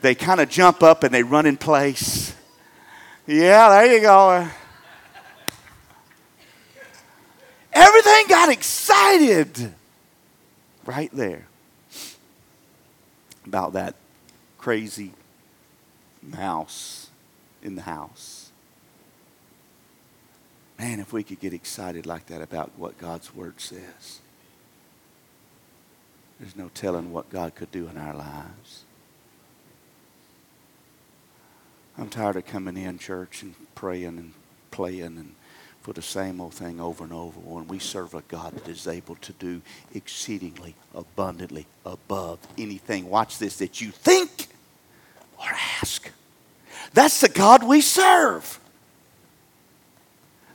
they 0.00 0.14
kind 0.14 0.40
of 0.40 0.48
jump 0.48 0.82
up 0.82 1.04
and 1.04 1.14
they 1.14 1.22
run 1.22 1.46
in 1.46 1.56
place. 1.56 2.34
Yeah, 3.26 3.68
there 3.68 3.94
you 3.94 4.00
go. 4.00 4.48
Everything 7.72 8.26
got 8.28 8.48
excited 8.48 9.72
right 10.84 11.10
there 11.12 11.46
about 13.46 13.74
that 13.74 13.94
crazy 14.58 15.12
mouse 16.22 17.10
in 17.62 17.74
the 17.74 17.82
house. 17.82 18.50
Man, 20.78 21.00
if 21.00 21.12
we 21.12 21.22
could 21.22 21.40
get 21.40 21.52
excited 21.52 22.06
like 22.06 22.26
that 22.26 22.42
about 22.42 22.72
what 22.76 22.98
God's 22.98 23.34
Word 23.34 23.60
says, 23.60 24.20
there's 26.40 26.56
no 26.56 26.70
telling 26.74 27.12
what 27.12 27.30
God 27.30 27.54
could 27.54 27.70
do 27.70 27.88
in 27.88 27.96
our 27.96 28.14
lives. 28.14 28.84
I'm 31.96 32.08
tired 32.08 32.36
of 32.36 32.46
coming 32.46 32.76
in 32.76 32.98
church 32.98 33.42
and 33.42 33.54
praying 33.74 34.18
and 34.18 34.32
playing 34.70 35.18
and 35.18 35.34
for 35.82 35.92
the 35.92 36.02
same 36.02 36.40
old 36.40 36.54
thing 36.54 36.80
over 36.80 37.04
and 37.04 37.12
over 37.12 37.38
when 37.40 37.66
we 37.66 37.78
serve 37.78 38.14
a 38.14 38.22
God 38.22 38.54
that 38.54 38.68
is 38.68 38.86
able 38.86 39.16
to 39.16 39.32
do 39.32 39.60
exceedingly 39.94 40.74
abundantly 40.94 41.66
above 41.84 42.38
anything. 42.56 43.10
Watch 43.10 43.38
this 43.38 43.56
that 43.58 43.80
you 43.80 43.90
think 43.90 44.41
or 45.42 45.50
ask. 45.80 46.10
That's 46.94 47.20
the 47.20 47.28
God 47.28 47.62
we 47.62 47.80
serve. 47.80 48.58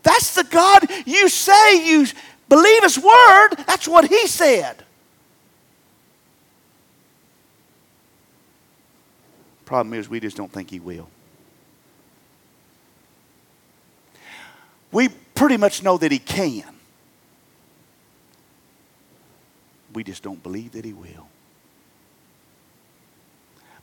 That's 0.03 0.35
the 0.35 0.43
God 0.43 0.89
you 1.05 1.27
say 1.29 1.85
you 1.85 2.05
believe 2.47 2.83
His 2.83 2.97
word. 2.97 3.49
That's 3.65 3.87
what 3.87 4.07
He 4.07 4.27
said. 4.27 4.83
Problem 9.65 9.93
is, 9.95 10.07
we 10.07 10.21
just 10.21 10.37
don't 10.37 10.51
think 10.51 10.69
He 10.69 10.79
will. 10.79 11.09
We 14.93 15.09
pretty 15.35 15.57
much 15.57 15.83
know 15.83 15.97
that 15.97 16.11
He 16.11 16.19
can. 16.19 16.63
We 19.93 20.05
just 20.05 20.23
don't 20.23 20.41
believe 20.41 20.71
that 20.71 20.85
He 20.85 20.93
will. 20.93 21.27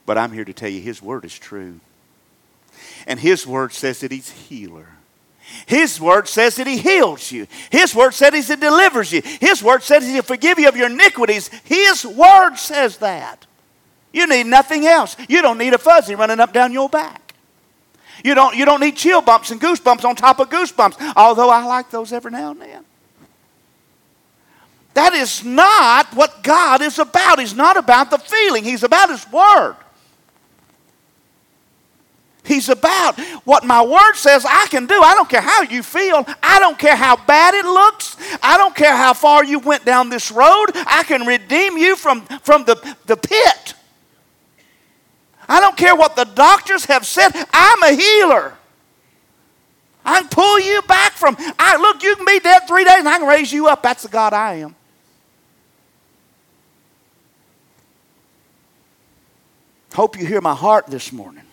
But 0.06 0.18
I'm 0.18 0.32
here 0.32 0.44
to 0.44 0.52
tell 0.52 0.68
you 0.68 0.80
His 0.80 1.02
word 1.02 1.24
is 1.24 1.38
true. 1.38 1.80
And 3.06 3.20
His 3.20 3.46
word 3.46 3.72
says 3.72 4.00
that 4.00 4.12
He's 4.12 4.30
healer. 4.30 4.88
His 5.66 6.00
word 6.00 6.28
says 6.28 6.56
that 6.56 6.66
He 6.66 6.78
heals 6.78 7.30
you. 7.30 7.46
His 7.70 7.94
word 7.94 8.14
says 8.14 8.32
that 8.32 8.56
He 8.56 8.56
delivers 8.56 9.12
you. 9.12 9.22
His 9.40 9.62
word 9.62 9.82
says 9.82 10.06
He'll 10.06 10.22
forgive 10.22 10.58
you 10.58 10.68
of 10.68 10.76
your 10.76 10.90
iniquities. 10.90 11.48
His 11.64 12.04
word 12.04 12.56
says 12.56 12.98
that. 12.98 13.46
You 14.12 14.26
need 14.28 14.46
nothing 14.46 14.86
else. 14.86 15.16
You 15.28 15.42
don't 15.42 15.58
need 15.58 15.74
a 15.74 15.78
fuzzy 15.78 16.14
running 16.14 16.40
up 16.40 16.52
down 16.52 16.72
your 16.72 16.88
back. 16.88 17.34
You 18.24 18.34
don't, 18.34 18.56
you 18.56 18.64
don't 18.64 18.80
need 18.80 18.96
chill 18.96 19.20
bumps 19.20 19.50
and 19.50 19.60
goosebumps 19.60 20.04
on 20.04 20.16
top 20.16 20.38
of 20.38 20.48
goosebumps, 20.48 21.14
although 21.16 21.50
I 21.50 21.64
like 21.64 21.90
those 21.90 22.12
every 22.12 22.30
now 22.30 22.52
and 22.52 22.60
then. 22.60 22.84
That 24.94 25.12
is 25.12 25.44
not 25.44 26.14
what 26.14 26.42
God 26.42 26.80
is 26.80 26.98
about. 27.00 27.40
He's 27.40 27.54
not 27.56 27.76
about 27.76 28.10
the 28.10 28.18
feeling, 28.18 28.64
He's 28.64 28.84
about 28.84 29.10
His 29.10 29.30
Word. 29.30 29.76
He's 32.44 32.68
about 32.68 33.18
what 33.44 33.64
my 33.64 33.82
word 33.82 34.14
says 34.14 34.44
I 34.44 34.66
can 34.68 34.86
do. 34.86 35.00
I 35.00 35.14
don't 35.14 35.28
care 35.28 35.40
how 35.40 35.62
you 35.62 35.82
feel. 35.82 36.26
I 36.42 36.58
don't 36.60 36.78
care 36.78 36.94
how 36.94 37.16
bad 37.16 37.54
it 37.54 37.64
looks. 37.64 38.16
I 38.42 38.58
don't 38.58 38.74
care 38.74 38.94
how 38.94 39.14
far 39.14 39.44
you 39.44 39.58
went 39.58 39.84
down 39.84 40.10
this 40.10 40.30
road. 40.30 40.66
I 40.74 41.04
can 41.06 41.26
redeem 41.26 41.78
you 41.78 41.96
from, 41.96 42.20
from 42.42 42.64
the, 42.64 42.96
the 43.06 43.16
pit. 43.16 43.74
I 45.48 45.60
don't 45.60 45.76
care 45.76 45.96
what 45.96 46.16
the 46.16 46.24
doctors 46.24 46.84
have 46.86 47.06
said. 47.06 47.30
I'm 47.52 47.82
a 47.82 47.92
healer. 47.92 48.54
I 50.04 50.20
can 50.20 50.28
pull 50.28 50.60
you 50.60 50.82
back 50.82 51.12
from. 51.12 51.36
I 51.58 51.76
look, 51.76 52.02
you 52.02 52.14
can 52.14 52.26
be 52.26 52.40
dead 52.40 52.68
three 52.68 52.84
days 52.84 52.98
and 52.98 53.08
I 53.08 53.18
can 53.18 53.26
raise 53.26 53.52
you 53.52 53.68
up. 53.68 53.82
That's 53.82 54.02
the 54.02 54.08
God 54.10 54.34
I 54.34 54.56
am. 54.56 54.76
Hope 59.94 60.18
you 60.18 60.26
hear 60.26 60.42
my 60.42 60.54
heart 60.54 60.88
this 60.88 61.10
morning. 61.12 61.44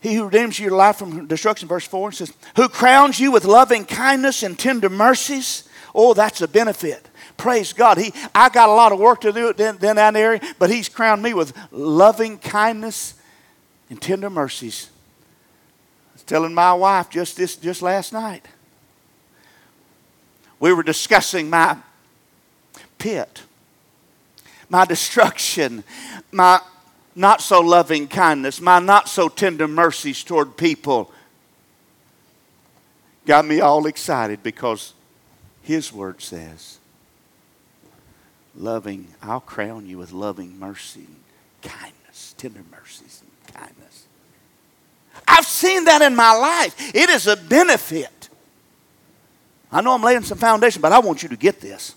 He 0.00 0.14
who 0.14 0.24
redeems 0.24 0.58
your 0.58 0.70
life 0.70 0.96
from 0.96 1.26
destruction, 1.26 1.68
verse 1.68 1.86
4 1.86 2.12
says, 2.12 2.32
Who 2.56 2.68
crowns 2.68 3.18
you 3.18 3.32
with 3.32 3.44
loving 3.44 3.84
kindness 3.84 4.42
and 4.42 4.58
tender 4.58 4.88
mercies. 4.88 5.68
Oh, 5.94 6.14
that's 6.14 6.40
a 6.40 6.48
benefit. 6.48 7.08
Praise 7.36 7.72
God. 7.72 7.98
He, 7.98 8.12
I 8.34 8.48
got 8.48 8.68
a 8.68 8.72
lot 8.72 8.92
of 8.92 8.98
work 8.98 9.20
to 9.22 9.32
do 9.32 9.50
in, 9.50 9.76
that 9.78 10.16
area, 10.16 10.40
but 10.58 10.70
He's 10.70 10.88
crowned 10.88 11.22
me 11.22 11.34
with 11.34 11.52
loving 11.72 12.38
kindness 12.38 13.14
and 13.90 14.00
tender 14.00 14.30
mercies. 14.30 14.90
I 16.10 16.14
was 16.14 16.22
telling 16.22 16.54
my 16.54 16.72
wife 16.74 17.10
just 17.10 17.36
this 17.36 17.56
just 17.56 17.82
last 17.82 18.12
night. 18.12 18.46
We 20.60 20.72
were 20.72 20.82
discussing 20.82 21.50
my 21.50 21.76
pit, 22.98 23.42
my 24.68 24.84
destruction, 24.84 25.84
my 26.32 26.60
not 27.18 27.42
so 27.42 27.60
loving 27.60 28.06
kindness, 28.06 28.60
my 28.60 28.78
not 28.78 29.08
so 29.08 29.28
tender 29.28 29.66
mercies 29.66 30.22
toward 30.22 30.56
people 30.56 31.12
got 33.26 33.44
me 33.44 33.60
all 33.60 33.86
excited 33.86 34.42
because 34.42 34.94
His 35.62 35.92
word 35.92 36.22
says, 36.22 36.78
loving, 38.56 39.08
I'll 39.20 39.40
crown 39.40 39.86
you 39.86 39.98
with 39.98 40.12
loving 40.12 40.58
mercy 40.58 41.06
and 41.06 41.72
kindness, 41.72 42.34
tender 42.38 42.62
mercies 42.70 43.22
and 43.22 43.54
kindness. 43.54 44.06
I've 45.26 45.46
seen 45.46 45.84
that 45.84 46.00
in 46.02 46.14
my 46.14 46.32
life. 46.34 46.94
It 46.94 47.10
is 47.10 47.26
a 47.26 47.36
benefit. 47.36 48.28
I 49.72 49.80
know 49.80 49.94
I'm 49.94 50.02
laying 50.02 50.22
some 50.22 50.38
foundation, 50.38 50.80
but 50.80 50.92
I 50.92 51.00
want 51.00 51.22
you 51.22 51.28
to 51.30 51.36
get 51.36 51.60
this. 51.60 51.94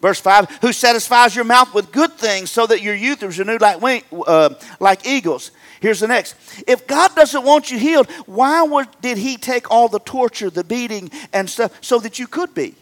Verse 0.00 0.20
5 0.20 0.58
Who 0.62 0.72
satisfies 0.72 1.34
your 1.36 1.44
mouth 1.44 1.74
with 1.74 1.92
good 1.92 2.12
things 2.12 2.50
so 2.50 2.66
that 2.66 2.82
your 2.82 2.94
youth 2.94 3.22
is 3.22 3.38
renewed 3.38 3.60
like, 3.60 3.80
wing, 3.80 4.02
uh, 4.12 4.54
like 4.78 5.06
eagles. 5.06 5.50
Here's 5.80 6.00
the 6.00 6.08
next. 6.08 6.34
If 6.66 6.86
God 6.86 7.14
doesn't 7.14 7.44
want 7.44 7.70
you 7.70 7.78
healed, 7.78 8.10
why 8.26 8.62
would, 8.62 8.88
did 9.00 9.18
He 9.18 9.36
take 9.36 9.70
all 9.70 9.88
the 9.88 9.98
torture, 9.98 10.50
the 10.50 10.64
beating, 10.64 11.10
and 11.32 11.48
stuff 11.48 11.76
so 11.80 11.98
that 12.00 12.18
you 12.18 12.26
could 12.26 12.54
be? 12.54 12.74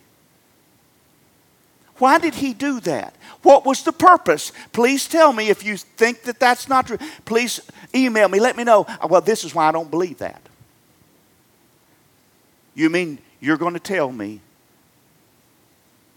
Why 1.98 2.18
did 2.18 2.36
He 2.36 2.54
do 2.54 2.80
that? 2.80 3.14
What 3.42 3.64
was 3.64 3.82
the 3.84 3.92
purpose? 3.92 4.52
Please 4.72 5.06
tell 5.06 5.32
me 5.32 5.48
if 5.48 5.64
you 5.64 5.76
think 5.76 6.22
that 6.22 6.40
that's 6.40 6.68
not 6.68 6.88
true. 6.88 6.98
Please 7.24 7.60
email 7.94 8.28
me. 8.28 8.40
Let 8.40 8.56
me 8.56 8.64
know. 8.64 8.86
Well, 9.08 9.20
this 9.20 9.44
is 9.44 9.54
why 9.54 9.68
I 9.68 9.72
don't 9.72 9.90
believe 9.90 10.18
that. 10.18 10.42
You 12.74 12.90
mean 12.90 13.18
you're 13.40 13.56
going 13.56 13.74
to 13.74 13.80
tell 13.80 14.10
me 14.10 14.40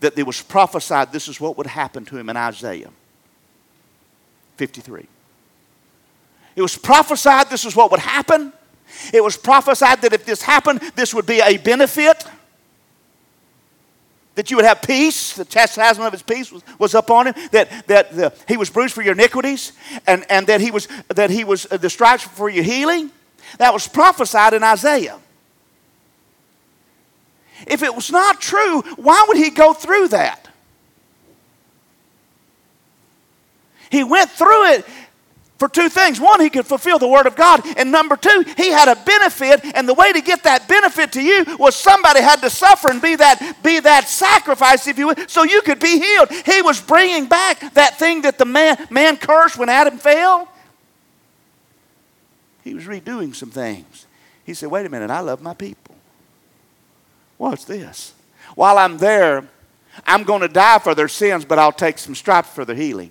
that 0.02 0.16
there 0.16 0.26
was 0.26 0.42
prophesied 0.42 1.12
this 1.12 1.28
is 1.28 1.40
what 1.40 1.58
would 1.58 1.68
happen 1.68 2.04
to 2.06 2.18
him 2.18 2.30
in 2.30 2.36
Isaiah 2.36 2.90
53. 4.58 5.08
It 6.56 6.62
was 6.62 6.78
prophesied 6.78 7.50
this 7.50 7.66
is 7.66 7.76
what 7.76 7.92
would 7.92 8.00
happen. 8.00 8.52
It 9.14 9.24
was 9.24 9.38
prophesied 9.38 10.02
that 10.02 10.12
if 10.12 10.26
this 10.26 10.42
happened, 10.42 10.82
this 10.96 11.14
would 11.14 11.26
be 11.26 11.40
a 11.40 11.58
benefit. 11.58 12.26
That 14.36 14.50
you 14.50 14.58
would 14.58 14.66
have 14.66 14.82
peace, 14.82 15.34
the 15.34 15.46
chastisement 15.46 16.08
of 16.08 16.14
his 16.14 16.24
peace 16.24 16.52
was, 16.52 16.64
was 16.80 16.96
upon 16.96 17.28
him, 17.28 17.36
that, 17.52 17.88
that 17.88 18.16
the, 18.16 18.34
he 18.48 18.58
was 18.58 18.70
bruised 18.70 18.94
for 18.94 19.02
your 19.02 19.14
iniquities, 19.14 19.74
and, 20.08 20.26
and 20.30 20.48
that 20.48 20.62
he 20.62 20.72
was, 20.72 20.88
that 21.10 21.30
he 21.30 21.44
was 21.44 21.68
uh, 21.70 21.78
the 21.78 21.90
stripes 21.90 22.24
for 22.24 22.50
your 22.50 22.64
healing. 22.64 23.12
That 23.58 23.74
was 23.74 23.88
prophesied 23.88 24.54
in 24.54 24.64
Isaiah. 24.64 25.20
If 27.68 27.84
it 27.84 27.94
was 27.94 28.12
not 28.12 28.42
true, 28.42 28.82
why 28.96 29.26
would 29.28 29.38
he 29.38 29.50
go 29.50 29.74
through 29.74 30.10
that? 30.10 30.48
He 33.90 34.04
went 34.04 34.30
through 34.32 34.72
it 34.72 34.86
for 35.58 35.68
two 35.68 35.90
things. 35.90 36.20
One, 36.20 36.40
he 36.40 36.50
could 36.50 36.66
fulfill 36.66 36.98
the 36.98 37.08
word 37.08 37.28
of 37.28 37.36
God. 37.36 37.62
And 37.78 37.92
number 37.92 38.16
two, 38.16 38.44
he 38.58 38.70
had 38.70 38.88
a 38.88 38.96
benefit. 39.04 39.62
And 39.76 39.88
the 39.88 39.94
way 39.94 40.12
to 40.12 40.22
get 40.22 40.44
that 40.44 40.68
benefit 40.68 41.12
to 41.12 41.22
you 41.22 41.46
was 41.60 41.76
somebody 41.76 42.22
had 42.22 42.38
to 42.38 42.50
suffer 42.50 42.90
and 42.90 43.02
be 43.02 43.16
that, 43.16 43.58
be 43.62 43.80
that 43.82 44.08
sacrifice, 44.08 44.88
if 44.88 44.98
you 44.98 45.08
will, 45.08 45.16
so 45.28 45.44
you 45.44 45.62
could 45.62 45.80
be 45.80 46.00
healed. 46.00 46.32
He 46.32 46.62
was 46.62 46.82
bringing 46.82 47.28
back 47.28 47.74
that 47.74 48.00
thing 48.00 48.22
that 48.24 48.38
the 48.38 48.46
man, 48.46 48.88
man 48.90 49.18
cursed 49.18 49.58
when 49.58 49.70
Adam 49.70 49.98
fell. 49.98 50.48
He 52.64 52.74
was 52.74 52.86
redoing 52.86 53.36
some 53.36 53.52
things. 53.52 54.06
He 54.44 54.54
said, 54.54 54.72
wait 54.72 54.86
a 54.86 54.90
minute, 54.90 55.12
I 55.12 55.20
love 55.20 55.42
my 55.42 55.54
people. 55.54 55.81
What's 57.42 57.66
this? 57.66 58.14
While 58.54 58.78
I'm 58.78 59.00
there, 59.00 59.50
I'm 60.06 60.22
going 60.22 60.42
to 60.42 60.48
die 60.48 60.78
for 60.78 60.94
their 60.94 61.08
sins, 61.08 61.44
but 61.44 61.58
I'll 61.58 61.72
take 61.72 61.98
some 61.98 62.14
stripes 62.14 62.50
for 62.50 62.66
their 62.66 62.76
healing. 62.76 63.10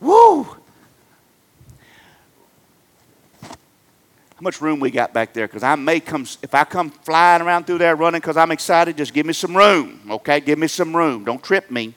Woo! 0.00 0.44
How 3.44 3.50
much 4.40 4.62
room 4.62 4.80
we 4.80 4.90
got 4.90 5.12
back 5.12 5.34
there? 5.34 5.46
Because 5.46 5.62
I 5.62 5.74
may 5.74 6.00
come, 6.00 6.22
if 6.40 6.54
I 6.54 6.64
come 6.64 6.88
flying 6.88 7.42
around 7.42 7.66
through 7.66 7.78
there 7.78 7.96
running 7.96 8.22
because 8.22 8.38
I'm 8.38 8.50
excited, 8.50 8.96
just 8.96 9.12
give 9.12 9.26
me 9.26 9.34
some 9.34 9.54
room, 9.54 10.00
okay? 10.12 10.40
Give 10.40 10.58
me 10.58 10.68
some 10.68 10.96
room. 10.96 11.22
Don't 11.22 11.42
trip 11.42 11.70
me. 11.70 11.92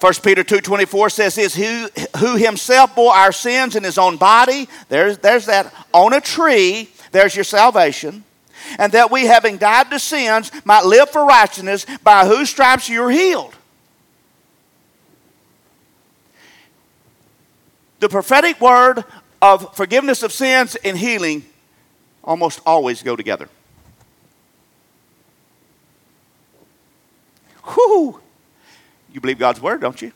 1 0.00 0.14
Peter 0.22 0.44
2.24 0.44 1.10
says 1.10 1.34
this, 1.34 1.54
who, 1.56 1.88
who 2.18 2.36
himself 2.36 2.94
bore 2.94 3.12
our 3.12 3.32
sins 3.32 3.74
in 3.74 3.82
his 3.82 3.98
own 3.98 4.16
body. 4.16 4.68
There's, 4.88 5.18
there's 5.18 5.46
that 5.46 5.74
on 5.92 6.12
a 6.12 6.20
tree. 6.20 6.90
There's 7.10 7.34
your 7.34 7.44
salvation. 7.44 8.24
And 8.78 8.92
that 8.92 9.10
we, 9.10 9.26
having 9.26 9.56
died 9.56 9.90
to 9.90 9.98
sins, 9.98 10.52
might 10.64 10.84
live 10.84 11.10
for 11.10 11.24
righteousness, 11.24 11.84
by 12.04 12.26
whose 12.26 12.48
stripes 12.50 12.88
you 12.88 13.02
are 13.02 13.10
healed. 13.10 13.54
The 18.00 18.08
prophetic 18.08 18.60
word 18.60 19.04
of 19.42 19.74
forgiveness 19.74 20.22
of 20.22 20.32
sins 20.32 20.76
and 20.76 20.96
healing 20.96 21.44
almost 22.22 22.60
always 22.64 23.02
go 23.02 23.16
together. 23.16 23.48
Whoo! 27.64 28.20
You 29.18 29.20
believe 29.20 29.40
God's 29.40 29.60
word, 29.60 29.80
don't 29.80 30.00
you? 30.00 30.12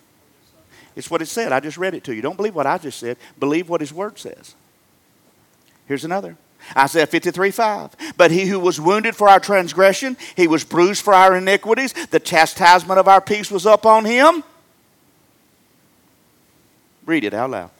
It's 0.94 1.10
what 1.10 1.20
it 1.20 1.26
said. 1.26 1.50
I 1.50 1.58
just 1.58 1.76
read 1.76 1.92
it 1.92 2.04
to 2.04 2.14
you. 2.14 2.22
Don't 2.22 2.36
believe 2.36 2.54
what 2.54 2.68
I 2.68 2.78
just 2.78 3.00
said. 3.00 3.16
Believe 3.36 3.68
what 3.68 3.80
his 3.80 3.92
word 3.92 4.16
says. 4.16 4.54
Here's 5.88 6.04
another. 6.04 6.36
Isaiah 6.76 7.08
53 7.08 7.50
5. 7.50 7.96
But 8.16 8.30
he 8.30 8.46
who 8.46 8.60
was 8.60 8.80
wounded 8.80 9.16
for 9.16 9.28
our 9.28 9.40
transgression, 9.40 10.16
he 10.36 10.46
was 10.46 10.62
bruised 10.62 11.02
for 11.02 11.14
our 11.14 11.36
iniquities, 11.36 11.94
the 12.10 12.20
chastisement 12.20 13.00
of 13.00 13.08
our 13.08 13.20
peace 13.20 13.50
was 13.50 13.66
upon 13.66 14.04
him 14.04 14.44
Read 17.04 17.24
it 17.24 17.34
out 17.34 17.50
loud. 17.50 17.70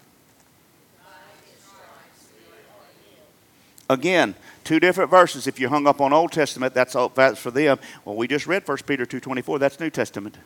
Again, 3.89 4.35
two 4.65 4.81
different 4.81 5.09
verses. 5.09 5.47
If 5.47 5.61
you 5.61 5.69
hung 5.69 5.87
up 5.87 6.01
on 6.01 6.13
Old 6.13 6.33
Testament, 6.33 6.75
that's, 6.75 6.97
all, 6.97 7.11
that's 7.11 7.39
for 7.39 7.53
them. 7.53 7.79
Well, 8.05 8.17
we 8.17 8.27
just 8.27 8.49
read 8.49 8.67
1 8.67 8.79
Peter 8.79 9.07
2.24. 9.07 9.61
That's 9.61 9.79
New 9.79 9.91
Testament. 9.91 10.37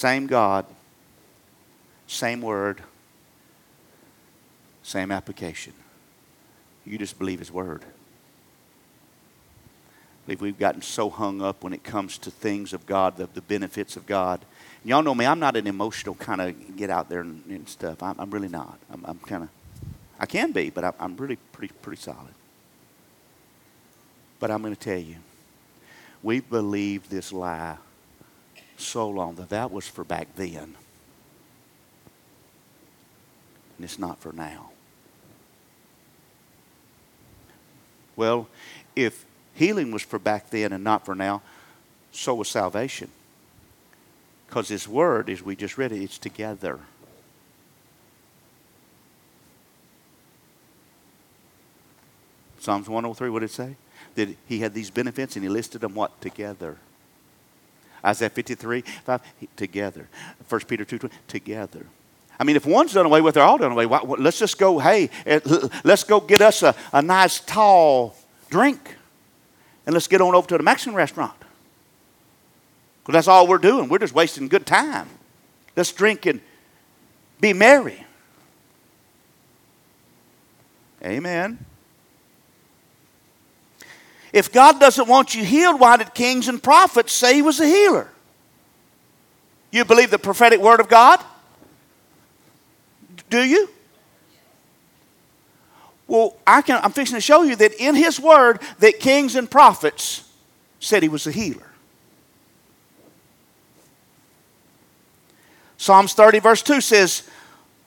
Same 0.00 0.26
God, 0.26 0.64
same 2.06 2.40
word, 2.40 2.80
same 4.82 5.12
application. 5.12 5.74
You 6.86 6.96
just 6.96 7.18
believe 7.18 7.38
His 7.38 7.52
word. 7.52 7.84
I 7.84 7.88
believe 10.24 10.40
we've 10.40 10.58
gotten 10.58 10.80
so 10.80 11.10
hung 11.10 11.42
up 11.42 11.62
when 11.62 11.74
it 11.74 11.84
comes 11.84 12.16
to 12.16 12.30
things 12.30 12.72
of 12.72 12.86
God, 12.86 13.18
the, 13.18 13.28
the 13.34 13.42
benefits 13.42 13.94
of 13.94 14.06
God, 14.06 14.40
Y'all 14.86 15.02
know 15.02 15.14
me. 15.14 15.26
I'm 15.26 15.38
not 15.38 15.56
an 15.56 15.66
emotional 15.66 16.14
kind 16.14 16.40
of 16.40 16.76
get 16.78 16.88
out 16.88 17.10
there 17.10 17.20
and, 17.20 17.44
and 17.50 17.68
stuff. 17.68 18.02
I'm, 18.02 18.18
I'm, 18.18 18.30
really 18.30 18.48
not. 18.48 18.78
I'm, 18.90 19.04
I'm 19.04 19.18
kind 19.18 19.42
of, 19.42 19.50
I 20.18 20.24
can 20.24 20.52
be, 20.52 20.70
but 20.70 20.82
I, 20.82 20.94
I'm 20.98 21.14
really 21.18 21.36
pretty, 21.52 21.74
pretty 21.82 22.00
solid. 22.00 22.32
But 24.38 24.50
I'm 24.50 24.62
going 24.62 24.74
to 24.74 24.80
tell 24.80 24.98
you, 24.98 25.16
we 26.22 26.40
believe 26.40 27.10
this 27.10 27.34
lie 27.34 27.76
so 28.80 29.08
long 29.08 29.34
that 29.36 29.50
that 29.50 29.70
was 29.70 29.86
for 29.86 30.04
back 30.04 30.28
then. 30.36 30.74
And 33.76 33.84
it's 33.84 33.98
not 33.98 34.18
for 34.18 34.32
now. 34.32 34.70
Well, 38.16 38.48
if 38.94 39.24
healing 39.54 39.92
was 39.92 40.02
for 40.02 40.18
back 40.18 40.50
then 40.50 40.72
and 40.72 40.84
not 40.84 41.06
for 41.06 41.14
now, 41.14 41.42
so 42.12 42.34
was 42.34 42.48
salvation. 42.48 43.08
Because 44.46 44.68
His 44.68 44.86
Word, 44.86 45.30
as 45.30 45.42
we 45.42 45.56
just 45.56 45.78
read 45.78 45.92
it, 45.92 46.02
it's 46.02 46.18
together. 46.18 46.80
Psalms 52.58 52.88
103, 52.88 53.30
what 53.30 53.38
did 53.38 53.46
it 53.46 53.52
say? 53.52 53.76
That 54.16 54.36
he 54.46 54.58
had 54.58 54.74
these 54.74 54.90
benefits 54.90 55.34
and 55.34 55.42
he 55.42 55.48
listed 55.48 55.80
them 55.80 55.94
what? 55.94 56.20
Together. 56.20 56.76
Isaiah 58.04 58.30
53, 58.30 58.80
5, 58.80 59.20
together. 59.56 60.08
1 60.48 60.60
Peter 60.62 60.84
2, 60.84 60.98
20, 60.98 61.16
together. 61.28 61.86
I 62.38 62.44
mean, 62.44 62.56
if 62.56 62.64
one's 62.64 62.94
done 62.94 63.04
away 63.04 63.20
with, 63.20 63.34
they're 63.34 63.44
all 63.44 63.58
done 63.58 63.72
away. 63.72 63.84
Let's 63.86 64.38
just 64.38 64.58
go, 64.58 64.78
hey, 64.78 65.10
eh, 65.26 65.40
let's 65.84 66.04
go 66.04 66.20
get 66.20 66.40
us 66.40 66.62
a, 66.62 66.74
a 66.92 67.02
nice 67.02 67.40
tall 67.40 68.16
drink 68.48 68.96
and 69.84 69.92
let's 69.92 70.06
get 70.06 70.20
on 70.20 70.34
over 70.34 70.48
to 70.48 70.56
the 70.56 70.62
Mexican 70.62 70.94
restaurant. 70.94 71.36
Because 73.02 73.12
that's 73.12 73.28
all 73.28 73.46
we're 73.46 73.58
doing. 73.58 73.88
We're 73.88 73.98
just 73.98 74.14
wasting 74.14 74.48
good 74.48 74.64
time. 74.64 75.08
Let's 75.76 75.92
drink 75.92 76.26
and 76.26 76.40
be 77.40 77.52
merry. 77.52 78.06
Amen. 81.04 81.64
If 84.32 84.52
God 84.52 84.78
doesn't 84.78 85.08
want 85.08 85.34
you 85.34 85.44
healed, 85.44 85.80
why 85.80 85.96
did 85.96 86.14
kings 86.14 86.48
and 86.48 86.62
prophets 86.62 87.12
say 87.12 87.34
he 87.34 87.42
was 87.42 87.60
a 87.60 87.66
healer? 87.66 88.08
You 89.70 89.84
believe 89.84 90.10
the 90.10 90.18
prophetic 90.18 90.60
word 90.60 90.80
of 90.80 90.88
God? 90.88 91.20
Do 93.28 93.42
you? 93.42 93.68
Well, 96.06 96.36
I 96.46 96.62
can, 96.62 96.80
I'm 96.82 96.90
fixing 96.92 97.14
to 97.14 97.20
show 97.20 97.42
you 97.42 97.54
that 97.56 97.74
in 97.74 97.94
his 97.94 98.18
word 98.18 98.60
that 98.80 98.98
kings 98.98 99.36
and 99.36 99.48
prophets 99.48 100.28
said 100.80 101.02
he 101.02 101.08
was 101.08 101.26
a 101.26 101.30
healer. 101.30 101.70
Psalms 105.76 106.12
30, 106.12 106.40
verse 106.40 106.62
2 106.62 106.80
says, 106.80 107.22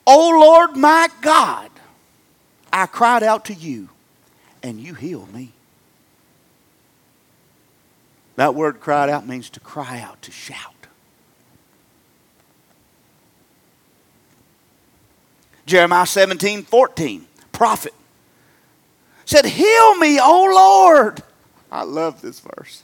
O 0.06 0.30
Lord 0.40 0.76
my 0.76 1.08
God, 1.20 1.70
I 2.72 2.86
cried 2.86 3.22
out 3.22 3.44
to 3.46 3.54
you, 3.54 3.88
and 4.62 4.80
you 4.80 4.94
healed 4.94 5.32
me. 5.32 5.52
That 8.36 8.54
word 8.54 8.80
cried 8.80 9.08
out 9.08 9.26
means 9.26 9.48
to 9.50 9.60
cry 9.60 10.00
out, 10.00 10.20
to 10.22 10.32
shout. 10.32 10.72
Jeremiah 15.66 16.06
17, 16.06 16.62
14, 16.64 17.26
prophet 17.52 17.94
said, 19.24 19.46
Heal 19.46 19.96
me, 19.96 20.18
O 20.20 20.44
Lord. 20.54 21.22
I 21.72 21.82
love 21.82 22.20
this 22.20 22.40
verse. 22.40 22.82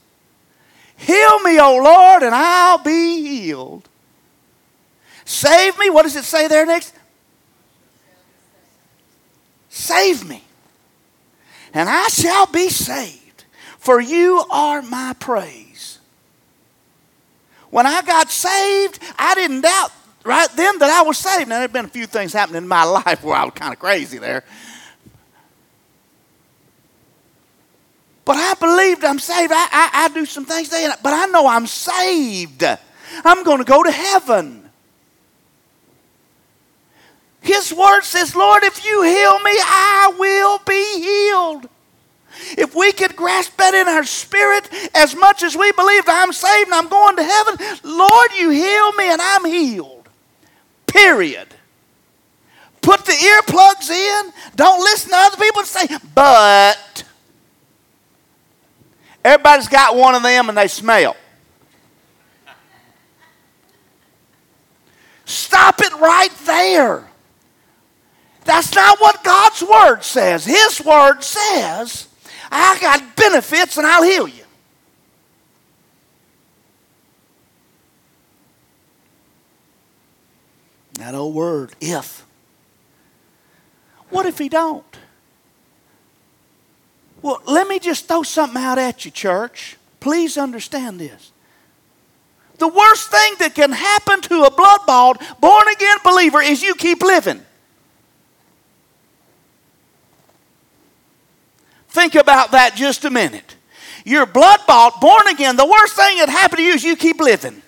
Heal 0.96 1.40
me, 1.40 1.58
O 1.58 1.76
Lord, 1.82 2.22
and 2.22 2.34
I'll 2.34 2.78
be 2.78 3.22
healed. 3.22 3.88
Save 5.24 5.78
me. 5.78 5.90
What 5.90 6.02
does 6.02 6.16
it 6.16 6.24
say 6.24 6.48
there 6.48 6.66
next? 6.66 6.94
Save 9.68 10.28
me. 10.28 10.42
And 11.72 11.88
I 11.88 12.08
shall 12.08 12.46
be 12.46 12.68
saved, 12.68 13.19
for 13.80 13.98
you 13.98 14.44
are 14.50 14.82
my 14.82 15.14
praise. 15.18 15.98
When 17.70 17.86
I 17.86 18.02
got 18.02 18.30
saved, 18.30 18.98
I 19.18 19.34
didn't 19.34 19.62
doubt 19.62 19.90
right 20.22 20.50
then 20.54 20.78
that 20.78 20.90
I 20.90 21.02
was 21.02 21.16
saved. 21.16 21.48
Now, 21.48 21.54
there 21.56 21.62
have 21.62 21.72
been 21.72 21.86
a 21.86 21.88
few 21.88 22.06
things 22.06 22.34
happening 22.34 22.62
in 22.62 22.68
my 22.68 22.84
life 23.04 23.24
where 23.24 23.34
I 23.34 23.44
was 23.44 23.54
kind 23.54 23.72
of 23.72 23.78
crazy 23.78 24.18
there. 24.18 24.44
But 28.26 28.36
I 28.36 28.54
believed 28.54 29.02
I'm 29.02 29.18
saved. 29.18 29.50
I, 29.50 29.66
I, 29.72 29.90
I 30.04 30.08
do 30.10 30.26
some 30.26 30.44
things, 30.44 30.68
there, 30.68 30.94
but 31.02 31.14
I 31.14 31.26
know 31.26 31.46
I'm 31.46 31.66
saved. 31.66 32.62
I'm 33.24 33.42
going 33.44 33.58
to 33.58 33.64
go 33.64 33.82
to 33.82 33.90
heaven. 33.90 34.70
His 37.40 37.72
word 37.72 38.02
says, 38.02 38.36
Lord, 38.36 38.62
if 38.62 38.84
you 38.84 39.02
heal 39.02 39.38
me, 39.40 39.52
I 39.56 40.14
will 40.18 40.58
be 40.66 41.00
healed. 41.00 41.70
If 42.56 42.74
we 42.74 42.92
could 42.92 43.16
grasp 43.16 43.56
that 43.58 43.74
in 43.74 43.88
our 43.88 44.04
spirit 44.04 44.68
as 44.94 45.14
much 45.14 45.42
as 45.42 45.56
we 45.56 45.72
believe 45.72 46.04
that 46.06 46.22
I'm 46.22 46.32
saved 46.32 46.68
and 46.68 46.74
I'm 46.74 46.88
going 46.88 47.16
to 47.16 47.24
heaven, 47.24 47.80
Lord, 47.84 48.30
you 48.38 48.50
heal 48.50 48.92
me 48.92 49.10
and 49.10 49.20
I'm 49.20 49.44
healed. 49.44 50.08
Period. 50.86 51.48
Put 52.82 53.04
the 53.04 53.12
earplugs 53.12 53.90
in. 53.90 54.32
Don't 54.56 54.80
listen 54.80 55.10
to 55.10 55.16
other 55.16 55.36
people 55.36 55.64
say, 55.64 55.86
but. 56.14 57.04
Everybody's 59.24 59.68
got 59.68 59.96
one 59.96 60.14
of 60.14 60.22
them 60.22 60.48
and 60.48 60.56
they 60.56 60.68
smell. 60.68 61.16
Stop 65.26 65.80
it 65.80 65.92
right 66.00 66.32
there. 66.44 67.06
That's 68.44 68.74
not 68.74 68.98
what 69.00 69.22
God's 69.22 69.62
Word 69.62 70.02
says. 70.02 70.44
His 70.44 70.80
Word 70.84 71.22
says, 71.22 72.08
I 72.50 72.78
got 72.80 73.16
benefits 73.16 73.76
and 73.76 73.86
I'll 73.86 74.02
heal 74.02 74.26
you. 74.26 74.44
That 80.94 81.14
old 81.14 81.34
word, 81.34 81.72
if. 81.80 82.26
What 84.10 84.26
if 84.26 84.38
he 84.38 84.48
don't? 84.48 84.84
Well, 87.22 87.40
let 87.46 87.68
me 87.68 87.78
just 87.78 88.08
throw 88.08 88.22
something 88.22 88.60
out 88.60 88.78
at 88.78 89.04
you, 89.04 89.10
church. 89.10 89.76
Please 90.00 90.36
understand 90.36 90.98
this. 90.98 91.32
The 92.58 92.68
worst 92.68 93.10
thing 93.10 93.34
that 93.38 93.54
can 93.54 93.72
happen 93.72 94.20
to 94.22 94.42
a 94.42 94.50
blood 94.50 94.80
bought, 94.86 95.40
born 95.40 95.68
again 95.68 95.96
believer 96.04 96.42
is 96.42 96.62
you 96.62 96.74
keep 96.74 97.02
living. 97.02 97.42
Think 101.90 102.14
about 102.14 102.52
that 102.52 102.76
just 102.76 103.04
a 103.04 103.10
minute. 103.10 103.56
You're 104.04 104.24
blood 104.24 104.60
bought, 104.66 105.00
born 105.00 105.26
again. 105.26 105.56
The 105.56 105.66
worst 105.66 105.94
thing 105.94 106.18
that 106.18 106.28
happened 106.28 106.58
to 106.58 106.62
you 106.62 106.74
is 106.74 106.84
you 106.84 106.94
keep 106.94 107.20
living. 107.20 107.62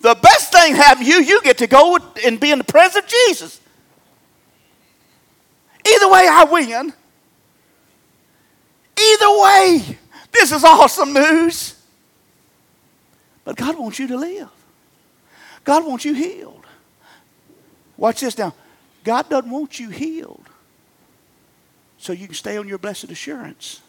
The 0.00 0.14
best 0.14 0.52
thing 0.52 0.76
happened 0.76 1.06
to 1.06 1.12
you, 1.12 1.20
you 1.22 1.42
get 1.42 1.58
to 1.58 1.66
go 1.66 1.98
and 2.24 2.38
be 2.38 2.52
in 2.52 2.58
the 2.58 2.64
presence 2.64 3.04
of 3.04 3.10
Jesus. 3.10 3.60
Either 5.86 6.08
way, 6.08 6.28
I 6.30 6.44
win. 6.44 6.92
Either 8.98 9.40
way, 9.42 9.98
this 10.32 10.52
is 10.52 10.62
awesome 10.62 11.12
news. 11.12 11.74
But 13.44 13.56
God 13.56 13.76
wants 13.76 13.98
you 13.98 14.06
to 14.08 14.16
live. 14.16 14.50
God 15.64 15.84
wants 15.84 16.04
you 16.04 16.14
healed. 16.14 16.64
Watch 17.96 18.20
this 18.20 18.38
now. 18.38 18.54
God 19.02 19.28
doesn't 19.28 19.50
want 19.50 19.80
you 19.80 19.90
healed 19.90 20.45
so 21.98 22.12
you 22.12 22.26
can 22.26 22.34
stay 22.34 22.56
on 22.56 22.68
your 22.68 22.78
blessed 22.78 23.10
assurance 23.10 23.80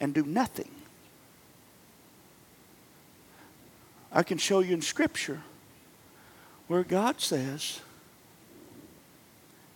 and 0.00 0.12
do 0.12 0.24
nothing. 0.24 0.70
I 4.12 4.22
can 4.22 4.38
show 4.38 4.60
you 4.60 4.74
in 4.74 4.82
Scripture 4.82 5.40
where 6.68 6.82
God 6.82 7.20
says 7.20 7.80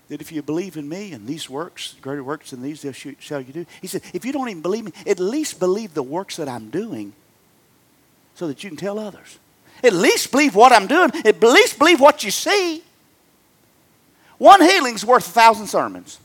that 0.09 0.21
if 0.21 0.31
you 0.31 0.43
believe 0.43 0.77
in 0.77 0.89
me 0.89 1.13
and 1.13 1.27
these 1.27 1.49
works, 1.49 1.97
greater 2.01 2.23
works 2.23 2.51
than 2.51 2.63
these 2.63 2.85
shall 3.19 3.41
you 3.41 3.53
do. 3.53 3.67
He 3.81 3.87
said, 3.87 4.03
if 4.13 4.25
you 4.25 4.33
don't 4.33 4.49
even 4.49 4.63
believe 4.63 4.85
me, 4.85 4.93
at 5.07 5.19
least 5.19 5.59
believe 5.59 5.95
the 5.95 6.03
works 6.03 6.37
that 6.37 6.49
I'm 6.49 6.71
doing 6.71 7.13
so 8.35 8.47
that 8.47 8.63
you 8.63 8.71
can 8.71 8.77
tell 8.77 8.99
others. 8.99 9.39
At 9.83 9.93
least 9.93 10.31
believe 10.31 10.55
what 10.55 10.73
I'm 10.73 10.87
doing. 10.87 11.11
At 11.25 11.43
least 11.43 11.79
believe 11.79 12.01
what 12.01 12.23
you 12.23 12.31
see. 12.31 12.83
One 14.39 14.61
healing's 14.61 15.05
worth 15.05 15.27
a 15.29 15.33
thousand 15.33 15.67
sermons. 15.67 16.19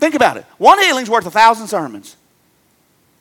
Think 0.00 0.14
about 0.14 0.38
it. 0.38 0.46
One 0.56 0.78
healing's 0.78 1.10
worth 1.10 1.26
a 1.26 1.30
thousand 1.30 1.68
sermons. 1.68 2.16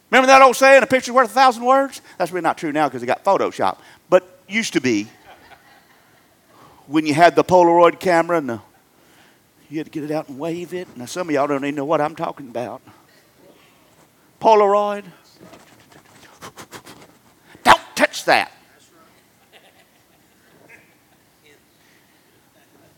Remember 0.10 0.28
that 0.28 0.42
old 0.42 0.56
saying, 0.56 0.82
a 0.82 0.88
picture's 0.88 1.14
worth 1.14 1.30
a 1.30 1.34
thousand 1.34 1.66
words? 1.66 2.02
That's 2.18 2.32
really 2.32 2.42
not 2.42 2.58
true 2.58 2.72
now 2.72 2.88
because 2.88 3.04
it 3.04 3.06
got 3.06 3.24
Photoshop. 3.24 3.78
But 4.10 4.40
used 4.48 4.74
to 4.74 4.82
be 4.82 5.08
when 6.88 7.06
you 7.06 7.14
had 7.14 7.36
the 7.36 7.44
Polaroid 7.44 8.00
camera 8.00 8.38
and 8.38 8.50
the, 8.50 8.62
you 9.70 9.78
had 9.78 9.86
to 9.86 9.92
get 9.92 10.04
it 10.04 10.12
out 10.12 10.30
and 10.30 10.40
wave 10.40 10.74
it. 10.74 10.88
Now, 10.98 11.06
some 11.06 11.28
of 11.28 11.36
y'all 11.36 11.46
don't 11.46 11.64
even 11.64 11.76
know 11.76 11.86
what 11.86 12.02
I'm 12.02 12.16
talking 12.16 12.48
about. 12.48 12.82
Polaroid. 14.42 15.04
Don't 17.64 17.82
touch 17.96 18.26
that. 18.26 18.52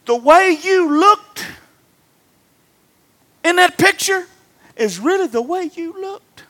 The 0.05 0.15
way 0.15 0.57
you 0.61 0.97
looked 0.97 1.45
in 3.43 3.55
that 3.57 3.77
picture 3.77 4.25
is 4.75 4.99
really 4.99 5.27
the 5.27 5.41
way 5.41 5.69
you 5.73 5.99
looked. 5.99 6.43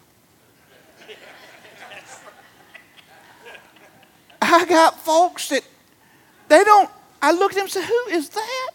I 4.41 4.65
got 4.65 4.99
folks 4.99 5.49
that 5.49 5.63
they 6.47 6.63
don't. 6.63 6.89
I 7.21 7.31
looked 7.31 7.53
at 7.53 7.57
them 7.57 7.63
and 7.65 7.71
said, 7.71 7.85
Who 7.85 8.03
is 8.09 8.29
that? 8.29 8.71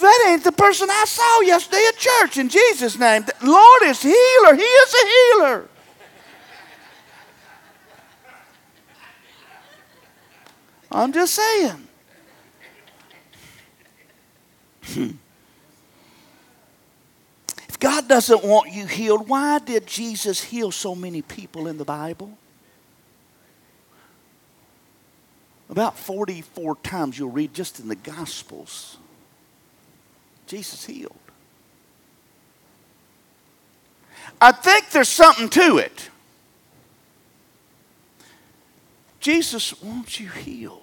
That 0.00 0.26
ain't 0.28 0.44
the 0.44 0.52
person 0.52 0.88
I 0.90 1.04
saw 1.06 1.40
yesterday 1.40 1.84
at 1.88 1.96
church 1.98 2.38
in 2.38 2.48
Jesus' 2.48 2.98
name. 2.98 3.22
The 3.22 3.34
Lord 3.46 3.82
is 3.82 4.00
healer. 4.00 4.54
He 4.54 4.62
is 4.62 4.94
a 4.94 5.06
healer. 5.06 5.68
I'm 10.92 11.12
just 11.12 11.34
saying. 11.34 11.88
God 17.80 18.08
doesn't 18.08 18.44
want 18.44 18.70
you 18.70 18.86
healed, 18.86 19.28
why 19.28 19.58
did 19.58 19.86
Jesus 19.86 20.44
heal 20.44 20.70
so 20.70 20.94
many 20.94 21.22
people 21.22 21.66
in 21.66 21.78
the 21.78 21.84
Bible? 21.84 22.36
About 25.70 25.98
44 25.98 26.76
times 26.76 27.18
you'll 27.18 27.30
read 27.30 27.54
just 27.54 27.80
in 27.80 27.88
the 27.88 27.96
Gospels, 27.96 28.98
Jesus 30.46 30.84
healed. 30.84 31.14
I 34.40 34.52
think 34.52 34.90
there's 34.90 35.08
something 35.08 35.48
to 35.50 35.78
it. 35.78 36.10
Jesus 39.20 39.80
wants 39.82 40.18
you 40.18 40.28
healed. 40.28 40.79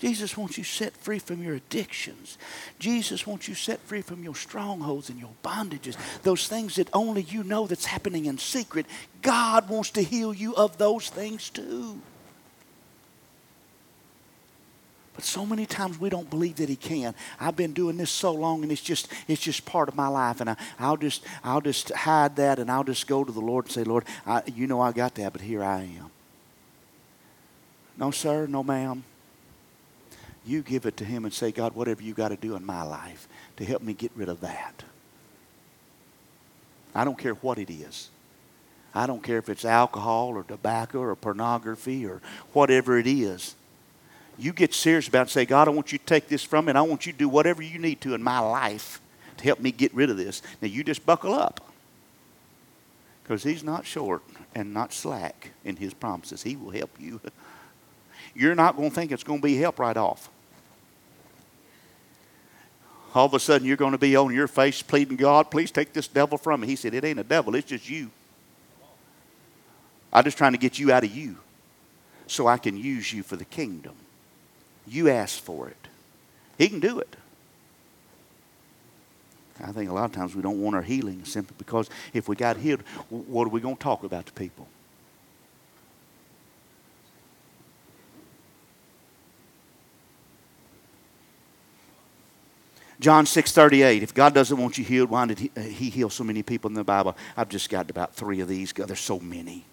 Jesus 0.00 0.34
wants 0.34 0.56
you 0.56 0.64
set 0.64 0.96
free 0.96 1.18
from 1.18 1.42
your 1.42 1.54
addictions. 1.54 2.38
Jesus 2.78 3.26
wants 3.26 3.46
you 3.46 3.54
set 3.54 3.78
free 3.80 4.00
from 4.00 4.24
your 4.24 4.34
strongholds 4.34 5.10
and 5.10 5.18
your 5.18 5.30
bondages, 5.44 5.96
those 6.22 6.48
things 6.48 6.76
that 6.76 6.88
only 6.94 7.22
you 7.22 7.44
know 7.44 7.66
that's 7.66 7.84
happening 7.84 8.24
in 8.24 8.38
secret. 8.38 8.86
God 9.20 9.68
wants 9.68 9.90
to 9.90 10.02
heal 10.02 10.32
you 10.32 10.54
of 10.56 10.78
those 10.78 11.10
things 11.10 11.50
too. 11.50 12.00
But 15.14 15.24
so 15.24 15.44
many 15.44 15.66
times 15.66 16.00
we 16.00 16.08
don't 16.08 16.30
believe 16.30 16.56
that 16.56 16.70
he 16.70 16.76
can. 16.76 17.14
I've 17.38 17.56
been 17.56 17.74
doing 17.74 17.98
this 17.98 18.10
so 18.10 18.32
long 18.32 18.62
and 18.62 18.72
it's 18.72 18.80
just 18.80 19.06
it's 19.28 19.42
just 19.42 19.66
part 19.66 19.90
of 19.90 19.94
my 19.94 20.08
life 20.08 20.40
and 20.40 20.48
I, 20.48 20.56
will 20.88 20.96
just 20.96 21.22
I'll 21.44 21.60
just 21.60 21.90
hide 21.90 22.36
that 22.36 22.58
and 22.58 22.70
I'll 22.70 22.84
just 22.84 23.06
go 23.06 23.22
to 23.22 23.30
the 23.30 23.40
Lord 23.40 23.66
and 23.66 23.72
say, 23.72 23.84
Lord, 23.84 24.06
I, 24.26 24.42
you 24.46 24.66
know 24.66 24.80
I 24.80 24.92
got 24.92 25.16
that, 25.16 25.32
but 25.34 25.42
here 25.42 25.62
I 25.62 25.82
am. 25.82 26.10
No, 27.98 28.10
sir, 28.10 28.46
no, 28.46 28.62
ma'am. 28.62 29.04
You 30.46 30.62
give 30.62 30.86
it 30.86 30.96
to 30.98 31.04
him 31.04 31.24
and 31.24 31.32
say, 31.32 31.52
God, 31.52 31.74
whatever 31.74 32.02
you 32.02 32.14
got 32.14 32.28
to 32.28 32.36
do 32.36 32.56
in 32.56 32.64
my 32.64 32.82
life 32.82 33.28
to 33.56 33.64
help 33.64 33.82
me 33.82 33.92
get 33.92 34.10
rid 34.14 34.28
of 34.28 34.40
that. 34.40 34.84
I 36.94 37.04
don't 37.04 37.18
care 37.18 37.34
what 37.34 37.58
it 37.58 37.70
is. 37.70 38.08
I 38.94 39.06
don't 39.06 39.22
care 39.22 39.38
if 39.38 39.48
it's 39.48 39.64
alcohol 39.64 40.30
or 40.30 40.42
tobacco 40.42 41.00
or 41.00 41.14
pornography 41.14 42.04
or 42.06 42.20
whatever 42.52 42.98
it 42.98 43.06
is 43.06 43.54
you 44.40 44.52
get 44.52 44.74
serious 44.74 45.06
about 45.06 45.18
it 45.18 45.22
and 45.22 45.30
say, 45.30 45.44
God, 45.44 45.68
I 45.68 45.70
want 45.70 45.92
you 45.92 45.98
to 45.98 46.04
take 46.04 46.28
this 46.28 46.42
from 46.42 46.64
me 46.64 46.70
and 46.70 46.78
I 46.78 46.82
want 46.82 47.06
you 47.06 47.12
to 47.12 47.18
do 47.18 47.28
whatever 47.28 47.62
you 47.62 47.78
need 47.78 48.00
to 48.02 48.14
in 48.14 48.22
my 48.22 48.38
life 48.38 49.00
to 49.36 49.44
help 49.44 49.60
me 49.60 49.70
get 49.70 49.94
rid 49.94 50.10
of 50.10 50.16
this. 50.16 50.42
Now 50.60 50.68
you 50.68 50.82
just 50.82 51.04
buckle 51.04 51.34
up. 51.34 51.60
Because 53.22 53.42
he's 53.42 53.62
not 53.62 53.86
short 53.86 54.22
and 54.54 54.74
not 54.74 54.92
slack 54.92 55.50
in 55.64 55.76
his 55.76 55.94
promises. 55.94 56.42
He 56.42 56.56
will 56.56 56.70
help 56.70 56.90
you. 56.98 57.20
You're 58.34 58.54
not 58.54 58.76
going 58.76 58.90
to 58.90 58.94
think 58.94 59.12
it's 59.12 59.24
going 59.24 59.40
to 59.40 59.42
be 59.42 59.56
help 59.56 59.78
right 59.78 59.96
off. 59.96 60.28
All 63.14 63.26
of 63.26 63.34
a 63.34 63.40
sudden, 63.40 63.66
you're 63.66 63.76
going 63.76 63.92
to 63.92 63.98
be 63.98 64.14
on 64.14 64.32
your 64.32 64.46
face 64.46 64.82
pleading, 64.82 65.16
God, 65.16 65.50
please 65.50 65.70
take 65.70 65.92
this 65.92 66.06
devil 66.06 66.38
from 66.38 66.60
me. 66.60 66.68
He 66.68 66.76
said, 66.76 66.94
It 66.94 67.04
ain't 67.04 67.18
a 67.18 67.24
devil, 67.24 67.54
it's 67.54 67.68
just 67.68 67.88
you. 67.88 68.10
I'm 70.12 70.24
just 70.24 70.38
trying 70.38 70.52
to 70.52 70.58
get 70.58 70.78
you 70.78 70.92
out 70.92 71.04
of 71.04 71.14
you 71.14 71.36
so 72.26 72.46
I 72.46 72.58
can 72.58 72.76
use 72.76 73.12
you 73.12 73.22
for 73.22 73.36
the 73.36 73.44
kingdom. 73.44 73.94
You 74.86 75.08
ask 75.08 75.40
for 75.42 75.68
it. 75.68 75.88
He 76.58 76.68
can 76.68 76.80
do 76.80 76.98
it. 76.98 77.16
I 79.62 79.72
think 79.72 79.90
a 79.90 79.92
lot 79.92 80.06
of 80.06 80.12
times 80.12 80.34
we 80.34 80.42
don't 80.42 80.60
want 80.60 80.74
our 80.74 80.82
healing 80.82 81.24
simply 81.24 81.54
because 81.58 81.90
if 82.14 82.28
we 82.28 82.36
got 82.36 82.56
healed, 82.56 82.82
what 83.08 83.44
are 83.44 83.50
we 83.50 83.60
going 83.60 83.76
to 83.76 83.82
talk 83.82 84.04
about 84.04 84.26
to 84.26 84.32
people? 84.32 84.66
John 93.00 93.24
6:38. 93.24 94.02
If 94.02 94.14
God 94.14 94.34
doesn't 94.34 94.56
want 94.56 94.78
you 94.78 94.84
healed, 94.84 95.10
why 95.10 95.26
did 95.26 95.38
he, 95.38 95.50
uh, 95.56 95.60
he 95.62 95.90
heal 95.90 96.10
so 96.10 96.22
many 96.22 96.42
people 96.42 96.68
in 96.68 96.74
the 96.74 96.84
Bible? 96.84 97.16
I've 97.36 97.48
just 97.48 97.68
got 97.70 97.90
about 97.90 98.14
three 98.14 98.40
of 98.40 98.48
these. 98.48 98.72
There's 98.72 99.00
so 99.00 99.18
many. 99.18 99.64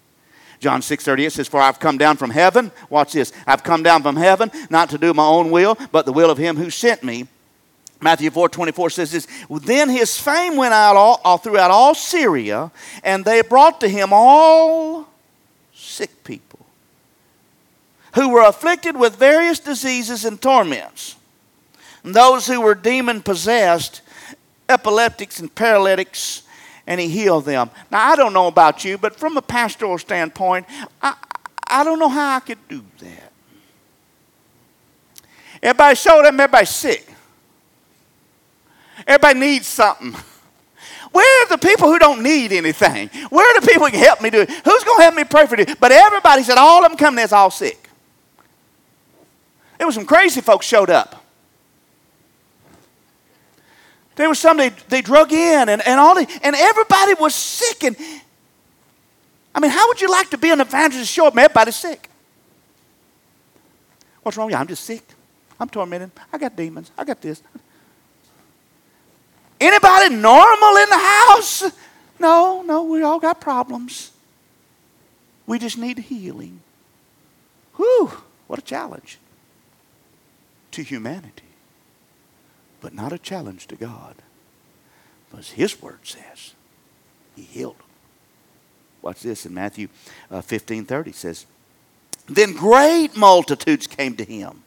John 0.60 0.82
6 0.82 1.04
38 1.04 1.32
says, 1.32 1.46
For 1.46 1.60
I've 1.60 1.78
come 1.78 1.98
down 1.98 2.16
from 2.16 2.30
heaven. 2.30 2.72
Watch 2.90 3.12
this. 3.12 3.32
I've 3.46 3.62
come 3.62 3.82
down 3.82 4.02
from 4.02 4.16
heaven 4.16 4.50
not 4.70 4.90
to 4.90 4.98
do 4.98 5.14
my 5.14 5.26
own 5.26 5.50
will, 5.50 5.76
but 5.92 6.06
the 6.06 6.12
will 6.12 6.30
of 6.30 6.38
him 6.38 6.56
who 6.56 6.70
sent 6.70 7.04
me. 7.04 7.28
Matthew 8.00 8.30
4 8.30 8.48
24 8.48 8.90
says 8.90 9.12
this 9.12 9.26
Then 9.50 9.88
his 9.88 10.18
fame 10.18 10.56
went 10.56 10.74
out 10.74 10.96
all, 10.96 11.20
all 11.24 11.38
throughout 11.38 11.70
all 11.70 11.94
Syria, 11.94 12.70
and 13.02 13.24
they 13.24 13.42
brought 13.42 13.80
to 13.80 13.88
him 13.88 14.10
all 14.12 15.06
sick 15.74 16.24
people 16.24 16.60
who 18.14 18.30
were 18.30 18.42
afflicted 18.42 18.96
with 18.96 19.16
various 19.16 19.58
diseases 19.58 20.24
and 20.24 20.40
torments, 20.40 21.16
and 22.08 22.16
those 22.16 22.46
who 22.46 22.62
were 22.62 22.74
demon 22.74 23.20
possessed, 23.20 24.00
epileptics 24.66 25.40
and 25.40 25.54
paralytics, 25.54 26.42
and 26.86 26.98
he 26.98 27.06
healed 27.06 27.44
them. 27.44 27.68
Now, 27.90 28.08
I 28.08 28.16
don't 28.16 28.32
know 28.32 28.46
about 28.46 28.82
you, 28.82 28.96
but 28.96 29.14
from 29.14 29.36
a 29.36 29.42
pastoral 29.42 29.98
standpoint, 29.98 30.64
I, 31.02 31.16
I 31.66 31.84
don't 31.84 31.98
know 31.98 32.08
how 32.08 32.36
I 32.36 32.40
could 32.40 32.66
do 32.66 32.82
that. 33.00 33.30
Everybody 35.62 35.96
showed 35.96 36.24
them 36.24 36.40
everybody's 36.40 36.70
sick. 36.70 37.06
Everybody 39.06 39.40
needs 39.40 39.66
something. 39.66 40.16
Where 41.12 41.44
are 41.44 41.48
the 41.50 41.58
people 41.58 41.88
who 41.88 41.98
don't 41.98 42.22
need 42.22 42.54
anything? 42.54 43.10
Where 43.28 43.54
are 43.54 43.60
the 43.60 43.66
people 43.66 43.84
who 43.84 43.90
can 43.90 44.00
help 44.00 44.22
me 44.22 44.30
do 44.30 44.40
it? 44.40 44.50
Who's 44.50 44.84
going 44.84 44.96
to 44.96 45.02
help 45.02 45.14
me 45.14 45.24
pray 45.24 45.46
for 45.46 45.58
this? 45.58 45.76
But 45.78 45.92
everybody 45.92 46.42
said 46.42 46.56
all 46.56 46.82
of 46.82 46.90
them 46.90 46.96
coming 46.96 47.16
there's 47.16 47.34
all 47.34 47.50
sick. 47.50 47.90
There 49.76 49.86
was 49.86 49.94
some 49.94 50.06
crazy 50.06 50.40
folks 50.40 50.64
showed 50.64 50.88
up. 50.88 51.26
There 54.18 54.28
was 54.28 54.40
some 54.40 54.56
they, 54.56 54.70
they 54.88 55.00
drug 55.00 55.32
in 55.32 55.68
and, 55.68 55.80
and 55.86 56.00
all 56.00 56.16
the, 56.16 56.26
and 56.42 56.56
everybody 56.56 57.14
was 57.14 57.36
sick. 57.36 57.84
And 57.84 57.96
I 59.54 59.60
mean, 59.60 59.70
how 59.70 59.86
would 59.86 60.00
you 60.00 60.10
like 60.10 60.28
to 60.30 60.38
be 60.38 60.50
an 60.50 60.60
evangelist 60.60 61.12
show 61.12 61.28
up 61.28 61.34
and 61.34 61.40
everybody's 61.40 61.76
sick? 61.76 62.10
What's 64.24 64.36
wrong 64.36 64.46
with 64.46 64.54
you? 64.54 64.58
I'm 64.58 64.66
just 64.66 64.82
sick. 64.82 65.04
I'm 65.60 65.68
tormented. 65.68 66.10
I 66.32 66.38
got 66.38 66.56
demons. 66.56 66.90
I 66.98 67.04
got 67.04 67.20
this. 67.20 67.40
Anybody 69.60 70.16
normal 70.16 70.76
in 70.78 70.88
the 70.88 70.98
house? 70.98 71.62
No, 72.18 72.62
no, 72.62 72.82
we 72.82 73.04
all 73.04 73.20
got 73.20 73.40
problems. 73.40 74.10
We 75.46 75.60
just 75.60 75.78
need 75.78 75.96
healing. 75.96 76.58
Whew, 77.76 78.10
what 78.48 78.58
a 78.58 78.62
challenge 78.62 79.18
to 80.72 80.82
humanity, 80.82 81.44
but 82.80 82.94
not 82.94 83.12
a 83.12 83.18
challenge 83.18 83.66
to 83.68 83.76
God. 83.76 84.16
Because 85.30 85.50
His 85.50 85.80
Word 85.80 86.00
says 86.04 86.54
He 87.36 87.42
healed 87.42 87.78
them. 87.78 87.86
Watch 89.02 89.20
this 89.20 89.46
in 89.46 89.54
Matthew 89.54 89.88
uh, 90.30 90.40
15 90.40 90.84
30 90.84 91.12
says, 91.12 91.46
Then 92.26 92.52
great 92.52 93.16
multitudes 93.16 93.86
came 93.86 94.16
to 94.16 94.24
Him 94.24 94.62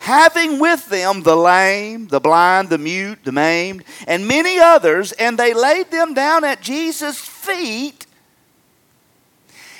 having 0.00 0.58
with 0.58 0.88
them 0.88 1.22
the 1.22 1.36
lame, 1.36 2.08
the 2.08 2.20
blind, 2.20 2.68
the 2.68 2.78
mute, 2.78 3.18
the 3.24 3.32
maimed, 3.32 3.84
and 4.06 4.26
many 4.26 4.58
others, 4.58 5.12
and 5.12 5.38
they 5.38 5.54
laid 5.54 5.90
them 5.90 6.14
down 6.14 6.44
at 6.44 6.60
Jesus' 6.60 7.18
feet. 7.18 8.05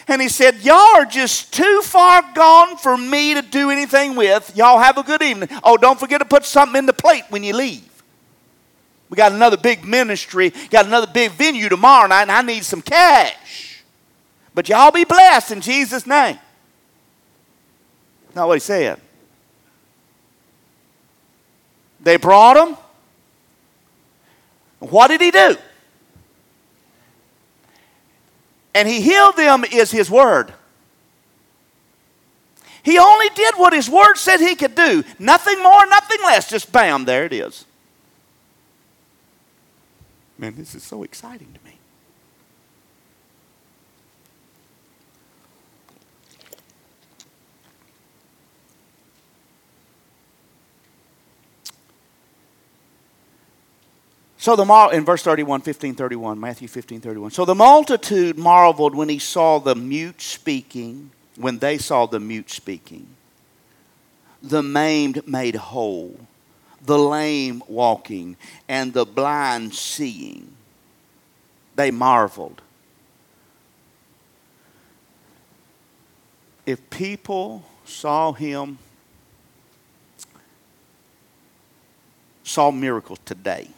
And 0.08 0.22
he 0.22 0.28
said, 0.28 0.62
Y'all 0.62 0.96
are 0.96 1.04
just 1.04 1.52
too 1.52 1.80
far 1.82 2.22
gone 2.34 2.76
for 2.76 2.96
me 2.96 3.34
to 3.34 3.42
do 3.42 3.70
anything 3.70 4.14
with. 4.14 4.56
Y'all 4.56 4.78
have 4.78 4.98
a 4.98 5.02
good 5.02 5.22
evening. 5.22 5.48
Oh, 5.64 5.76
don't 5.76 5.98
forget 5.98 6.20
to 6.20 6.24
put 6.24 6.44
something 6.44 6.78
in 6.78 6.86
the 6.86 6.92
plate 6.92 7.24
when 7.28 7.42
you 7.42 7.54
leave. 7.54 7.82
We 9.08 9.16
got 9.16 9.32
another 9.32 9.56
big 9.56 9.84
ministry, 9.84 10.52
got 10.70 10.86
another 10.86 11.06
big 11.06 11.32
venue 11.32 11.68
tomorrow 11.68 12.08
night, 12.08 12.22
and 12.22 12.32
I 12.32 12.42
need 12.42 12.64
some 12.64 12.82
cash. 12.82 13.84
But 14.54 14.68
y'all 14.68 14.90
be 14.90 15.04
blessed 15.04 15.52
in 15.52 15.60
Jesus' 15.60 16.06
name. 16.06 16.38
Not 18.34 18.48
what 18.48 18.54
he 18.54 18.60
said. 18.60 19.00
They 22.00 22.16
brought 22.16 22.56
him. 22.56 22.76
What 24.78 25.08
did 25.08 25.20
he 25.20 25.30
do? 25.30 25.56
And 28.76 28.86
he 28.86 29.00
healed 29.00 29.38
them 29.38 29.64
is 29.64 29.90
his 29.90 30.10
word. 30.10 30.52
He 32.82 32.98
only 32.98 33.30
did 33.30 33.54
what 33.56 33.72
his 33.72 33.88
word 33.88 34.16
said 34.16 34.38
he 34.38 34.54
could 34.54 34.74
do. 34.74 35.02
Nothing 35.18 35.62
more, 35.62 35.86
nothing 35.86 36.18
less. 36.22 36.50
Just 36.50 36.70
bam, 36.72 37.06
there 37.06 37.24
it 37.24 37.32
is. 37.32 37.64
Man, 40.36 40.56
this 40.56 40.74
is 40.74 40.82
so 40.82 41.04
exciting 41.04 41.54
to 41.54 41.64
me. 41.64 41.65
So 54.46 54.54
the 54.54 54.90
in 54.92 55.04
verse 55.04 55.24
31, 55.24 55.62
15, 55.62 55.96
31, 55.96 56.38
Matthew 56.38 56.68
15, 56.68 57.00
31. 57.00 57.32
So 57.32 57.44
the 57.44 57.56
multitude 57.56 58.38
marveled 58.38 58.94
when 58.94 59.08
he 59.08 59.18
saw 59.18 59.58
the 59.58 59.74
mute 59.74 60.22
speaking, 60.22 61.10
when 61.34 61.58
they 61.58 61.78
saw 61.78 62.06
the 62.06 62.20
mute 62.20 62.48
speaking, 62.48 63.08
the 64.40 64.62
maimed 64.62 65.26
made 65.26 65.56
whole, 65.56 66.20
the 66.80 66.96
lame 66.96 67.60
walking, 67.66 68.36
and 68.68 68.92
the 68.92 69.04
blind 69.04 69.74
seeing. 69.74 70.52
They 71.74 71.90
marveled. 71.90 72.62
If 76.64 76.88
people 76.88 77.64
saw 77.84 78.32
him, 78.32 78.78
saw 82.44 82.70
miracles 82.70 83.18
today, 83.24 83.70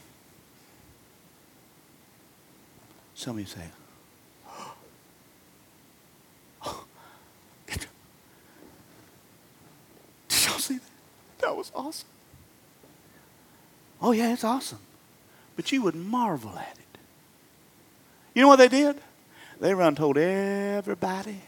Some 3.19 3.35
of 3.35 3.41
you 3.41 3.47
say, 3.47 3.65
oh, 6.65 6.85
did 7.67 7.87
y'all 10.29 10.59
see 10.61 10.75
that? 10.75 10.83
That 11.41 11.57
was 11.57 11.73
awesome. 11.75 12.09
Oh, 14.01 14.13
yeah, 14.13 14.33
it's 14.33 14.45
awesome. 14.45 14.79
But 15.57 15.73
you 15.73 15.83
would 15.83 15.97
marvel 15.97 16.57
at 16.57 16.77
it. 16.79 16.99
You 18.35 18.43
know 18.43 18.49
what 18.49 18.61
they 18.61 18.69
did? 18.69 18.95
They 19.61 19.75
run 19.75 19.97
told 19.97 20.17
everybody 20.17 21.41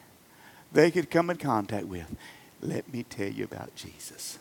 they 0.73 0.91
could 0.91 1.09
come 1.09 1.31
in 1.31 1.37
contact 1.37 1.87
with. 1.87 2.13
Let 2.61 2.93
me 2.93 3.05
tell 3.05 3.29
you 3.29 3.45
about 3.45 3.77
Jesus. 3.77 4.41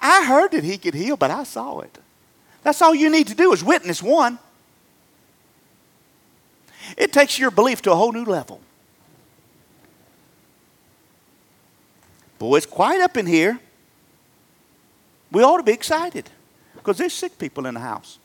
I 0.00 0.24
heard 0.24 0.52
that 0.52 0.64
he 0.64 0.78
could 0.78 0.94
heal, 0.94 1.18
but 1.18 1.30
I 1.30 1.44
saw 1.44 1.80
it. 1.80 1.98
That's 2.62 2.80
all 2.80 2.94
you 2.94 3.10
need 3.10 3.26
to 3.26 3.34
do 3.34 3.52
is 3.52 3.62
witness 3.62 4.02
one. 4.02 4.38
It 6.98 7.12
takes 7.12 7.38
your 7.38 7.52
belief 7.52 7.80
to 7.82 7.92
a 7.92 7.94
whole 7.94 8.10
new 8.10 8.24
level. 8.24 8.60
Boy, 12.40 12.56
it's 12.56 12.66
quiet 12.66 13.00
up 13.00 13.16
in 13.16 13.24
here. 13.24 13.58
We 15.30 15.42
ought 15.42 15.58
to 15.58 15.62
be 15.62 15.72
excited 15.72 16.28
because 16.74 16.98
there's 16.98 17.12
sick 17.12 17.38
people 17.38 17.66
in 17.66 17.74
the 17.74 17.80
house. 17.80 18.18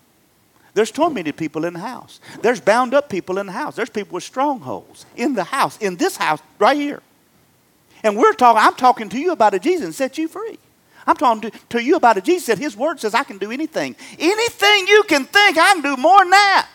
There's 0.73 0.89
tormented 0.89 1.37
people 1.37 1.65
in 1.65 1.73
the 1.73 1.79
house. 1.79 2.19
There's 2.41 2.59
bound 2.59 2.95
up 2.95 3.09
people 3.09 3.37
in 3.37 3.45
the 3.45 3.51
house. 3.51 3.75
There's 3.75 3.91
people 3.91 4.15
with 4.15 4.23
strongholds 4.23 5.05
in 5.15 5.35
the 5.35 5.43
house, 5.43 5.77
in 5.77 5.97
this 5.97 6.17
house 6.17 6.41
right 6.57 6.75
here. 6.75 7.03
And 8.03 8.17
we're 8.17 8.33
talking, 8.33 8.59
I'm 8.59 8.73
talking 8.73 9.07
to 9.09 9.19
you 9.19 9.33
about 9.33 9.53
a 9.53 9.59
Jesus 9.59 9.89
that 9.89 9.93
set 9.93 10.17
you 10.17 10.27
free. 10.27 10.57
I'm 11.05 11.15
talking 11.15 11.51
to, 11.51 11.57
to 11.69 11.83
you 11.83 11.95
about 11.95 12.17
a 12.17 12.21
Jesus 12.21 12.47
that 12.47 12.57
his 12.57 12.75
word 12.75 12.99
says 12.99 13.13
I 13.13 13.23
can 13.23 13.37
do 13.37 13.51
anything. 13.51 13.95
Anything 14.17 14.87
you 14.87 15.03
can 15.07 15.25
think, 15.25 15.57
I 15.59 15.73
can 15.73 15.81
do 15.81 15.95
more 15.95 16.19
than 16.19 16.31
that. 16.31 16.69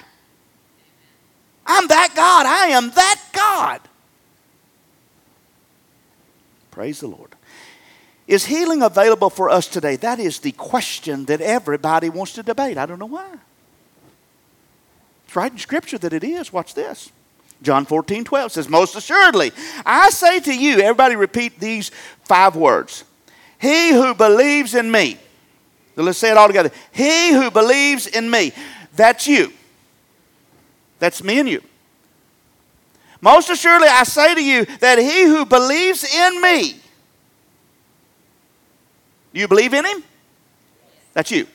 I'm 1.68 1.86
that 1.88 2.12
God. 2.16 2.46
I 2.46 2.68
am 2.68 2.90
that 2.90 3.22
God. 3.32 3.80
Praise 6.70 7.00
the 7.00 7.08
Lord. 7.08 7.34
Is 8.26 8.46
healing 8.46 8.82
available 8.82 9.30
for 9.30 9.50
us 9.50 9.68
today? 9.68 9.96
That 9.96 10.18
is 10.18 10.40
the 10.40 10.52
question 10.52 11.26
that 11.26 11.40
everybody 11.40 12.08
wants 12.08 12.32
to 12.34 12.42
debate. 12.42 12.78
I 12.78 12.86
don't 12.86 12.98
know 12.98 13.06
why. 13.06 13.36
It's 15.26 15.36
right 15.36 15.52
in 15.52 15.58
Scripture 15.58 15.98
that 15.98 16.12
it 16.12 16.24
is. 16.24 16.52
Watch 16.52 16.74
this. 16.74 17.12
John 17.62 17.84
14, 17.84 18.24
12 18.24 18.52
says, 18.52 18.68
Most 18.68 18.96
assuredly, 18.96 19.52
I 19.84 20.10
say 20.10 20.40
to 20.40 20.54
you, 20.54 20.80
everybody 20.80 21.16
repeat 21.16 21.58
these 21.58 21.90
five 22.24 22.56
words. 22.56 23.04
He 23.60 23.92
who 23.92 24.14
believes 24.14 24.74
in 24.74 24.90
me. 24.90 25.18
So 25.96 26.02
let's 26.02 26.18
say 26.18 26.30
it 26.30 26.36
all 26.36 26.46
together. 26.46 26.70
He 26.92 27.32
who 27.32 27.50
believes 27.50 28.06
in 28.06 28.30
me. 28.30 28.52
That's 28.94 29.26
you. 29.26 29.52
That's 30.99 31.22
me 31.22 31.38
and 31.38 31.49
you. 31.49 31.62
Most 33.20 33.51
assuredly, 33.51 33.88
I 33.88 34.05
say 34.05 34.34
to 34.34 34.44
you 34.44 34.64
that 34.80 34.99
he 34.99 35.24
who 35.24 35.44
believes 35.44 36.05
in 36.05 36.40
me, 36.40 36.80
do 39.32 39.40
you 39.40 39.49
believe 39.49 39.74
in 39.74 39.84
him? 39.84 40.03
That's 41.12 41.30
you. 41.30 41.46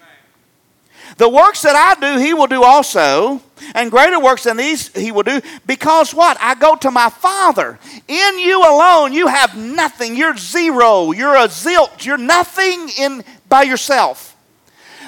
The 1.17 1.29
works 1.29 1.61
that 1.61 1.75
I 1.75 1.99
do, 1.99 2.19
he 2.19 2.33
will 2.33 2.47
do 2.47 2.63
also, 2.63 3.41
and 3.75 3.91
greater 3.91 4.19
works 4.19 4.43
than 4.43 4.57
these 4.57 4.87
he 4.95 5.11
will 5.11 5.23
do, 5.23 5.41
because 5.65 6.13
what? 6.13 6.37
I 6.39 6.55
go 6.55 6.75
to 6.77 6.91
my 6.91 7.09
Father. 7.09 7.77
In 8.07 8.39
you 8.39 8.61
alone, 8.61 9.13
you 9.13 9.27
have 9.27 9.55
nothing. 9.55 10.15
You're 10.15 10.37
zero. 10.37 11.11
You're 11.11 11.35
a 11.35 11.47
zilch. 11.47 12.05
You're 12.05 12.17
nothing 12.17 12.89
in 12.97 13.23
by 13.47 13.63
yourself. 13.63 14.32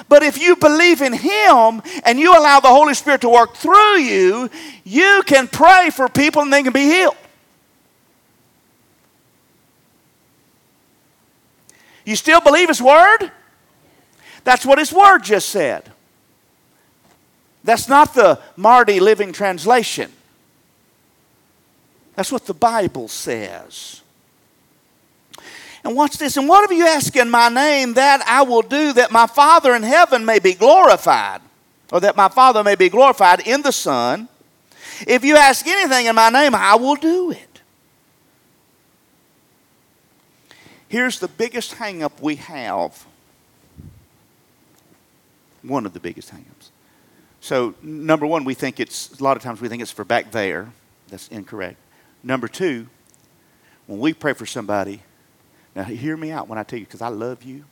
But 0.08 0.22
if 0.22 0.38
you 0.38 0.56
believe 0.56 1.02
in 1.02 1.12
Him 1.12 1.82
and 2.04 2.18
you 2.18 2.32
allow 2.32 2.60
the 2.60 2.68
Holy 2.68 2.94
Spirit 2.94 3.22
to 3.22 3.28
work 3.28 3.54
through 3.56 3.98
you, 3.98 4.48
you 4.84 5.22
can 5.26 5.48
pray 5.48 5.90
for 5.90 6.08
people 6.08 6.42
and 6.42 6.52
they 6.52 6.62
can 6.62 6.72
be 6.72 6.84
healed. 6.84 7.16
You 12.04 12.14
still 12.14 12.40
believe 12.40 12.68
His 12.68 12.80
Word? 12.80 13.32
That's 14.44 14.64
what 14.64 14.78
His 14.78 14.92
Word 14.92 15.24
just 15.24 15.48
said. 15.48 15.90
That's 17.64 17.88
not 17.88 18.14
the 18.14 18.38
Marty 18.54 19.00
Living 19.00 19.32
Translation. 19.32 20.12
That's 22.14 22.30
what 22.30 22.46
the 22.46 22.54
Bible 22.54 23.08
says. 23.08 24.02
And 25.86 25.94
watch 25.94 26.18
this. 26.18 26.36
And 26.36 26.48
whatever 26.48 26.74
you 26.74 26.84
ask 26.84 27.14
in 27.14 27.30
my 27.30 27.48
name, 27.48 27.94
that 27.94 28.20
I 28.26 28.42
will 28.42 28.62
do, 28.62 28.92
that 28.94 29.12
my 29.12 29.28
Father 29.28 29.72
in 29.72 29.84
heaven 29.84 30.24
may 30.24 30.40
be 30.40 30.52
glorified, 30.52 31.40
or 31.92 32.00
that 32.00 32.16
my 32.16 32.28
Father 32.28 32.64
may 32.64 32.74
be 32.74 32.88
glorified 32.88 33.46
in 33.46 33.62
the 33.62 33.70
Son. 33.70 34.28
If 35.06 35.24
you 35.24 35.36
ask 35.36 35.64
anything 35.64 36.06
in 36.06 36.16
my 36.16 36.28
name, 36.28 36.56
I 36.56 36.74
will 36.74 36.96
do 36.96 37.30
it. 37.30 37.60
Here's 40.88 41.20
the 41.20 41.28
biggest 41.28 41.76
hangup 41.76 42.20
we 42.20 42.34
have. 42.34 43.06
One 45.62 45.86
of 45.86 45.92
the 45.92 46.00
biggest 46.00 46.34
hangups. 46.34 46.70
So, 47.40 47.76
number 47.80 48.26
one, 48.26 48.42
we 48.42 48.54
think 48.54 48.80
it's, 48.80 49.20
a 49.20 49.22
lot 49.22 49.36
of 49.36 49.42
times 49.44 49.60
we 49.60 49.68
think 49.68 49.82
it's 49.82 49.92
for 49.92 50.04
back 50.04 50.32
there. 50.32 50.72
That's 51.10 51.28
incorrect. 51.28 51.78
Number 52.24 52.48
two, 52.48 52.88
when 53.86 54.00
we 54.00 54.12
pray 54.14 54.32
for 54.32 54.46
somebody, 54.46 55.02
now 55.76 55.84
hear 55.84 56.16
me 56.16 56.32
out 56.32 56.48
when 56.48 56.58
I 56.58 56.62
tell 56.62 56.78
you, 56.78 56.86
because 56.86 57.02
I 57.02 57.08
love 57.08 57.42
you. 57.42 57.64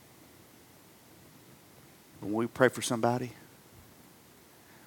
When 2.21 2.33
we 2.33 2.45
pray 2.45 2.69
for 2.69 2.83
somebody, 2.83 3.31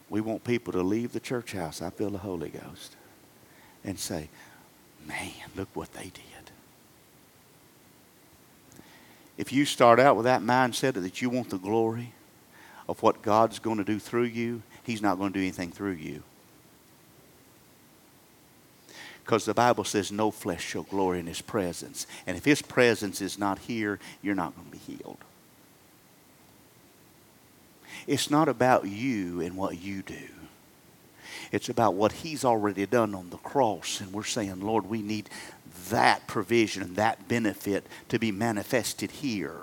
we 0.09 0.21
want 0.21 0.45
people 0.45 0.73
to 0.73 0.83
leave 0.83 1.13
the 1.13 1.21
church 1.21 1.53
house. 1.53 1.83
I 1.83 1.91
feel 1.91 2.11
the 2.11 2.19
Holy 2.19 2.49
Ghost. 2.49 2.95
And 3.85 3.99
say, 3.99 4.29
man, 5.07 5.33
look 5.57 5.69
what 5.75 5.93
they 5.95 6.05
did. 6.05 6.23
If 9.37 9.53
you 9.53 9.65
start 9.65 9.99
out 9.99 10.17
with 10.17 10.25
that 10.25 10.41
mindset 10.43 10.95
that 10.95 11.21
you 11.21 11.29
want 11.29 11.51
the 11.51 11.59
glory 11.59 12.13
of 12.89 13.03
what 13.03 13.23
God's 13.23 13.59
going 13.59 13.79
to 13.79 13.85
do 13.85 13.99
through 13.99 14.25
you, 14.25 14.63
He's 14.85 15.03
not 15.03 15.19
going 15.19 15.33
to 15.33 15.39
do 15.39 15.43
anything 15.43 15.73
through 15.73 15.93
you. 15.93 16.23
Because 19.29 19.45
the 19.45 19.53
Bible 19.53 19.85
says 19.85 20.11
no 20.11 20.31
flesh 20.31 20.65
shall 20.65 20.85
glory 20.85 21.21
in 21.21 21.27
his 21.27 21.43
presence. 21.43 22.07
And 22.27 22.35
if 22.35 22.47
his 22.47 22.63
presence 22.63 23.21
is 23.21 23.39
not 23.39 23.59
here, 23.59 23.99
you're 24.23 24.35
not 24.35 24.57
going 24.57 24.71
to 24.71 24.73
be 24.73 24.97
healed. 24.97 25.19
It's 28.07 28.31
not 28.31 28.49
about 28.49 28.87
you 28.87 29.43
and 29.43 29.55
what 29.55 29.79
you 29.79 30.01
do. 30.01 30.31
It's 31.53 31.69
about 31.69 31.93
what 31.93 32.13
he's 32.13 32.43
already 32.43 32.87
done 32.87 33.15
on 33.15 33.29
the 33.29 33.37
cross. 33.37 34.01
And 34.01 34.15
we're 34.15 34.25
saying, 34.25 34.63
Lord, 34.63 34.87
we 34.87 35.03
need 35.03 35.29
that 35.91 36.27
provision 36.27 36.83
and 36.83 36.97
that 36.97 37.29
benefit 37.29 37.85
to 38.09 38.19
be 38.19 38.33
manifested 38.33 39.11
here. 39.11 39.61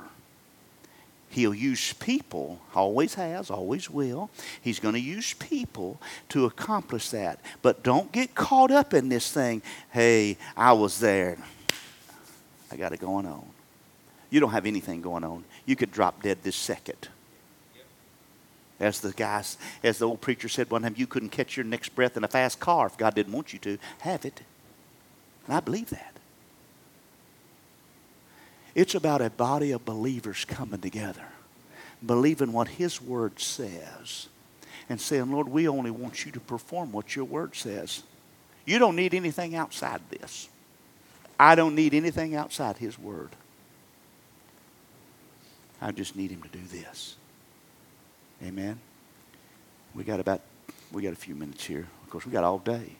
He'll 1.35 1.53
use 1.53 1.91
people, 1.91 2.61
always 2.73 3.15
has, 3.15 3.49
always 3.49 3.89
will. 3.89 4.29
He's 4.61 4.79
going 4.79 4.93
to 4.93 5.01
use 5.01 5.33
people 5.33 5.99
to 6.29 6.45
accomplish 6.45 7.09
that. 7.09 7.41
But 7.61 7.83
don't 7.83 8.09
get 8.13 8.35
caught 8.35 8.71
up 8.71 8.93
in 8.93 9.09
this 9.09 9.29
thing. 9.29 9.61
Hey, 9.91 10.37
I 10.55 10.71
was 10.71 10.97
there. 11.01 11.37
I 12.71 12.77
got 12.77 12.93
it 12.93 13.01
going 13.01 13.25
on. 13.25 13.45
You 14.29 14.39
don't 14.39 14.51
have 14.51 14.65
anything 14.65 15.01
going 15.01 15.25
on. 15.25 15.43
You 15.65 15.75
could 15.75 15.91
drop 15.91 16.23
dead 16.23 16.37
this 16.41 16.55
second. 16.55 17.09
As 18.79 19.01
the 19.01 19.11
guys, 19.11 19.57
as 19.83 19.97
the 19.97 20.07
old 20.07 20.21
preacher 20.21 20.47
said 20.47 20.71
one 20.71 20.83
time, 20.83 20.95
you 20.95 21.05
couldn't 21.05 21.31
catch 21.31 21.57
your 21.57 21.65
next 21.65 21.89
breath 21.95 22.15
in 22.15 22.23
a 22.23 22.29
fast 22.29 22.61
car 22.61 22.87
if 22.87 22.95
God 22.95 23.13
didn't 23.13 23.33
want 23.33 23.51
you 23.51 23.59
to. 23.59 23.77
Have 23.99 24.23
it. 24.23 24.39
And 25.47 25.57
I 25.57 25.59
believe 25.59 25.89
that. 25.89 26.14
It's 28.75 28.93
about 28.93 29.21
a 29.21 29.29
body 29.29 29.71
of 29.71 29.85
believers 29.85 30.43
coming 30.43 30.81
together, 30.81 31.25
believing 32.05 32.51
what 32.51 32.67
His 32.67 33.01
Word 33.01 33.39
says, 33.39 34.27
and 34.89 34.99
saying, 34.99 35.31
Lord, 35.31 35.47
we 35.47 35.67
only 35.67 35.91
want 35.91 36.25
you 36.25 36.31
to 36.33 36.39
perform 36.41 36.91
what 36.91 37.15
your 37.15 37.25
Word 37.25 37.55
says. 37.55 38.03
You 38.65 38.77
don't 38.77 38.97
need 38.97 39.13
anything 39.13 39.55
outside 39.55 40.01
this. 40.09 40.49
I 41.39 41.55
don't 41.55 41.73
need 41.73 41.93
anything 41.93 42.35
outside 42.35 42.77
His 42.77 42.99
Word. 42.99 43.29
I 45.81 45.91
just 45.91 46.15
need 46.15 46.31
Him 46.31 46.41
to 46.41 46.49
do 46.49 46.65
this. 46.67 47.15
Amen. 48.43 48.77
We 49.93 50.03
got 50.03 50.19
about 50.19 50.41
we 50.91 51.01
got 51.01 51.13
a 51.13 51.17
few 51.17 51.35
minutes 51.35 51.65
here. 51.65 51.87
Of 52.03 52.09
course, 52.09 52.25
we 52.25 52.31
got 52.31 52.43
all 52.43 52.59
day. 52.59 52.91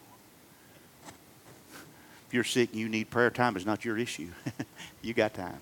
If 2.27 2.33
you're 2.33 2.43
sick 2.43 2.71
and 2.71 2.79
you 2.79 2.89
need 2.89 3.09
prayer 3.09 3.29
time, 3.29 3.55
it's 3.55 3.65
not 3.65 3.85
your 3.85 3.97
issue. 3.97 4.29
you 5.01 5.13
got 5.13 5.33
time. 5.33 5.61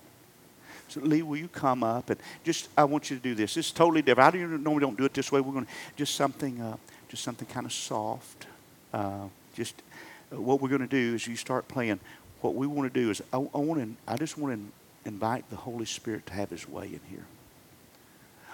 So 0.94 1.00
Lee, 1.02 1.24
will 1.24 1.38
you 1.38 1.48
come 1.48 1.84
up 1.84 2.12
and 2.12 2.20
just 2.44 2.70
I 2.78 2.84
want 2.84 3.10
you 3.10 3.18
to 3.18 3.24
do 3.24 3.34
this. 3.34 3.56
This 3.56 3.66
is 3.66 3.72
totally 3.72 4.04
different. 4.04 4.36
I 4.36 4.38
don't 4.38 4.62
normally 4.62 4.82
don't 4.82 4.96
do 4.96 5.06
it 5.06 5.14
this 5.16 5.32
way. 5.32 5.42
We're 5.42 5.54
going 5.54 5.66
to 5.66 5.72
just 5.96 6.14
something, 6.14 6.62
uh, 6.62 6.78
just 7.10 7.24
something 7.24 7.48
kind 7.48 7.66
of 7.66 7.74
soft. 7.74 8.46
Uh, 8.94 9.26
just 9.56 9.82
uh, 10.32 10.40
what 10.40 10.62
we're 10.62 10.70
going 10.70 10.82
to 10.82 10.88
do 10.88 11.16
is 11.16 11.26
you 11.26 11.36
start 11.36 11.68
playing. 11.68 12.00
What 12.42 12.54
we 12.54 12.68
want 12.68 12.94
to 12.94 13.02
do 13.02 13.10
is 13.10 13.24
I, 13.34 13.38
I 13.38 13.58
want 13.58 13.82
to. 13.82 13.90
I 14.08 14.18
just 14.18 14.38
want 14.38 14.54
to 14.54 15.10
invite 15.10 15.50
the 15.50 15.56
Holy 15.56 15.86
Spirit 15.86 16.28
to 16.28 16.34
have 16.34 16.52
His 16.52 16.70
way 16.70 16.86
in 16.86 17.00
here. 17.10 17.26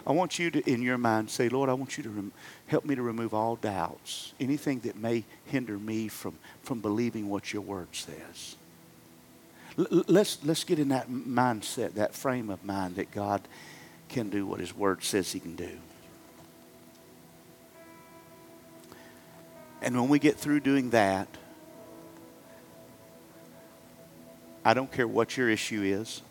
I 0.08 0.14
want 0.14 0.40
you 0.40 0.50
to, 0.52 0.72
in 0.72 0.82
your 0.82 0.98
mind, 0.98 1.30
say, 1.30 1.50
Lord, 1.50 1.70
I 1.70 1.74
want 1.74 1.98
you 1.98 2.04
to 2.04 2.10
rem- 2.10 2.32
help 2.68 2.86
me 2.86 2.96
to 2.96 3.02
remove 3.02 3.34
all 3.34 3.58
doubts, 3.58 4.34
anything 4.40 4.80
that 4.80 4.96
may 4.96 5.26
hinder 5.46 5.78
me 5.78 6.08
from, 6.08 6.36
from 6.64 6.80
believing 6.80 7.28
what 7.28 7.52
your 7.52 7.64
word 7.64 7.90
says. 7.92 8.56
Let's, 9.78 10.44
let's 10.44 10.64
get 10.64 10.80
in 10.80 10.90
that 10.90 11.10
mindset, 11.10 11.94
that 11.94 12.14
frame 12.14 12.50
of 12.50 12.64
mind 12.66 12.96
that 12.96 13.12
God 13.12 13.42
can 14.10 14.30
do 14.30 14.46
what 14.46 14.60
his 14.60 14.76
word 14.76 15.04
says 15.04 15.32
he 15.32 15.40
can 15.40 15.56
do. 15.56 15.78
And 19.82 19.96
when 20.00 20.10
we 20.10 20.20
get 20.20 20.38
through 20.38 20.60
doing 20.62 20.90
that, 20.90 21.28
I 24.66 24.74
don't 24.74 24.92
care 24.92 25.08
what 25.08 25.38
your 25.38 25.50
issue 25.50 25.82
is. 25.84 26.22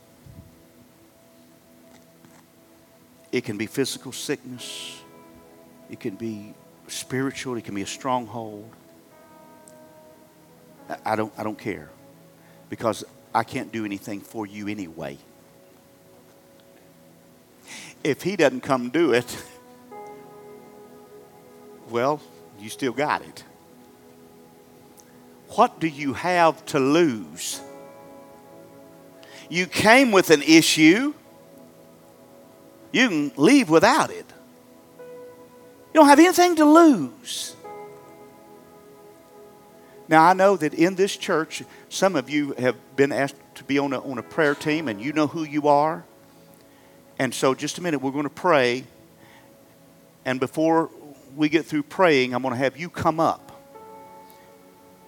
It 3.33 3.45
can 3.45 3.57
be 3.57 3.67
physical 3.67 4.13
sickness, 4.13 5.01
it 5.91 6.01
can 6.01 6.17
be 6.17 6.55
spiritual, 6.89 7.57
it 7.57 7.65
can 7.65 7.75
be 7.75 7.83
a 7.83 7.87
stronghold. 7.87 8.71
I 11.05 11.17
don't, 11.17 11.33
I 11.37 11.43
don't 11.43 11.59
care 11.59 11.91
because 12.71 13.05
I 13.35 13.45
can't 13.45 13.71
do 13.71 13.85
anything 13.85 14.21
for 14.21 14.47
you 14.47 14.69
anyway. 14.69 15.19
If 18.03 18.23
he 18.23 18.37
doesn't 18.37 18.63
come 18.63 18.91
do 18.91 19.13
it, 19.13 19.45
well, 21.91 22.21
you 22.59 22.69
still 22.69 22.93
got 22.93 23.23
it. 23.23 23.45
What 25.51 25.81
do 25.81 25.89
you 25.89 26.13
have 26.15 26.65
to 26.67 26.79
lose? 26.79 27.61
You 29.49 29.67
came 29.67 30.13
with 30.13 30.31
an 30.31 30.43
issue. 30.43 31.15
You 32.93 33.09
can 33.09 33.33
leave 33.37 33.71
without 33.71 34.11
it. 34.11 34.27
You 34.99 35.95
don't 35.95 36.07
have 36.07 36.19
anything 36.19 36.57
to 36.57 36.65
lose. 36.65 37.57
Now, 40.09 40.25
I 40.25 40.33
know 40.33 40.57
that 40.57 40.73
in 40.73 40.95
this 40.95 41.17
church, 41.17 41.63
some 41.91 42.17
of 42.17 42.31
you 42.31 42.55
have 42.59 42.77
been 42.97 43.13
asked 43.13 43.37
to 43.57 43.65
be 43.65 43.79
on 43.79 43.93
a, 43.93 44.01
on 44.01 44.19
a 44.19 44.23
prayer 44.23 44.55
team, 44.55 44.89
and 44.89 45.01
you 45.01 45.13
know 45.13 45.27
who 45.27 45.45
you 45.45 45.69
are. 45.69 46.05
And 47.19 47.35
so, 47.35 47.55
just 47.55 47.79
a 47.79 47.83
minute, 47.83 48.01
we're 48.01 48.13
going 48.13 48.25
to 48.25 48.31
pray. 48.31 48.85
And 50.25 50.41
before 50.41 50.91
we 51.37 51.49
get 51.49 51.67
through 51.67 51.83
praying, 51.83 52.35
I'm 52.35 52.43
going 52.43 52.55
to 52.55 52.59
have 52.59 52.79
you 52.79 52.89
come 52.89 53.21
up. 53.21 53.45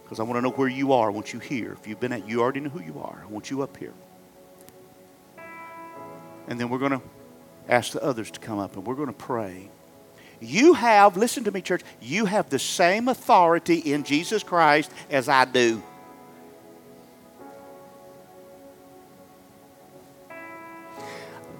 Because 0.04 0.20
I 0.20 0.24
want 0.24 0.36
to 0.36 0.42
know 0.42 0.50
where 0.50 0.68
you 0.68 0.92
are. 0.92 1.08
I 1.08 1.12
want 1.12 1.32
you 1.32 1.38
here. 1.38 1.72
If 1.72 1.86
you've 1.86 2.00
been 2.00 2.12
at, 2.12 2.28
you 2.28 2.42
already 2.42 2.60
know 2.60 2.70
who 2.70 2.82
you 2.82 2.98
are. 2.98 3.22
I 3.24 3.30
want 3.30 3.50
you 3.50 3.62
up 3.62 3.76
here. 3.76 3.94
And 6.48 6.58
then 6.58 6.68
we're 6.68 6.78
going 6.78 6.92
to 6.92 7.02
ask 7.68 7.92
the 7.92 8.02
others 8.02 8.30
to 8.32 8.40
come 8.40 8.58
up 8.58 8.76
and 8.76 8.84
we're 8.84 8.96
going 8.96 9.06
to 9.06 9.12
pray. 9.12 9.70
You 10.40 10.72
have, 10.72 11.16
listen 11.16 11.44
to 11.44 11.50
me, 11.50 11.60
church, 11.60 11.82
you 12.00 12.24
have 12.24 12.48
the 12.48 12.58
same 12.58 13.08
authority 13.08 13.78
in 13.78 14.04
Jesus 14.04 14.42
Christ 14.42 14.90
as 15.10 15.28
I 15.28 15.44
do. 15.44 15.82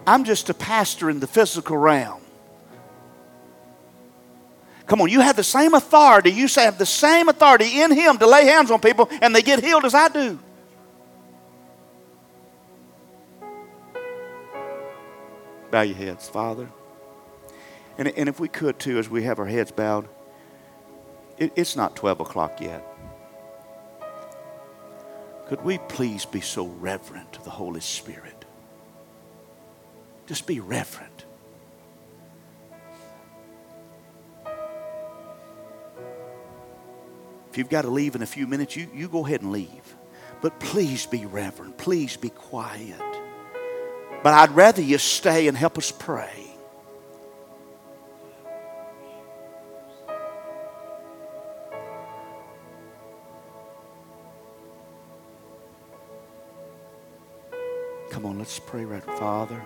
I'm 0.07 0.25
just 0.25 0.49
a 0.49 0.55
pastor 0.55 1.11
in 1.11 1.21
the 1.21 1.27
physical 1.27 1.77
realm. 1.77 2.23
Come 4.87 5.03
on, 5.03 5.09
you 5.09 5.21
have 5.21 5.37
the 5.37 5.45
same 5.45 5.75
authority. 5.75 6.33
You 6.33 6.49
have 6.57 6.79
the 6.79 6.87
same 6.87 7.29
authority 7.29 7.81
in 7.81 7.93
Him 7.93 8.19
to 8.19 8.27
lay 8.27 8.47
hands 8.47 8.71
on 8.73 8.81
people 8.81 9.09
and 9.21 9.37
they 9.37 9.43
get 9.43 9.63
healed 9.63 9.85
as 9.85 9.95
I 9.95 10.09
do. 10.09 10.39
Bow 15.71 15.83
your 15.83 15.97
heads, 15.97 16.29
Father. 16.29 16.69
And, 18.01 18.09
and 18.17 18.31
if 18.31 18.41
we 18.41 18.49
could 18.49 18.79
too, 18.79 18.99
as 18.99 19.11
we 19.11 19.25
have 19.25 19.39
our 19.39 19.45
heads 19.45 19.71
bowed, 19.73 20.09
it, 21.37 21.53
it's 21.55 21.77
not 21.77 21.95
12 21.97 22.21
o'clock 22.21 22.59
yet. 22.59 22.83
Could 25.49 25.63
we 25.63 25.77
please 25.77 26.25
be 26.25 26.41
so 26.41 26.67
reverent 26.67 27.35
to 27.35 27.45
the 27.45 27.51
Holy 27.51 27.81
Spirit? 27.81 28.47
Just 30.27 30.47
be 30.47 30.61
reverent. 30.61 31.27
If 37.51 37.59
you've 37.59 37.69
got 37.69 37.83
to 37.83 37.91
leave 37.91 38.15
in 38.15 38.23
a 38.23 38.27
few 38.27 38.47
minutes, 38.47 38.77
you, 38.77 38.89
you 38.95 39.09
go 39.09 39.27
ahead 39.27 39.43
and 39.43 39.53
leave. 39.53 39.97
But 40.41 40.59
please 40.59 41.05
be 41.05 41.27
reverent. 41.27 41.77
Please 41.77 42.17
be 42.17 42.31
quiet. 42.31 42.99
But 44.23 44.33
I'd 44.33 44.53
rather 44.53 44.81
you 44.81 44.97
stay 44.97 45.49
and 45.49 45.57
help 45.57 45.77
us 45.77 45.93
pray. 45.93 46.50
Let's 58.51 58.59
pray 58.59 58.85
right, 58.85 59.05
Father. 59.05 59.63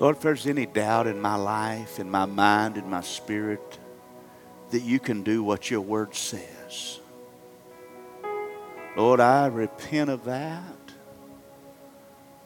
Lord, 0.00 0.16
if 0.16 0.22
there's 0.22 0.44
any 0.44 0.66
doubt 0.66 1.06
in 1.06 1.20
my 1.20 1.36
life, 1.36 2.00
in 2.00 2.10
my 2.10 2.26
mind, 2.26 2.76
in 2.76 2.90
my 2.90 3.02
spirit, 3.02 3.78
that 4.72 4.80
you 4.80 4.98
can 4.98 5.22
do 5.22 5.44
what 5.44 5.70
your 5.70 5.82
word 5.82 6.16
says. 6.16 6.98
Lord, 8.96 9.20
I 9.20 9.46
repent 9.46 10.10
of 10.10 10.24
that. 10.24 10.64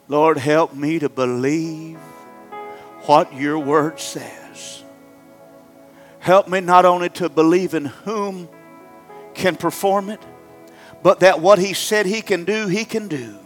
Lord, 0.07 0.37
help 0.37 0.75
me 0.75 0.99
to 0.99 1.09
believe 1.09 1.97
what 3.07 3.33
your 3.33 3.57
word 3.57 3.99
says. 3.99 4.83
Help 6.19 6.47
me 6.47 6.59
not 6.59 6.85
only 6.85 7.09
to 7.09 7.29
believe 7.29 7.73
in 7.73 7.85
whom 7.85 8.47
can 9.33 9.55
perform 9.55 10.11
it, 10.11 10.21
but 11.03 11.19
that 11.19 11.41
what 11.41 11.59
he 11.59 11.73
said 11.73 12.05
he 12.05 12.21
can 12.21 12.45
do, 12.45 12.67
he 12.67 12.85
can 12.85 13.09
do. 13.09 13.37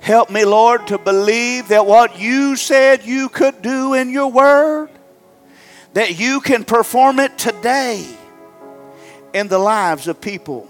Help 0.00 0.30
me, 0.30 0.44
Lord, 0.44 0.88
to 0.88 0.98
believe 0.98 1.68
that 1.68 1.86
what 1.86 2.18
you 2.18 2.56
said 2.56 3.04
you 3.04 3.28
could 3.28 3.62
do 3.62 3.94
in 3.94 4.10
your 4.10 4.32
word, 4.32 4.88
that 5.92 6.18
you 6.18 6.40
can 6.40 6.64
perform 6.64 7.20
it 7.20 7.38
today 7.38 8.04
in 9.32 9.46
the 9.48 9.58
lives 9.58 10.08
of 10.08 10.20
people. 10.20 10.66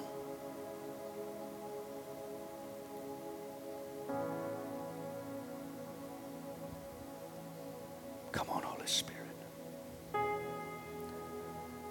Come 8.33 8.51
on, 8.51 8.63
Holy 8.63 8.87
Spirit. 8.87 9.21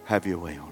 Have 0.05 0.27
your 0.27 0.37
way, 0.37 0.55
Holy 0.55 0.70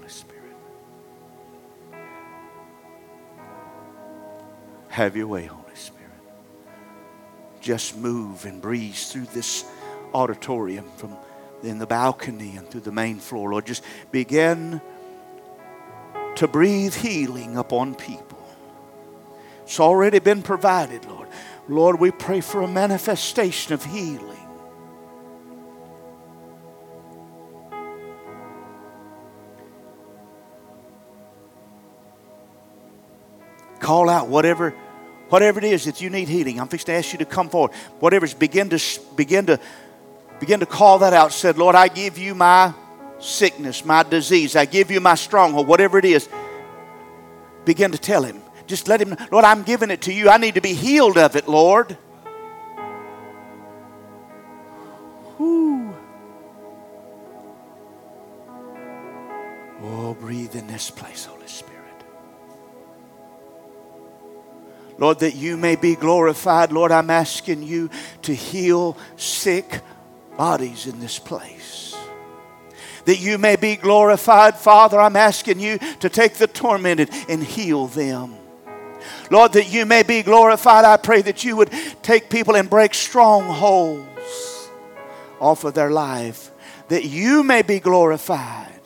Have 4.90 5.16
your 5.16 5.28
way, 5.28 5.46
Holy 5.46 5.74
Spirit. 5.74 6.10
Just 7.60 7.96
move 7.96 8.44
and 8.44 8.60
breeze 8.60 9.10
through 9.10 9.26
this 9.26 9.64
auditorium 10.12 10.88
from 10.96 11.16
in 11.62 11.78
the 11.78 11.86
balcony 11.86 12.56
and 12.56 12.68
through 12.68 12.80
the 12.80 12.92
main 12.92 13.18
floor. 13.18 13.50
Lord, 13.52 13.66
just 13.66 13.84
begin 14.10 14.80
to 16.36 16.48
breathe 16.48 16.94
healing 16.94 17.56
upon 17.56 17.94
people. 17.94 18.38
It's 19.62 19.78
already 19.78 20.18
been 20.18 20.42
provided, 20.42 21.04
Lord. 21.04 21.28
Lord, 21.68 22.00
we 22.00 22.10
pray 22.10 22.40
for 22.40 22.62
a 22.62 22.68
manifestation 22.68 23.74
of 23.74 23.84
healing. 23.84 24.39
Call 33.90 34.08
out 34.08 34.28
whatever 34.28 34.70
whatever 35.30 35.58
it 35.58 35.64
is 35.64 35.86
that 35.86 36.00
you 36.00 36.10
need 36.10 36.28
healing. 36.28 36.60
I'm 36.60 36.68
fixed 36.68 36.86
to 36.86 36.92
ask 36.92 37.10
you 37.12 37.18
to 37.18 37.24
come 37.24 37.48
forward. 37.48 37.72
Whatever 37.98 38.28
begin 38.38 38.70
to 38.70 38.78
begin 39.16 39.46
to 39.46 39.58
begin 40.38 40.60
to 40.60 40.66
call 40.66 41.00
that 41.00 41.12
out. 41.12 41.32
Said, 41.32 41.58
Lord, 41.58 41.74
I 41.74 41.88
give 41.88 42.16
you 42.16 42.36
my 42.36 42.72
sickness, 43.18 43.84
my 43.84 44.04
disease. 44.04 44.54
I 44.54 44.64
give 44.64 44.92
you 44.92 45.00
my 45.00 45.16
stronghold, 45.16 45.66
whatever 45.66 45.98
it 45.98 46.04
is. 46.04 46.28
Begin 47.64 47.90
to 47.90 47.98
tell 47.98 48.22
him. 48.22 48.40
Just 48.68 48.86
let 48.86 49.00
him, 49.00 49.16
Lord, 49.32 49.44
I'm 49.44 49.64
giving 49.64 49.90
it 49.90 50.02
to 50.02 50.12
you. 50.12 50.28
I 50.28 50.36
need 50.36 50.54
to 50.54 50.60
be 50.60 50.72
healed 50.72 51.18
of 51.18 51.34
it, 51.34 51.48
Lord. 51.48 51.98
Whew. 55.36 55.96
Oh, 59.82 60.14
breathe 60.14 60.54
in 60.54 60.68
this 60.68 60.92
place, 60.92 61.24
Holy 61.24 61.48
Spirit. 61.48 61.69
Lord, 65.00 65.20
that 65.20 65.34
you 65.34 65.56
may 65.56 65.76
be 65.76 65.96
glorified. 65.96 66.72
Lord, 66.72 66.92
I'm 66.92 67.10
asking 67.10 67.62
you 67.62 67.88
to 68.22 68.34
heal 68.34 68.96
sick 69.16 69.80
bodies 70.36 70.86
in 70.86 71.00
this 71.00 71.18
place. 71.18 71.96
That 73.06 73.18
you 73.18 73.38
may 73.38 73.56
be 73.56 73.76
glorified, 73.76 74.56
Father, 74.56 75.00
I'm 75.00 75.16
asking 75.16 75.58
you 75.58 75.78
to 76.00 76.10
take 76.10 76.34
the 76.34 76.46
tormented 76.46 77.10
and 77.30 77.42
heal 77.42 77.86
them. 77.86 78.36
Lord, 79.30 79.54
that 79.54 79.72
you 79.72 79.86
may 79.86 80.02
be 80.02 80.22
glorified, 80.22 80.84
I 80.84 80.98
pray 80.98 81.22
that 81.22 81.44
you 81.44 81.56
would 81.56 81.70
take 82.02 82.28
people 82.28 82.56
and 82.56 82.68
break 82.68 82.92
strongholds 82.92 84.70
off 85.40 85.64
of 85.64 85.72
their 85.72 85.90
life, 85.90 86.50
that 86.88 87.04
you 87.04 87.42
may 87.42 87.62
be 87.62 87.80
glorified. 87.80 88.79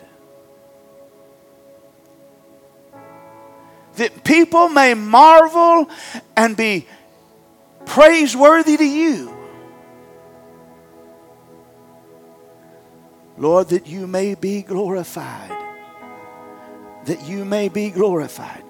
That 3.96 4.24
people 4.24 4.68
may 4.68 4.94
marvel 4.94 5.88
and 6.36 6.56
be 6.56 6.86
praiseworthy 7.86 8.76
to 8.76 8.84
you. 8.84 9.36
Lord, 13.36 13.68
that 13.68 13.86
you 13.86 14.06
may 14.06 14.34
be 14.34 14.62
glorified. 14.62 15.50
That 17.04 17.28
you 17.28 17.44
may 17.44 17.68
be 17.68 17.90
glorified. 17.90 18.63